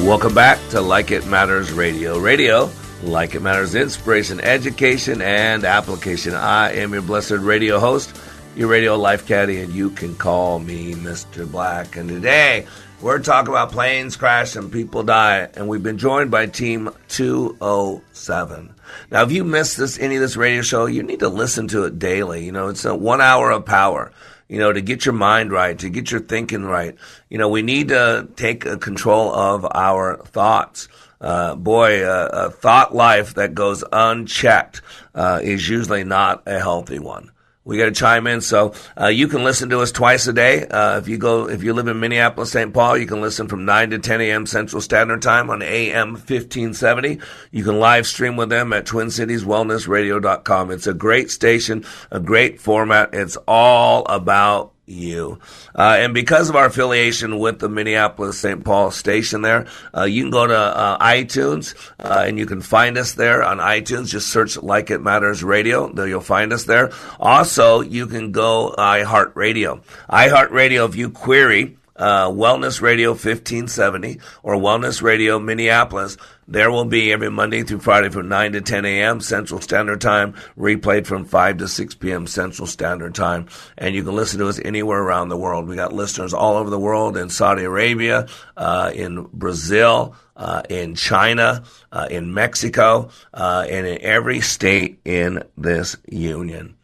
Welcome 0.00 0.34
back 0.34 0.58
to 0.72 0.82
Like 0.82 1.10
It 1.10 1.26
Matters 1.26 1.72
Radio. 1.72 2.18
Radio, 2.18 2.68
like 3.02 3.34
it 3.34 3.40
matters, 3.40 3.74
inspiration, 3.74 4.40
education, 4.40 5.22
and 5.22 5.64
application. 5.64 6.34
I 6.34 6.72
am 6.74 6.92
your 6.92 7.00
blessed 7.00 7.30
radio 7.30 7.78
host, 7.78 8.14
your 8.56 8.68
radio 8.68 8.98
life 8.98 9.26
caddy, 9.26 9.62
and 9.62 9.72
you 9.72 9.88
can 9.88 10.14
call 10.16 10.58
me 10.58 10.92
Mr. 10.92 11.50
Black. 11.50 11.96
And 11.96 12.10
today, 12.10 12.66
we're 13.00 13.20
talking 13.20 13.54
about 13.54 13.72
planes 13.72 14.16
crash 14.16 14.54
and 14.54 14.70
people 14.70 15.02
die, 15.02 15.48
and 15.54 15.66
we've 15.66 15.82
been 15.82 15.96
joined 15.96 16.30
by 16.30 16.44
Team 16.44 16.90
207. 17.08 18.74
Now, 19.10 19.22
if 19.22 19.32
you 19.32 19.44
missed 19.44 19.78
this 19.78 19.98
any 19.98 20.16
of 20.16 20.20
this 20.20 20.36
radio 20.36 20.60
show, 20.60 20.84
you 20.84 21.02
need 21.02 21.20
to 21.20 21.30
listen 21.30 21.68
to 21.68 21.84
it 21.84 21.98
daily. 21.98 22.44
You 22.44 22.52
know, 22.52 22.68
it's 22.68 22.84
a 22.84 22.94
one 22.94 23.22
hour 23.22 23.50
of 23.50 23.64
power. 23.64 24.12
You 24.54 24.60
know, 24.60 24.72
to 24.72 24.80
get 24.80 25.04
your 25.04 25.14
mind 25.14 25.50
right, 25.50 25.76
to 25.80 25.90
get 25.90 26.12
your 26.12 26.20
thinking 26.20 26.64
right. 26.64 26.94
You 27.28 27.38
know, 27.38 27.48
we 27.48 27.62
need 27.62 27.88
to 27.88 28.28
take 28.36 28.60
control 28.80 29.34
of 29.34 29.66
our 29.74 30.18
thoughts. 30.18 30.86
Uh, 31.20 31.56
boy, 31.56 32.04
uh, 32.04 32.28
a 32.32 32.50
thought 32.50 32.94
life 32.94 33.34
that 33.34 33.54
goes 33.54 33.82
unchecked 33.90 34.80
uh, 35.14 35.40
is 35.42 35.68
usually 35.68 36.04
not 36.04 36.44
a 36.46 36.60
healthy 36.60 37.00
one 37.00 37.30
we 37.64 37.78
got 37.78 37.86
to 37.86 37.92
chime 37.92 38.26
in. 38.26 38.40
So 38.40 38.74
uh, 39.00 39.06
you 39.06 39.28
can 39.28 39.42
listen 39.42 39.70
to 39.70 39.80
us 39.80 39.90
twice 39.90 40.26
a 40.26 40.32
day. 40.32 40.66
Uh, 40.66 40.98
if 40.98 41.08
you 41.08 41.16
go, 41.16 41.48
if 41.48 41.62
you 41.62 41.72
live 41.72 41.88
in 41.88 41.98
Minneapolis, 41.98 42.52
St. 42.52 42.74
Paul, 42.74 42.98
you 42.98 43.06
can 43.06 43.20
listen 43.20 43.48
from 43.48 43.64
9 43.64 43.90
to 43.90 43.98
10 43.98 44.20
a.m. 44.20 44.46
Central 44.46 44.82
Standard 44.82 45.22
Time 45.22 45.48
on 45.50 45.62
AM 45.62 46.12
1570. 46.12 47.20
You 47.50 47.64
can 47.64 47.78
live 47.78 48.06
stream 48.06 48.36
with 48.36 48.50
them 48.50 48.72
at 48.72 48.84
TwinCitiesWellnessRadio.com. 48.84 50.70
It's 50.70 50.86
a 50.86 50.94
great 50.94 51.30
station, 51.30 51.84
a 52.10 52.20
great 52.20 52.60
format. 52.60 53.14
It's 53.14 53.36
all 53.48 54.04
about 54.06 54.73
you. 54.86 55.38
Uh, 55.74 55.96
and 55.98 56.14
because 56.14 56.48
of 56.48 56.56
our 56.56 56.66
affiliation 56.66 57.38
with 57.38 57.58
the 57.58 57.68
Minneapolis 57.68 58.38
St. 58.38 58.64
Paul 58.64 58.90
station 58.90 59.42
there, 59.42 59.66
uh, 59.96 60.04
you 60.04 60.22
can 60.22 60.30
go 60.30 60.46
to 60.46 60.56
uh, 60.56 60.98
iTunes 60.98 61.74
uh, 61.98 62.24
and 62.26 62.38
you 62.38 62.46
can 62.46 62.60
find 62.60 62.98
us 62.98 63.14
there 63.14 63.42
on 63.42 63.58
iTunes. 63.58 64.08
Just 64.08 64.28
search 64.28 64.56
Like 64.56 64.90
It 64.90 65.00
Matters 65.00 65.42
Radio. 65.42 65.92
There 65.92 66.06
you'll 66.06 66.20
find 66.20 66.52
us 66.52 66.64
there. 66.64 66.92
Also, 67.18 67.80
you 67.80 68.06
can 68.06 68.32
go 68.32 68.74
iHeartRadio. 68.76 69.82
iHeartRadio, 70.08 70.88
if 70.88 70.96
you 70.96 71.10
query 71.10 71.76
uh, 71.96 72.28
Wellness 72.28 72.80
Radio 72.80 73.10
1570 73.10 74.20
or 74.42 74.56
Wellness 74.56 75.02
Radio 75.02 75.38
Minneapolis. 75.38 76.16
There 76.46 76.70
will 76.70 76.84
be 76.84 77.12
every 77.12 77.30
Monday 77.30 77.62
through 77.62 77.80
Friday 77.80 78.10
from 78.10 78.28
9 78.28 78.52
to 78.52 78.60
10 78.60 78.84
a.m. 78.84 79.20
Central 79.20 79.60
Standard 79.60 80.00
Time, 80.00 80.34
replayed 80.58 81.06
from 81.06 81.24
5 81.24 81.58
to 81.58 81.68
6 81.68 81.94
p.m. 81.94 82.26
Central 82.26 82.66
Standard 82.66 83.14
Time. 83.14 83.46
And 83.78 83.94
you 83.94 84.04
can 84.04 84.14
listen 84.14 84.40
to 84.40 84.48
us 84.48 84.60
anywhere 84.62 85.00
around 85.00 85.30
the 85.30 85.38
world. 85.38 85.68
We 85.68 85.76
got 85.76 85.92
listeners 85.94 86.34
all 86.34 86.56
over 86.56 86.68
the 86.68 86.78
world 86.78 87.16
in 87.16 87.30
Saudi 87.30 87.64
Arabia, 87.64 88.28
uh, 88.56 88.90
in 88.94 89.22
Brazil, 89.32 90.16
uh, 90.36 90.62
in 90.68 90.94
China, 90.96 91.64
uh, 91.92 92.08
in 92.10 92.34
Mexico, 92.34 93.08
uh, 93.32 93.64
and 93.70 93.86
in 93.86 94.02
every 94.02 94.40
state 94.40 95.00
in 95.04 95.42
this 95.56 95.96
union. 96.08 96.76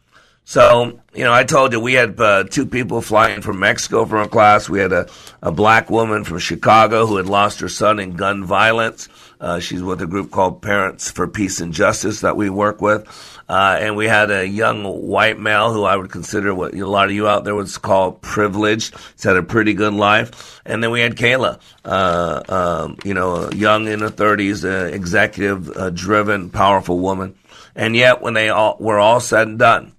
So, 0.51 0.99
you 1.13 1.23
know, 1.23 1.31
I 1.31 1.45
told 1.45 1.71
you 1.71 1.79
we 1.79 1.93
had 1.93 2.19
uh, 2.19 2.43
two 2.43 2.65
people 2.65 3.01
flying 3.01 3.41
from 3.41 3.61
Mexico 3.61 4.03
from 4.03 4.19
a 4.19 4.27
class. 4.27 4.67
We 4.67 4.81
had 4.81 4.91
a, 4.91 5.07
a 5.41 5.49
black 5.49 5.89
woman 5.89 6.25
from 6.25 6.39
Chicago 6.39 7.05
who 7.05 7.15
had 7.15 7.25
lost 7.25 7.61
her 7.61 7.69
son 7.69 7.99
in 7.99 8.17
gun 8.17 8.43
violence. 8.43 9.07
Uh, 9.39 9.61
she's 9.61 9.81
with 9.81 10.01
a 10.01 10.05
group 10.05 10.29
called 10.29 10.61
Parents 10.61 11.09
for 11.09 11.25
Peace 11.25 11.61
and 11.61 11.71
Justice 11.71 12.19
that 12.19 12.35
we 12.35 12.49
work 12.49 12.81
with. 12.81 13.07
Uh, 13.47 13.77
and 13.79 13.95
we 13.95 14.09
had 14.09 14.29
a 14.29 14.45
young 14.45 14.83
white 14.83 15.39
male 15.39 15.71
who 15.71 15.85
I 15.85 15.95
would 15.95 16.11
consider 16.11 16.53
what 16.53 16.73
a 16.73 16.85
lot 16.85 17.05
of 17.05 17.13
you 17.13 17.29
out 17.29 17.45
there 17.45 17.55
would 17.55 17.71
call 17.81 18.11
privileged. 18.11 18.93
He's 19.13 19.23
had 19.23 19.37
a 19.37 19.43
pretty 19.43 19.73
good 19.73 19.93
life. 19.93 20.59
And 20.65 20.83
then 20.83 20.91
we 20.91 20.99
had 20.99 21.15
Kayla, 21.15 21.61
uh, 21.85 22.43
um, 22.49 22.97
you 23.05 23.13
know, 23.13 23.49
young 23.51 23.87
in 23.87 24.01
her 24.01 24.09
30s, 24.09 24.65
uh, 24.65 24.87
executive 24.87 25.69
uh, 25.77 25.91
driven, 25.91 26.49
powerful 26.49 26.99
woman. 26.99 27.35
And 27.73 27.95
yet 27.95 28.21
when 28.21 28.33
they 28.33 28.49
all 28.49 28.75
were 28.81 28.99
all 28.99 29.21
said 29.21 29.47
and 29.47 29.57
done, 29.57 29.93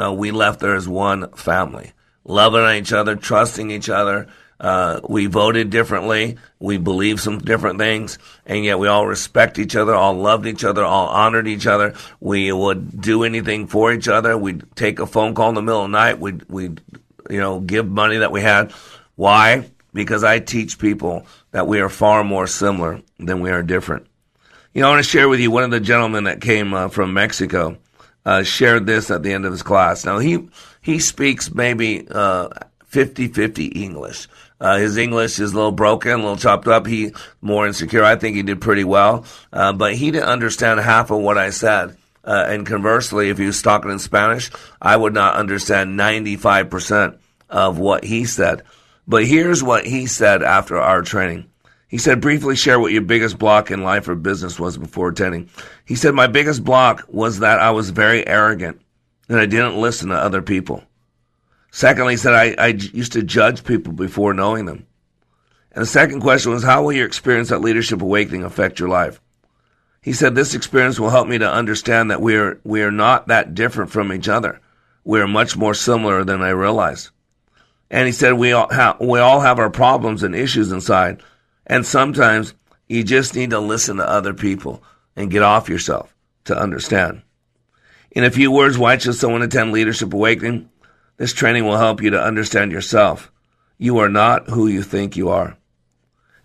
uh, 0.00 0.12
we 0.12 0.30
left 0.30 0.60
there 0.60 0.74
as 0.74 0.88
one 0.88 1.30
family, 1.32 1.92
loving 2.24 2.68
each 2.76 2.92
other, 2.92 3.16
trusting 3.16 3.70
each 3.70 3.88
other. 3.88 4.28
Uh, 4.58 5.00
we 5.08 5.26
voted 5.26 5.70
differently. 5.70 6.36
We 6.58 6.78
believed 6.78 7.20
some 7.20 7.38
different 7.38 7.78
things, 7.78 8.18
and 8.46 8.64
yet 8.64 8.78
we 8.78 8.88
all 8.88 9.06
respect 9.06 9.58
each 9.58 9.76
other, 9.76 9.94
all 9.94 10.14
loved 10.14 10.46
each 10.46 10.64
other, 10.64 10.84
all 10.84 11.08
honored 11.08 11.48
each 11.48 11.66
other. 11.66 11.94
We 12.20 12.50
would 12.52 13.00
do 13.00 13.24
anything 13.24 13.66
for 13.66 13.92
each 13.92 14.08
other. 14.08 14.38
We'd 14.38 14.64
take 14.76 15.00
a 15.00 15.06
phone 15.06 15.34
call 15.34 15.50
in 15.50 15.54
the 15.54 15.62
middle 15.62 15.84
of 15.84 15.90
the 15.90 15.98
night. 15.98 16.20
We'd, 16.20 16.48
we'd, 16.48 16.80
you 17.28 17.40
know, 17.40 17.60
give 17.60 17.88
money 17.88 18.18
that 18.18 18.32
we 18.32 18.40
had. 18.40 18.72
Why? 19.16 19.68
Because 19.92 20.24
I 20.24 20.38
teach 20.38 20.78
people 20.78 21.26
that 21.50 21.66
we 21.66 21.80
are 21.80 21.88
far 21.88 22.24
more 22.24 22.46
similar 22.46 23.02
than 23.18 23.40
we 23.40 23.50
are 23.50 23.62
different. 23.62 24.06
You 24.72 24.82
know, 24.82 24.88
I 24.88 24.90
want 24.92 25.04
to 25.04 25.10
share 25.10 25.28
with 25.28 25.40
you 25.40 25.50
one 25.50 25.64
of 25.64 25.70
the 25.70 25.78
gentlemen 25.78 26.24
that 26.24 26.40
came 26.40 26.74
uh, 26.74 26.88
from 26.88 27.12
Mexico 27.12 27.76
uh, 28.24 28.42
shared 28.42 28.86
this 28.86 29.10
at 29.10 29.22
the 29.22 29.32
end 29.32 29.44
of 29.44 29.52
his 29.52 29.62
class. 29.62 30.04
Now 30.04 30.18
he 30.18 30.48
he 30.80 30.98
speaks 30.98 31.52
maybe 31.52 32.06
uh, 32.10 32.48
50-50 32.90 33.76
English. 33.76 34.28
Uh, 34.60 34.78
his 34.78 34.96
English 34.96 35.38
is 35.40 35.52
a 35.52 35.56
little 35.56 35.72
broken, 35.72 36.12
a 36.12 36.16
little 36.16 36.36
chopped 36.36 36.68
up. 36.68 36.86
He 36.86 37.12
more 37.40 37.66
insecure. 37.66 38.04
I 38.04 38.16
think 38.16 38.36
he 38.36 38.42
did 38.42 38.60
pretty 38.60 38.84
well, 38.84 39.24
uh, 39.52 39.72
but 39.72 39.94
he 39.94 40.10
didn't 40.10 40.28
understand 40.28 40.80
half 40.80 41.10
of 41.10 41.20
what 41.20 41.38
I 41.38 41.50
said. 41.50 41.96
Uh, 42.22 42.46
and 42.48 42.66
conversely, 42.66 43.28
if 43.28 43.36
he 43.36 43.46
was 43.46 43.60
talking 43.60 43.90
in 43.90 43.98
Spanish, 43.98 44.50
I 44.80 44.96
would 44.96 45.12
not 45.12 45.34
understand 45.34 45.96
ninety 45.96 46.36
five 46.36 46.70
percent 46.70 47.18
of 47.50 47.78
what 47.78 48.04
he 48.04 48.24
said. 48.24 48.62
But 49.06 49.26
here's 49.26 49.62
what 49.62 49.84
he 49.84 50.06
said 50.06 50.42
after 50.42 50.78
our 50.78 51.02
training. 51.02 51.50
He 51.94 51.98
said, 51.98 52.20
briefly 52.20 52.56
share 52.56 52.80
what 52.80 52.90
your 52.90 53.02
biggest 53.02 53.38
block 53.38 53.70
in 53.70 53.84
life 53.84 54.08
or 54.08 54.16
business 54.16 54.58
was 54.58 54.76
before 54.76 55.10
attending. 55.10 55.48
He 55.84 55.94
said, 55.94 56.12
my 56.12 56.26
biggest 56.26 56.64
block 56.64 57.04
was 57.06 57.38
that 57.38 57.60
I 57.60 57.70
was 57.70 57.90
very 57.90 58.26
arrogant 58.26 58.80
and 59.28 59.38
I 59.38 59.46
didn't 59.46 59.80
listen 59.80 60.08
to 60.08 60.16
other 60.16 60.42
people. 60.42 60.82
Secondly, 61.70 62.14
he 62.14 62.16
said, 62.16 62.34
I, 62.34 62.56
I 62.58 62.66
used 62.70 63.12
to 63.12 63.22
judge 63.22 63.62
people 63.62 63.92
before 63.92 64.34
knowing 64.34 64.64
them. 64.64 64.88
And 65.70 65.82
the 65.82 65.86
second 65.86 66.20
question 66.20 66.50
was, 66.50 66.64
how 66.64 66.82
will 66.82 66.94
your 66.94 67.06
experience 67.06 67.52
at 67.52 67.60
Leadership 67.60 68.02
Awakening 68.02 68.42
affect 68.42 68.80
your 68.80 68.88
life? 68.88 69.20
He 70.02 70.14
said, 70.14 70.34
this 70.34 70.56
experience 70.56 70.98
will 70.98 71.10
help 71.10 71.28
me 71.28 71.38
to 71.38 71.48
understand 71.48 72.10
that 72.10 72.20
we 72.20 72.34
are, 72.34 72.60
we 72.64 72.82
are 72.82 72.90
not 72.90 73.28
that 73.28 73.54
different 73.54 73.92
from 73.92 74.12
each 74.12 74.28
other. 74.28 74.60
We 75.04 75.20
are 75.20 75.28
much 75.28 75.56
more 75.56 75.74
similar 75.74 76.24
than 76.24 76.42
I 76.42 76.50
realized. 76.50 77.10
And 77.88 78.06
he 78.06 78.12
said, 78.12 78.32
we 78.32 78.50
all, 78.50 78.68
have, 78.70 78.98
we 78.98 79.20
all 79.20 79.38
have 79.38 79.60
our 79.60 79.70
problems 79.70 80.24
and 80.24 80.34
issues 80.34 80.72
inside, 80.72 81.22
and 81.66 81.86
sometimes 81.86 82.54
you 82.88 83.02
just 83.02 83.34
need 83.34 83.50
to 83.50 83.60
listen 83.60 83.96
to 83.96 84.08
other 84.08 84.34
people 84.34 84.82
and 85.16 85.30
get 85.30 85.42
off 85.42 85.68
yourself 85.68 86.14
to 86.44 86.58
understand. 86.58 87.22
In 88.10 88.24
a 88.24 88.30
few 88.30 88.50
words, 88.50 88.78
why 88.78 88.98
should 88.98 89.14
someone 89.14 89.42
attend 89.42 89.72
Leadership 89.72 90.12
Awakening? 90.12 90.68
This 91.16 91.32
training 91.32 91.64
will 91.64 91.76
help 91.76 92.02
you 92.02 92.10
to 92.10 92.22
understand 92.22 92.72
yourself. 92.72 93.32
You 93.78 93.98
are 93.98 94.08
not 94.08 94.48
who 94.50 94.66
you 94.66 94.82
think 94.82 95.16
you 95.16 95.30
are. 95.30 95.56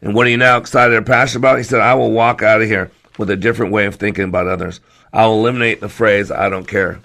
And 0.01 0.15
what 0.15 0.27
are 0.27 0.29
you 0.29 0.37
now 0.37 0.57
excited 0.57 0.95
or 0.95 1.01
passionate 1.01 1.41
about? 1.41 1.57
He 1.57 1.63
said, 1.63 1.81
I 1.81 1.93
will 1.95 2.11
walk 2.11 2.41
out 2.41 2.61
of 2.61 2.67
here 2.67 2.91
with 3.17 3.29
a 3.29 3.35
different 3.35 3.73
way 3.73 3.85
of 3.85 3.95
thinking 3.95 4.25
about 4.25 4.47
others. 4.47 4.79
I 5.11 5.25
will 5.25 5.39
eliminate 5.39 5.81
the 5.81 5.89
phrase, 5.89 6.31
I 6.31 6.49
don't 6.49 6.67
care. 6.67 7.01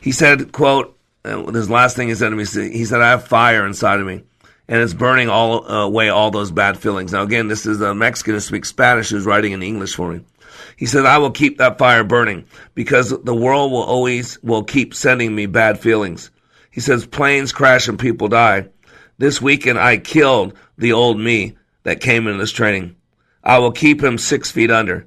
He 0.00 0.12
said, 0.12 0.52
quote, 0.52 0.96
uh, 1.24 1.46
his 1.46 1.68
last 1.68 1.96
thing 1.96 2.08
he 2.08 2.14
said 2.14 2.28
to 2.30 2.36
me, 2.36 2.44
he 2.70 2.84
said, 2.84 3.00
I 3.00 3.10
have 3.10 3.26
fire 3.26 3.66
inside 3.66 3.98
of 3.98 4.06
me 4.06 4.22
and 4.68 4.82
it's 4.82 4.94
burning 4.94 5.28
all 5.28 5.70
uh, 5.70 5.84
away 5.84 6.08
all 6.08 6.30
those 6.30 6.50
bad 6.50 6.78
feelings. 6.78 7.12
Now, 7.12 7.22
again, 7.22 7.48
this 7.48 7.66
is 7.66 7.80
a 7.80 7.94
Mexican 7.94 8.34
who 8.34 8.40
speaks 8.40 8.68
Spanish 8.68 9.10
who's 9.10 9.26
writing 9.26 9.52
in 9.52 9.62
English 9.62 9.94
for 9.94 10.12
me. 10.12 10.24
He 10.76 10.86
said, 10.86 11.06
I 11.06 11.18
will 11.18 11.30
keep 11.30 11.58
that 11.58 11.78
fire 11.78 12.04
burning 12.04 12.46
because 12.74 13.10
the 13.10 13.34
world 13.34 13.72
will 13.72 13.82
always, 13.82 14.42
will 14.42 14.64
keep 14.64 14.94
sending 14.94 15.34
me 15.34 15.46
bad 15.46 15.78
feelings. 15.78 16.30
He 16.70 16.80
says, 16.80 17.06
planes 17.06 17.52
crash 17.52 17.88
and 17.88 17.98
people 17.98 18.28
die. 18.28 18.68
This 19.18 19.40
weekend, 19.40 19.78
I 19.78 19.96
killed 19.98 20.54
the 20.76 20.92
old 20.92 21.18
me 21.18 21.56
that 21.84 22.00
came 22.00 22.26
in 22.26 22.38
this 22.38 22.52
training. 22.52 22.96
I 23.42 23.58
will 23.58 23.72
keep 23.72 24.02
him 24.02 24.18
six 24.18 24.50
feet 24.50 24.70
under. 24.70 25.06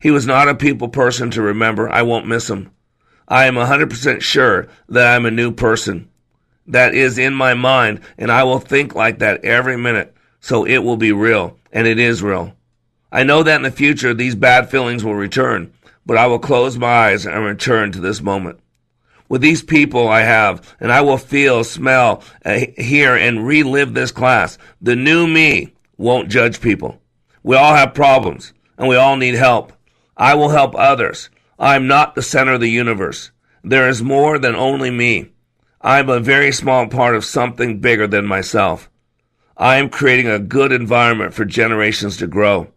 He 0.00 0.10
was 0.10 0.26
not 0.26 0.48
a 0.48 0.54
people 0.54 0.88
person 0.88 1.30
to 1.30 1.42
remember. 1.42 1.88
I 1.88 2.02
won't 2.02 2.26
miss 2.26 2.50
him. 2.50 2.70
I 3.28 3.46
am 3.46 3.54
100% 3.54 4.20
sure 4.20 4.68
that 4.88 5.14
I'm 5.14 5.24
a 5.24 5.30
new 5.30 5.52
person 5.52 6.10
that 6.70 6.94
is 6.94 7.18
in 7.18 7.34
my 7.34 7.54
mind, 7.54 8.00
and 8.18 8.30
I 8.30 8.44
will 8.44 8.60
think 8.60 8.94
like 8.94 9.18
that 9.18 9.44
every 9.44 9.76
minute, 9.76 10.14
so 10.40 10.64
it 10.64 10.78
will 10.78 10.96
be 10.96 11.12
real, 11.12 11.56
and 11.72 11.86
it 11.86 11.98
is 11.98 12.22
real. 12.22 12.54
I 13.12 13.24
know 13.24 13.42
that 13.42 13.56
in 13.56 13.62
the 13.62 13.70
future 13.70 14.14
these 14.14 14.34
bad 14.34 14.70
feelings 14.70 15.04
will 15.04 15.14
return, 15.14 15.72
but 16.06 16.16
I 16.16 16.26
will 16.26 16.38
close 16.38 16.78
my 16.78 16.86
eyes 16.86 17.26
and 17.26 17.44
return 17.44 17.92
to 17.92 18.00
this 18.00 18.20
moment. 18.20 18.60
With 19.28 19.42
these 19.42 19.62
people 19.62 20.08
I 20.08 20.22
have, 20.22 20.76
and 20.80 20.90
I 20.92 21.02
will 21.02 21.18
feel, 21.18 21.62
smell, 21.62 22.22
uh, 22.44 22.60
hear, 22.76 23.14
and 23.14 23.46
relive 23.46 23.94
this 23.94 24.10
class. 24.10 24.58
The 24.80 24.96
new 24.96 25.26
me 25.26 25.72
won't 25.96 26.30
judge 26.30 26.60
people. 26.60 27.00
We 27.42 27.56
all 27.56 27.74
have 27.74 27.94
problems, 27.94 28.52
and 28.76 28.88
we 28.88 28.96
all 28.96 29.16
need 29.16 29.34
help. 29.34 29.72
I 30.16 30.34
will 30.34 30.48
help 30.50 30.74
others. 30.74 31.30
I 31.58 31.76
am 31.76 31.86
not 31.86 32.14
the 32.14 32.22
center 32.22 32.54
of 32.54 32.60
the 32.60 32.70
universe. 32.70 33.30
There 33.62 33.88
is 33.88 34.02
more 34.02 34.38
than 34.38 34.56
only 34.56 34.90
me. 34.90 35.30
I'm 35.82 36.10
a 36.10 36.20
very 36.20 36.52
small 36.52 36.88
part 36.88 37.16
of 37.16 37.24
something 37.24 37.80
bigger 37.80 38.06
than 38.06 38.26
myself. 38.26 38.90
I 39.56 39.76
am 39.76 39.88
creating 39.88 40.28
a 40.28 40.38
good 40.38 40.72
environment 40.72 41.32
for 41.32 41.46
generations 41.46 42.18
to 42.18 42.26
grow. 42.26 42.68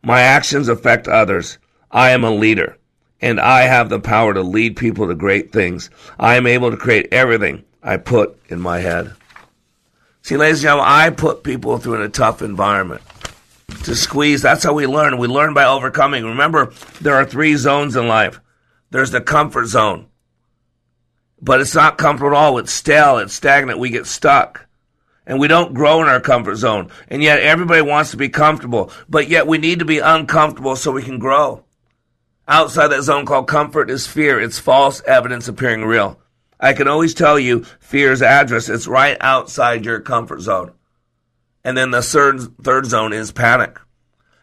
My 0.00 0.20
actions 0.20 0.68
affect 0.68 1.08
others. 1.08 1.58
I 1.90 2.10
am 2.10 2.22
a 2.22 2.30
leader, 2.30 2.78
and 3.20 3.40
I 3.40 3.62
have 3.62 3.88
the 3.88 3.98
power 3.98 4.32
to 4.32 4.42
lead 4.42 4.76
people 4.76 5.08
to 5.08 5.14
great 5.14 5.50
things. 5.50 5.90
I 6.20 6.36
am 6.36 6.46
able 6.46 6.70
to 6.70 6.76
create 6.76 7.08
everything 7.10 7.64
I 7.82 7.96
put 7.96 8.38
in 8.48 8.60
my 8.60 8.78
head. 8.78 9.12
See, 10.22 10.36
ladies 10.36 10.58
and 10.58 10.62
gentlemen, 10.62 10.86
I 10.88 11.10
put 11.10 11.42
people 11.42 11.78
through 11.78 11.94
in 11.94 12.02
a 12.02 12.08
tough 12.08 12.42
environment 12.42 13.02
to 13.82 13.96
squeeze. 13.96 14.40
That's 14.40 14.62
how 14.62 14.72
we 14.72 14.86
learn. 14.86 15.18
We 15.18 15.26
learn 15.26 15.52
by 15.52 15.64
overcoming. 15.64 16.24
Remember, 16.24 16.66
there 17.00 17.14
are 17.14 17.24
three 17.24 17.56
zones 17.56 17.96
in 17.96 18.06
life. 18.06 18.40
There's 18.90 19.10
the 19.10 19.20
comfort 19.20 19.66
zone 19.66 20.06
But 21.42 21.60
it's 21.60 21.74
not 21.74 21.98
comfortable 21.98 22.36
at 22.36 22.40
all. 22.40 22.58
It's 22.58 22.72
stale. 22.72 23.18
It's 23.18 23.34
stagnant. 23.34 23.80
We 23.80 23.90
get 23.90 24.06
stuck. 24.06 24.66
And 25.26 25.40
we 25.40 25.48
don't 25.48 25.74
grow 25.74 26.00
in 26.00 26.08
our 26.08 26.20
comfort 26.20 26.54
zone. 26.56 26.90
And 27.08 27.22
yet 27.22 27.40
everybody 27.40 27.82
wants 27.82 28.12
to 28.12 28.16
be 28.16 28.28
comfortable. 28.28 28.92
But 29.08 29.28
yet 29.28 29.48
we 29.48 29.58
need 29.58 29.80
to 29.80 29.84
be 29.84 29.98
uncomfortable 29.98 30.76
so 30.76 30.92
we 30.92 31.02
can 31.02 31.18
grow. 31.18 31.64
Outside 32.46 32.88
that 32.88 33.02
zone 33.02 33.26
called 33.26 33.48
comfort 33.48 33.90
is 33.90 34.06
fear. 34.06 34.40
It's 34.40 34.58
false 34.58 35.02
evidence 35.02 35.48
appearing 35.48 35.84
real. 35.84 36.20
I 36.60 36.74
can 36.74 36.86
always 36.86 37.12
tell 37.12 37.38
you 37.38 37.64
fear's 37.80 38.22
address. 38.22 38.68
It's 38.68 38.86
right 38.86 39.16
outside 39.20 39.84
your 39.84 40.00
comfort 40.00 40.42
zone. 40.42 40.72
And 41.64 41.76
then 41.76 41.90
the 41.90 42.02
third, 42.02 42.40
third 42.62 42.86
zone 42.86 43.12
is 43.12 43.32
panic. 43.32 43.78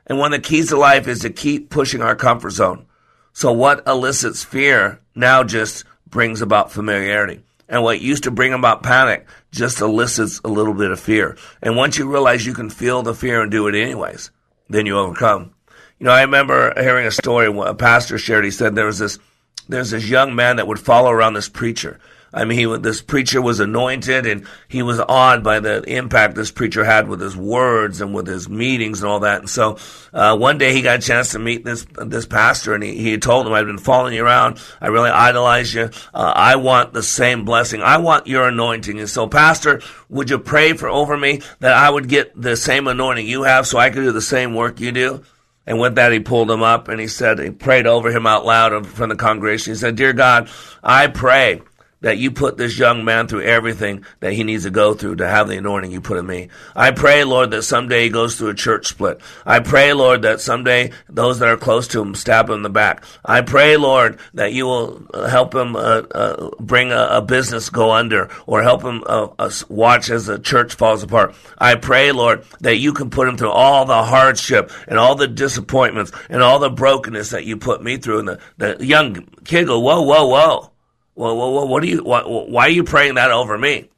And 0.06 0.18
one 0.18 0.34
of 0.34 0.42
the 0.42 0.48
keys 0.48 0.70
to 0.70 0.78
life 0.78 1.08
is 1.08 1.20
to 1.20 1.30
keep 1.30 1.70
pushing 1.70 2.02
our 2.02 2.16
comfort 2.16 2.52
zone. 2.52 2.88
So 3.32 3.52
what 3.52 3.88
elicits 3.88 4.44
fear 4.44 5.02
now 5.16 5.44
just 5.44 5.86
brings 6.10 6.42
about 6.42 6.72
familiarity. 6.72 7.42
And 7.68 7.84
what 7.84 8.02
used 8.02 8.24
to 8.24 8.32
bring 8.32 8.54
about 8.54 8.82
panic 8.82 9.28
just 9.52 9.80
elicits 9.80 10.42
a 10.44 10.48
little 10.48 10.74
bit 10.74 10.92
of 10.92 11.00
fear. 11.00 11.38
And 11.62 11.76
once 11.76 11.98
you 11.98 12.10
realize 12.10 12.46
you 12.46 12.54
can 12.54 12.70
feel 12.70 13.04
the 13.04 13.14
fear 13.14 13.42
and 13.42 13.52
do 13.52 13.68
it 13.68 13.76
anyways, 13.76 14.32
then 14.70 14.88
you 14.88 14.98
overcome. 14.98 15.54
You 16.00 16.06
know, 16.06 16.12
I 16.12 16.22
remember 16.22 16.74
hearing 16.76 17.06
a 17.06 17.12
story. 17.12 17.48
A 17.48 17.74
pastor 17.76 18.18
shared. 18.18 18.46
He 18.46 18.52
said 18.52 18.74
there 18.74 18.86
was 18.86 19.00
this, 19.00 19.20
there's 19.68 19.92
this 19.92 20.10
young 20.10 20.34
man 20.34 20.56
that 20.56 20.66
would 20.66 20.80
follow 20.80 21.12
around 21.12 21.34
this 21.34 21.50
preacher. 21.50 22.00
I 22.34 22.46
mean, 22.46 22.60
he, 22.60 22.78
this 22.78 23.02
preacher 23.02 23.42
was 23.42 23.60
anointed 23.60 24.26
and 24.26 24.46
he 24.68 24.84
was 24.84 25.00
awed 25.00 25.44
by 25.44 25.60
the 25.60 25.82
impact 25.84 26.36
this 26.36 26.52
preacher 26.52 26.84
had 26.84 27.08
with 27.08 27.20
his 27.20 27.36
words 27.36 28.02
and 28.02 28.14
with 28.14 28.28
his 28.28 28.48
meetings 28.48 29.02
and 29.02 29.10
all 29.10 29.22
that. 29.22 29.40
And 29.40 29.50
so, 29.50 29.78
uh, 30.14 30.38
one 30.38 30.58
day 30.58 30.74
he 30.74 30.82
got 30.82 31.00
a 31.00 31.02
chance 31.02 31.32
to 31.32 31.40
meet 31.40 31.66
this, 31.66 31.86
this 31.98 32.26
pastor 32.26 32.74
and 32.74 32.84
he, 32.84 32.98
he 32.98 33.18
told 33.18 33.48
him, 33.48 33.54
I've 33.54 33.66
been 33.66 33.78
following 33.78 34.14
you 34.14 34.24
around. 34.24 34.60
I 34.80 34.88
really 34.88 35.10
idolize 35.10 35.74
you. 35.74 35.90
Uh, 36.14 36.34
I 36.36 36.58
want 36.58 36.94
the 36.94 37.04
same 37.04 37.46
blessing. 37.46 37.82
I 37.82 37.98
want 37.98 38.28
your 38.28 38.48
anointing. 38.48 39.00
And 39.00 39.10
so, 39.10 39.28
pastor, 39.28 39.82
would 40.08 40.30
you 40.30 40.38
pray 40.38 40.74
for 40.74 40.88
over 40.88 41.18
me 41.18 41.42
that 41.60 41.74
I 41.74 41.90
would 41.90 42.08
get 42.08 42.40
the 42.40 42.56
same 42.56 42.88
anointing 42.88 43.28
you 43.28 43.44
have 43.44 43.66
so 43.66 43.80
I 43.80 43.90
could 43.90 44.04
do 44.04 44.12
the 44.12 44.22
same 44.22 44.54
work 44.54 44.80
you 44.80 44.92
do? 44.92 45.24
And 45.66 45.80
with 45.80 45.96
that, 45.96 46.12
he 46.12 46.20
pulled 46.20 46.50
him 46.50 46.64
up 46.64 46.88
and 46.88 47.00
he 47.00 47.08
said, 47.08 47.38
he 47.38 47.52
prayed 47.52 47.86
over 47.86 48.10
him 48.10 48.26
out 48.26 48.44
loud 48.44 48.88
from 48.88 49.10
the 49.10 49.16
congregation. 49.16 49.74
He 49.74 49.78
said, 49.78 49.96
Dear 49.96 50.14
God, 50.14 50.50
I 50.84 51.08
pray 51.08 51.62
that 52.02 52.18
you 52.18 52.32
put 52.32 52.58
this 52.58 52.78
young 52.78 53.04
man 53.04 53.28
through 53.28 53.44
everything 53.44 54.06
that 54.20 54.34
he 54.34 54.44
needs 54.44 54.64
to 54.64 54.72
go 54.72 54.94
through 54.94 55.18
to 55.18 55.28
have 55.28 55.48
the 55.48 55.58
anointing 55.58 55.92
you 55.92 56.02
put 56.02 56.18
in 56.18 56.26
me. 56.26 56.50
I 56.76 56.92
pray, 56.92 57.24
Lord, 57.24 57.52
that 57.52 57.64
someday 57.64 58.04
he 58.04 58.10
goes 58.10 58.38
through 58.38 58.50
a 58.50 58.56
church 58.56 58.88
split. 58.88 59.20
I 59.46 59.60
pray, 59.60 59.94
Lord, 59.94 60.22
that 60.22 60.42
someday 60.42 60.92
those 61.10 61.40
that 61.40 61.50
are 61.50 61.58
close 61.58 61.88
to 61.90 62.02
him 62.02 62.16
stab 62.16 62.50
him 62.50 62.56
in 62.56 62.62
the 62.64 62.70
back. 62.70 63.04
I 63.26 63.42
pray, 63.42 63.78
Lord, 63.78 64.20
that 64.34 64.54
you 64.54 64.66
will 64.66 65.06
uh, 65.14 65.28
help 65.28 65.54
him 65.54 65.76
uh, 65.76 65.80
uh, 65.80 66.50
bring 66.60 66.92
a, 66.92 67.08
a, 67.12 67.22
business 67.22 67.70
go 67.70 67.92
under 67.92 68.30
or 68.48 68.64
help 68.64 68.82
him 68.82 69.04
uh, 69.06 69.28
watch 69.68 70.10
as 70.10 70.26
the 70.26 70.40
church 70.40 70.76
falls 70.76 71.04
apart. 71.04 71.36
I 71.58 71.76
pray, 71.76 72.12
Lord, 72.12 72.44
that 72.62 72.78
you 72.78 72.94
can 72.94 73.10
put 73.10 73.28
him 73.28 73.38
through 73.38 73.52
all 73.52 73.86
the 73.86 74.04
hardship 74.04 74.72
and 74.88 74.98
all 74.98 75.16
the 75.16 75.28
disappointments 75.28 76.12
and 76.30 76.42
all 76.42 76.60
the 76.60 76.70
brokenness 76.70 77.32
that 77.32 77.46
you 77.46 77.58
put 77.58 77.84
me 77.84 77.98
through. 77.98 78.20
And 78.20 78.28
the, 78.30 78.40
the 78.58 78.86
young 78.86 79.28
kid 79.44 79.68
go, 79.68 79.80
whoa, 79.80 80.02
whoa, 80.02 80.28
whoa. 80.28 80.72
Well, 81.20 81.36
well, 81.36 81.68
what 81.68 81.84
do 81.84 81.90
you? 81.90 82.02
Why, 82.02 82.22
why 82.22 82.68
are 82.68 82.70
you 82.70 82.86
praying 82.86 83.16
that 83.16 83.30
over 83.30 83.58
me? 83.58 83.76
He 83.82 83.90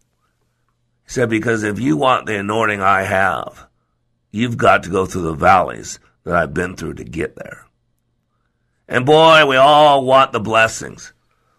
said, 1.05 1.29
because 1.29 1.61
if 1.61 1.79
you 1.79 1.95
want 1.95 2.25
the 2.25 2.39
anointing 2.39 2.81
I 2.81 3.03
have, 3.03 3.67
you've 4.31 4.57
got 4.57 4.81
to 4.83 4.89
go 4.89 5.05
through 5.05 5.21
the 5.21 5.33
valleys 5.33 5.99
that 6.23 6.35
I've 6.35 6.55
been 6.55 6.75
through 6.75 6.95
to 6.95 7.03
get 7.03 7.35
there. 7.35 7.67
And 8.87 9.05
boy, 9.05 9.45
we 9.45 9.55
all 9.55 10.03
want 10.03 10.31
the 10.31 10.39
blessings. 10.39 11.13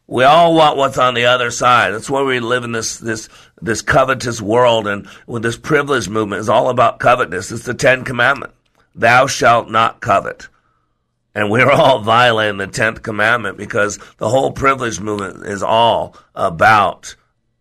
We 0.08 0.24
all 0.24 0.52
want 0.56 0.78
what's 0.78 0.98
on 0.98 1.14
the 1.14 1.26
other 1.26 1.52
side. 1.52 1.94
That's 1.94 2.10
why 2.10 2.22
we 2.22 2.40
live 2.40 2.64
in 2.64 2.72
this, 2.72 2.98
this, 2.98 3.28
this 3.60 3.82
covetous 3.82 4.42
world 4.42 4.88
and 4.88 5.06
with 5.28 5.44
this 5.44 5.56
privilege 5.56 6.08
movement 6.08 6.40
is 6.40 6.48
all 6.48 6.70
about 6.70 6.98
covetousness. 6.98 7.52
It's 7.52 7.66
the 7.66 7.74
Ten 7.74 8.02
Commandment. 8.02 8.52
Thou 8.96 9.28
shalt 9.28 9.70
not 9.70 10.00
covet. 10.00 10.48
And 11.34 11.50
we're 11.50 11.70
all 11.70 12.00
violating 12.00 12.58
the 12.58 12.66
10th 12.66 13.02
commandment 13.02 13.56
because 13.56 13.98
the 14.18 14.28
whole 14.28 14.52
privilege 14.52 15.00
movement 15.00 15.46
is 15.46 15.62
all 15.62 16.16
about 16.34 17.16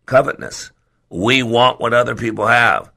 covetousness. 0.06 0.72
We 1.08 1.42
want 1.42 1.80
what 1.80 1.94
other 1.94 2.14
people 2.14 2.46
have, 2.46 2.90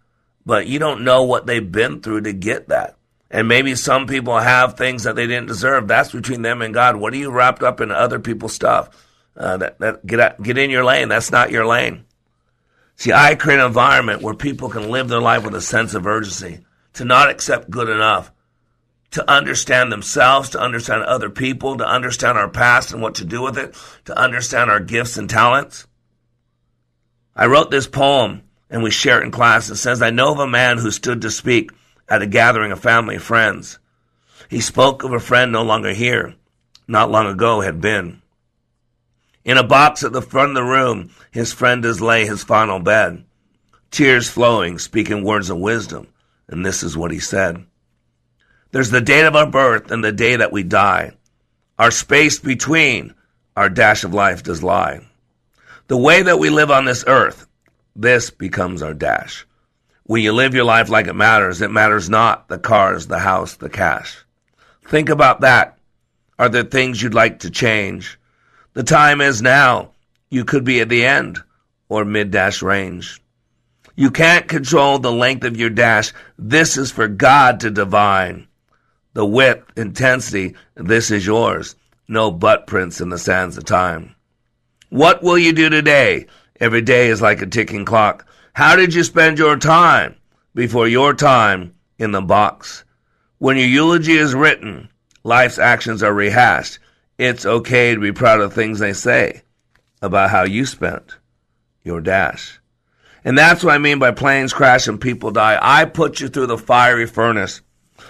but 0.45 0.67
you 0.67 0.79
don't 0.79 1.03
know 1.03 1.23
what 1.23 1.45
they've 1.45 1.71
been 1.71 2.01
through 2.01 2.21
to 2.21 2.33
get 2.33 2.69
that. 2.69 2.97
And 3.29 3.47
maybe 3.47 3.75
some 3.75 4.07
people 4.07 4.37
have 4.37 4.75
things 4.77 5.03
that 5.03 5.15
they 5.15 5.27
didn't 5.27 5.47
deserve. 5.47 5.87
That's 5.87 6.11
between 6.11 6.41
them 6.41 6.61
and 6.61 6.73
God. 6.73 6.95
What 6.95 7.13
are 7.13 7.17
you 7.17 7.31
wrapped 7.31 7.63
up 7.63 7.81
in 7.81 7.91
other 7.91 8.19
people's 8.19 8.53
stuff? 8.53 8.89
Uh, 9.35 9.57
that, 9.57 9.79
that, 9.79 10.05
get, 10.05 10.19
out, 10.19 10.41
get 10.41 10.57
in 10.57 10.69
your 10.69 10.85
lane. 10.85 11.09
That's 11.09 11.31
not 11.31 11.51
your 11.51 11.65
lane. 11.65 12.05
See, 12.95 13.11
I 13.11 13.35
create 13.35 13.59
an 13.59 13.65
environment 13.65 14.21
where 14.21 14.33
people 14.33 14.69
can 14.69 14.89
live 14.89 15.09
their 15.09 15.19
life 15.19 15.43
with 15.43 15.55
a 15.55 15.61
sense 15.61 15.93
of 15.93 16.07
urgency, 16.07 16.65
to 16.93 17.03
not 17.03 17.29
accept 17.29 17.69
good 17.69 17.89
enough, 17.89 18.31
to 19.15 19.31
understand 19.31 19.93
themselves, 19.93 20.49
to 20.49 20.59
understand 20.59 21.01
other 21.03 21.29
people, 21.29 21.77
to 21.77 21.87
understand 21.87 22.37
our 22.37 22.49
past 22.49 22.91
and 22.91 23.01
what 23.01 23.15
to 23.15 23.23
do 23.23 23.41
with 23.41 23.57
it, 23.57 23.73
to 24.03 24.17
understand 24.17 24.69
our 24.69 24.81
gifts 24.81 25.15
and 25.15 25.29
talents. 25.29 25.87
I 27.33 27.45
wrote 27.45 27.71
this 27.71 27.87
poem 27.87 28.43
and 28.69 28.83
we 28.83 28.91
share 28.91 29.21
it 29.21 29.23
in 29.23 29.31
class. 29.31 29.69
It 29.69 29.77
says, 29.77 30.01
I 30.01 30.09
know 30.09 30.33
of 30.33 30.39
a 30.39 30.47
man 30.47 30.79
who 30.79 30.91
stood 30.91 31.21
to 31.21 31.31
speak 31.31 31.71
at 32.09 32.21
a 32.21 32.27
gathering 32.27 32.73
of 32.73 32.81
family 32.81 33.17
friends. 33.17 33.79
He 34.49 34.59
spoke 34.59 35.05
of 35.05 35.13
a 35.13 35.19
friend 35.21 35.49
no 35.49 35.63
longer 35.63 35.93
here, 35.93 36.35
not 36.85 37.09
long 37.09 37.27
ago 37.27 37.61
had 37.61 37.79
been. 37.79 38.21
In 39.45 39.57
a 39.57 39.63
box 39.63 40.03
at 40.03 40.11
the 40.11 40.21
front 40.21 40.49
of 40.49 40.55
the 40.55 40.63
room, 40.63 41.09
his 41.31 41.53
friend 41.53 41.83
does 41.83 42.01
lay 42.01 42.25
his 42.25 42.43
final 42.43 42.79
bed, 42.79 43.23
tears 43.91 44.29
flowing, 44.29 44.77
speaking 44.77 45.23
words 45.23 45.49
of 45.49 45.57
wisdom. 45.57 46.07
And 46.49 46.65
this 46.65 46.83
is 46.83 46.97
what 46.97 47.11
he 47.11 47.19
said. 47.19 47.65
There's 48.75 48.89
the 48.89 48.99
date 48.99 49.25
of 49.25 49.37
our 49.37 49.49
birth 49.49 49.89
and 49.89 50.03
the 50.03 50.11
day 50.11 50.35
that 50.35 50.51
we 50.51 50.61
die. 50.61 51.13
Our 51.79 51.91
space 51.91 52.39
between 52.39 53.15
our 53.55 53.69
dash 53.69 54.03
of 54.03 54.13
life 54.13 54.43
does 54.43 54.61
lie. 54.61 54.99
The 55.87 55.95
way 55.95 56.23
that 56.23 56.39
we 56.39 56.49
live 56.49 56.69
on 56.69 56.83
this 56.83 57.05
earth, 57.07 57.47
this 57.95 58.31
becomes 58.31 58.83
our 58.83 58.93
dash. 58.93 59.47
When 60.03 60.21
you 60.21 60.33
live 60.33 60.53
your 60.53 60.65
life 60.65 60.89
like 60.89 61.07
it 61.07 61.13
matters, 61.13 61.61
it 61.61 61.71
matters 61.71 62.09
not 62.09 62.49
the 62.49 62.59
cars, 62.59 63.07
the 63.07 63.19
house, 63.19 63.55
the 63.55 63.69
cash. 63.69 64.25
Think 64.89 65.07
about 65.07 65.39
that. 65.39 65.77
Are 66.37 66.49
there 66.49 66.63
things 66.63 67.01
you'd 67.01 67.13
like 67.13 67.39
to 67.39 67.51
change? 67.51 68.19
The 68.73 68.83
time 68.83 69.21
is 69.21 69.41
now. 69.41 69.91
You 70.29 70.43
could 70.43 70.65
be 70.65 70.81
at 70.81 70.89
the 70.89 71.05
end 71.05 71.41
or 71.87 72.03
mid 72.03 72.29
dash 72.29 72.61
range. 72.61 73.21
You 73.95 74.11
can't 74.11 74.49
control 74.49 74.99
the 74.99 75.13
length 75.13 75.45
of 75.45 75.55
your 75.55 75.69
dash. 75.69 76.11
This 76.37 76.75
is 76.75 76.91
for 76.91 77.07
God 77.07 77.61
to 77.61 77.71
divine 77.71 78.49
the 79.15 79.25
width, 79.25 79.71
intensity, 79.77 80.55
this 80.75 81.09
is 81.09 81.25
yours. 81.25 81.75
No 82.07 82.31
butt 82.31 82.67
prints 82.67 82.99
in 82.99 83.09
the 83.09 83.17
sands 83.17 83.57
of 83.57 83.63
time. 83.63 84.13
What 84.89 85.23
will 85.23 85.37
you 85.37 85.53
do 85.53 85.69
today? 85.69 86.27
Every 86.59 86.81
day 86.81 87.07
is 87.07 87.21
like 87.21 87.41
a 87.41 87.47
ticking 87.47 87.85
clock. 87.85 88.27
How 88.53 88.75
did 88.75 88.93
you 88.93 89.03
spend 89.03 89.39
your 89.39 89.55
time 89.55 90.15
before 90.53 90.87
your 90.87 91.13
time 91.13 91.73
in 91.97 92.11
the 92.11 92.21
box? 92.21 92.83
When 93.37 93.57
your 93.57 93.67
eulogy 93.67 94.17
is 94.17 94.35
written, 94.35 94.89
life's 95.23 95.59
actions 95.59 96.03
are 96.03 96.13
rehashed. 96.13 96.79
It's 97.17 97.45
okay 97.45 97.95
to 97.95 98.01
be 98.01 98.11
proud 98.11 98.41
of 98.41 98.53
things 98.53 98.79
they 98.79 98.93
say 98.93 99.43
about 100.01 100.29
how 100.29 100.43
you 100.43 100.65
spent 100.65 101.17
your 101.83 102.01
dash. 102.01 102.59
And 103.23 103.37
that's 103.37 103.63
what 103.63 103.73
I 103.73 103.77
mean 103.77 103.97
by 103.97 104.11
planes 104.11 104.53
crash 104.53 104.87
and 104.87 104.99
people 104.99 105.31
die. 105.31 105.57
I 105.61 105.85
put 105.85 106.19
you 106.19 106.27
through 106.27 106.47
the 106.47 106.57
fiery 106.57 107.07
furnace 107.07 107.61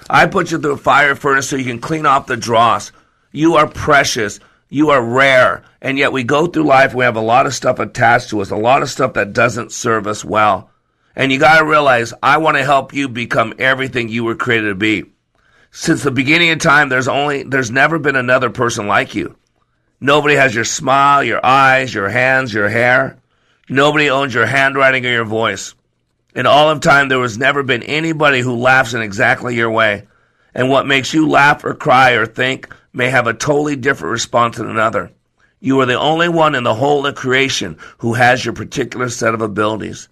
I 0.09 0.27
put 0.27 0.51
you 0.51 0.59
through 0.59 0.73
a 0.73 0.77
fire 0.77 1.15
furnace 1.15 1.49
so 1.49 1.55
you 1.55 1.65
can 1.65 1.79
clean 1.79 2.05
off 2.05 2.27
the 2.27 2.37
dross. 2.37 2.91
You 3.31 3.55
are 3.55 3.67
precious. 3.67 4.39
You 4.69 4.89
are 4.89 5.03
rare. 5.03 5.63
And 5.81 5.97
yet 5.97 6.11
we 6.11 6.23
go 6.23 6.47
through 6.47 6.63
life, 6.63 6.93
we 6.93 7.05
have 7.05 7.15
a 7.15 7.21
lot 7.21 7.45
of 7.45 7.53
stuff 7.53 7.79
attached 7.79 8.29
to 8.29 8.41
us, 8.41 8.49
a 8.49 8.55
lot 8.55 8.81
of 8.81 8.89
stuff 8.89 9.13
that 9.13 9.33
doesn't 9.33 9.71
serve 9.71 10.07
us 10.07 10.25
well. 10.25 10.71
And 11.15 11.31
you 11.31 11.39
gotta 11.39 11.65
realize, 11.65 12.13
I 12.21 12.37
want 12.37 12.57
to 12.57 12.63
help 12.63 12.93
you 12.93 13.07
become 13.07 13.53
everything 13.57 14.09
you 14.09 14.23
were 14.23 14.35
created 14.35 14.69
to 14.69 14.75
be. 14.75 15.05
Since 15.71 16.03
the 16.03 16.11
beginning 16.11 16.49
of 16.49 16.59
time, 16.59 16.89
there's 16.89 17.07
only, 17.07 17.43
there's 17.43 17.71
never 17.71 17.99
been 17.99 18.15
another 18.15 18.49
person 18.49 18.87
like 18.87 19.15
you. 19.15 19.35
Nobody 20.01 20.35
has 20.35 20.53
your 20.53 20.65
smile, 20.65 21.23
your 21.23 21.45
eyes, 21.45 21.93
your 21.93 22.09
hands, 22.09 22.53
your 22.53 22.69
hair. 22.69 23.17
Nobody 23.69 24.09
owns 24.09 24.33
your 24.33 24.45
handwriting 24.45 25.05
or 25.05 25.09
your 25.09 25.25
voice. 25.25 25.73
In 26.35 26.45
all 26.45 26.69
of 26.69 26.81
time, 26.81 27.07
there 27.07 27.21
has 27.21 27.37
never 27.37 27.63
been 27.63 27.81
anybody 27.83 28.41
who 28.41 28.57
laughs 28.57 28.93
in 28.93 29.01
exactly 29.01 29.55
your 29.55 29.71
way. 29.71 30.05
And 30.53 30.69
what 30.69 30.85
makes 30.85 31.13
you 31.13 31.29
laugh 31.29 31.63
or 31.63 31.73
cry 31.73 32.11
or 32.11 32.25
think 32.25 32.73
may 32.91 33.09
have 33.09 33.25
a 33.25 33.33
totally 33.33 33.77
different 33.77 34.11
response 34.11 34.57
than 34.57 34.69
another. 34.69 35.11
You 35.61 35.79
are 35.79 35.85
the 35.85 35.97
only 35.97 36.27
one 36.27 36.53
in 36.53 36.63
the 36.63 36.73
whole 36.73 37.05
of 37.05 37.15
creation 37.15 37.77
who 37.99 38.13
has 38.13 38.43
your 38.43 38.53
particular 38.53 39.07
set 39.07 39.33
of 39.33 39.41
abilities. 39.41 40.09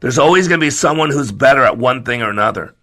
There's 0.00 0.18
always 0.18 0.48
going 0.48 0.58
to 0.58 0.66
be 0.66 0.70
someone 0.70 1.10
who's 1.12 1.30
better 1.30 1.62
at 1.62 1.78
one 1.78 2.04
thing 2.04 2.20
or 2.20 2.30
another. 2.30 2.74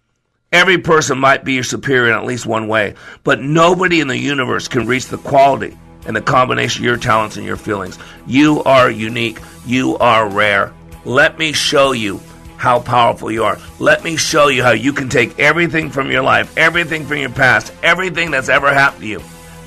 Every 0.50 0.78
person 0.78 1.18
might 1.18 1.44
be 1.44 1.52
your 1.52 1.64
superior 1.64 2.12
in 2.12 2.18
at 2.18 2.24
least 2.24 2.46
one 2.46 2.68
way, 2.68 2.94
but 3.22 3.42
nobody 3.42 4.00
in 4.00 4.08
the 4.08 4.16
universe 4.16 4.66
can 4.66 4.86
reach 4.86 5.06
the 5.06 5.18
quality 5.18 5.76
and 6.06 6.16
the 6.16 6.22
combination 6.22 6.82
of 6.82 6.86
your 6.86 6.96
talents 6.96 7.36
and 7.36 7.44
your 7.44 7.56
feelings. 7.56 7.98
You 8.26 8.62
are 8.62 8.90
unique. 8.90 9.40
You 9.66 9.98
are 9.98 10.26
rare. 10.26 10.72
Let 11.04 11.38
me 11.38 11.52
show 11.52 11.92
you 11.92 12.20
how 12.58 12.80
powerful 12.80 13.30
you 13.30 13.44
are. 13.44 13.58
Let 13.78 14.04
me 14.04 14.16
show 14.16 14.48
you 14.48 14.62
how 14.62 14.72
you 14.72 14.92
can 14.92 15.08
take 15.08 15.38
everything 15.38 15.90
from 15.90 16.10
your 16.10 16.22
life, 16.22 16.54
everything 16.58 17.06
from 17.06 17.18
your 17.18 17.30
past, 17.30 17.72
everything 17.82 18.30
that's 18.30 18.48
ever 18.48 18.74
happened 18.74 19.02
to 19.02 19.08
you, 19.08 19.22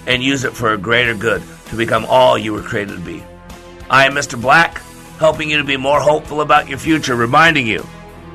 and 0.05 0.21
use 0.21 0.43
it 0.43 0.53
for 0.53 0.73
a 0.73 0.77
greater 0.77 1.15
good 1.15 1.41
to 1.67 1.75
become 1.75 2.05
all 2.05 2.37
you 2.37 2.53
were 2.53 2.61
created 2.61 2.97
to 2.97 3.01
be. 3.01 3.23
I 3.89 4.05
am 4.05 4.13
Mr. 4.13 4.39
Black, 4.39 4.79
helping 5.17 5.49
you 5.49 5.57
to 5.57 5.63
be 5.63 5.77
more 5.77 6.01
hopeful 6.01 6.41
about 6.41 6.67
your 6.67 6.77
future, 6.77 7.15
reminding 7.15 7.65
you 7.65 7.79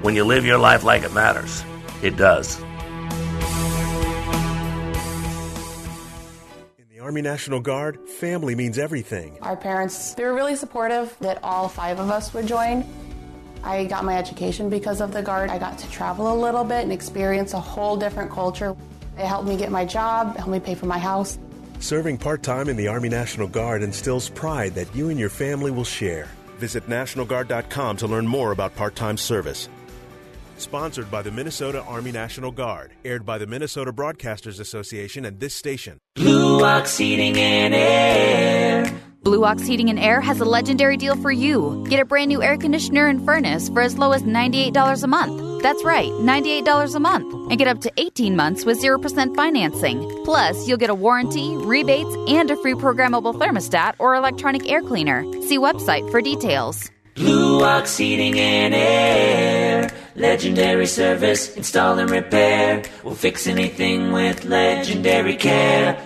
when 0.02 0.14
you 0.14 0.24
live 0.24 0.44
your 0.44 0.58
life 0.58 0.84
like 0.84 1.02
it 1.02 1.12
matters, 1.12 1.64
it 2.02 2.16
does. 2.16 2.58
In 6.78 6.86
the 6.94 7.00
Army 7.00 7.22
National 7.22 7.60
Guard, 7.60 8.08
family 8.08 8.54
means 8.54 8.78
everything. 8.78 9.36
Our 9.42 9.56
parents, 9.56 10.14
they 10.14 10.24
were 10.24 10.34
really 10.34 10.56
supportive 10.56 11.14
that 11.20 11.40
all 11.42 11.68
five 11.68 11.98
of 11.98 12.08
us 12.08 12.32
would 12.32 12.46
join. 12.46 12.84
I 13.66 13.84
got 13.84 14.04
my 14.04 14.16
education 14.16 14.70
because 14.70 15.00
of 15.00 15.12
the 15.12 15.22
Guard. 15.22 15.50
I 15.50 15.58
got 15.58 15.76
to 15.78 15.90
travel 15.90 16.32
a 16.32 16.36
little 16.40 16.62
bit 16.62 16.84
and 16.84 16.92
experience 16.92 17.52
a 17.52 17.60
whole 17.60 17.96
different 17.96 18.30
culture. 18.30 18.76
It 19.18 19.26
helped 19.26 19.48
me 19.48 19.56
get 19.56 19.72
my 19.72 19.84
job, 19.84 20.36
helped 20.36 20.52
me 20.52 20.60
pay 20.60 20.76
for 20.76 20.86
my 20.86 20.98
house. 20.98 21.38
Serving 21.80 22.18
part 22.18 22.42
time 22.42 22.68
in 22.68 22.76
the 22.76 22.88
Army 22.88 23.08
National 23.08 23.48
Guard 23.48 23.82
instills 23.82 24.28
pride 24.30 24.74
that 24.76 24.94
you 24.94 25.08
and 25.08 25.18
your 25.18 25.28
family 25.28 25.70
will 25.70 25.84
share. 25.84 26.28
Visit 26.58 26.86
NationalGuard.com 26.86 27.96
to 27.98 28.06
learn 28.06 28.26
more 28.26 28.52
about 28.52 28.76
part 28.76 28.94
time 28.94 29.16
service. 29.16 29.68
Sponsored 30.58 31.10
by 31.10 31.22
the 31.22 31.30
Minnesota 31.30 31.82
Army 31.82 32.12
National 32.12 32.50
Guard. 32.50 32.92
Aired 33.04 33.26
by 33.26 33.36
the 33.36 33.46
Minnesota 33.46 33.92
Broadcasters 33.92 34.60
Association 34.60 35.24
and 35.24 35.40
this 35.40 35.54
station. 35.54 35.98
Blue 36.14 36.64
Ox 36.64 36.96
Heating 36.96 37.36
and 37.36 37.74
Air. 37.74 38.65
Blue 39.26 39.44
Ox 39.44 39.66
Heating 39.66 39.90
and 39.90 39.98
Air 39.98 40.20
has 40.20 40.38
a 40.38 40.44
legendary 40.44 40.96
deal 40.96 41.16
for 41.16 41.32
you. 41.32 41.84
Get 41.88 41.98
a 41.98 42.04
brand 42.04 42.28
new 42.28 42.44
air 42.44 42.56
conditioner 42.56 43.08
and 43.08 43.24
furnace 43.24 43.68
for 43.68 43.80
as 43.80 43.98
low 43.98 44.12
as 44.12 44.22
$98 44.22 45.02
a 45.02 45.06
month. 45.08 45.62
That's 45.64 45.82
right, 45.82 46.12
$98 46.12 46.94
a 46.94 47.00
month. 47.00 47.50
And 47.50 47.58
get 47.58 47.66
up 47.66 47.80
to 47.80 47.92
18 47.96 48.36
months 48.36 48.64
with 48.64 48.80
0% 48.80 49.34
financing. 49.34 50.08
Plus, 50.24 50.68
you'll 50.68 50.78
get 50.78 50.90
a 50.90 50.94
warranty, 50.94 51.56
rebates, 51.56 52.14
and 52.28 52.48
a 52.52 52.56
free 52.56 52.74
programmable 52.74 53.34
thermostat 53.34 53.94
or 53.98 54.14
electronic 54.14 54.70
air 54.70 54.80
cleaner. 54.80 55.24
See 55.42 55.58
website 55.58 56.08
for 56.12 56.22
details. 56.22 56.88
Blue 57.16 57.64
Ox 57.64 57.96
Heating 57.96 58.38
and 58.38 58.74
Air. 58.74 59.90
Legendary 60.14 60.86
service, 60.86 61.56
install 61.56 61.98
and 61.98 62.10
repair. 62.10 62.84
We'll 63.02 63.16
fix 63.16 63.48
anything 63.48 64.12
with 64.12 64.44
legendary 64.44 65.34
care. 65.34 66.05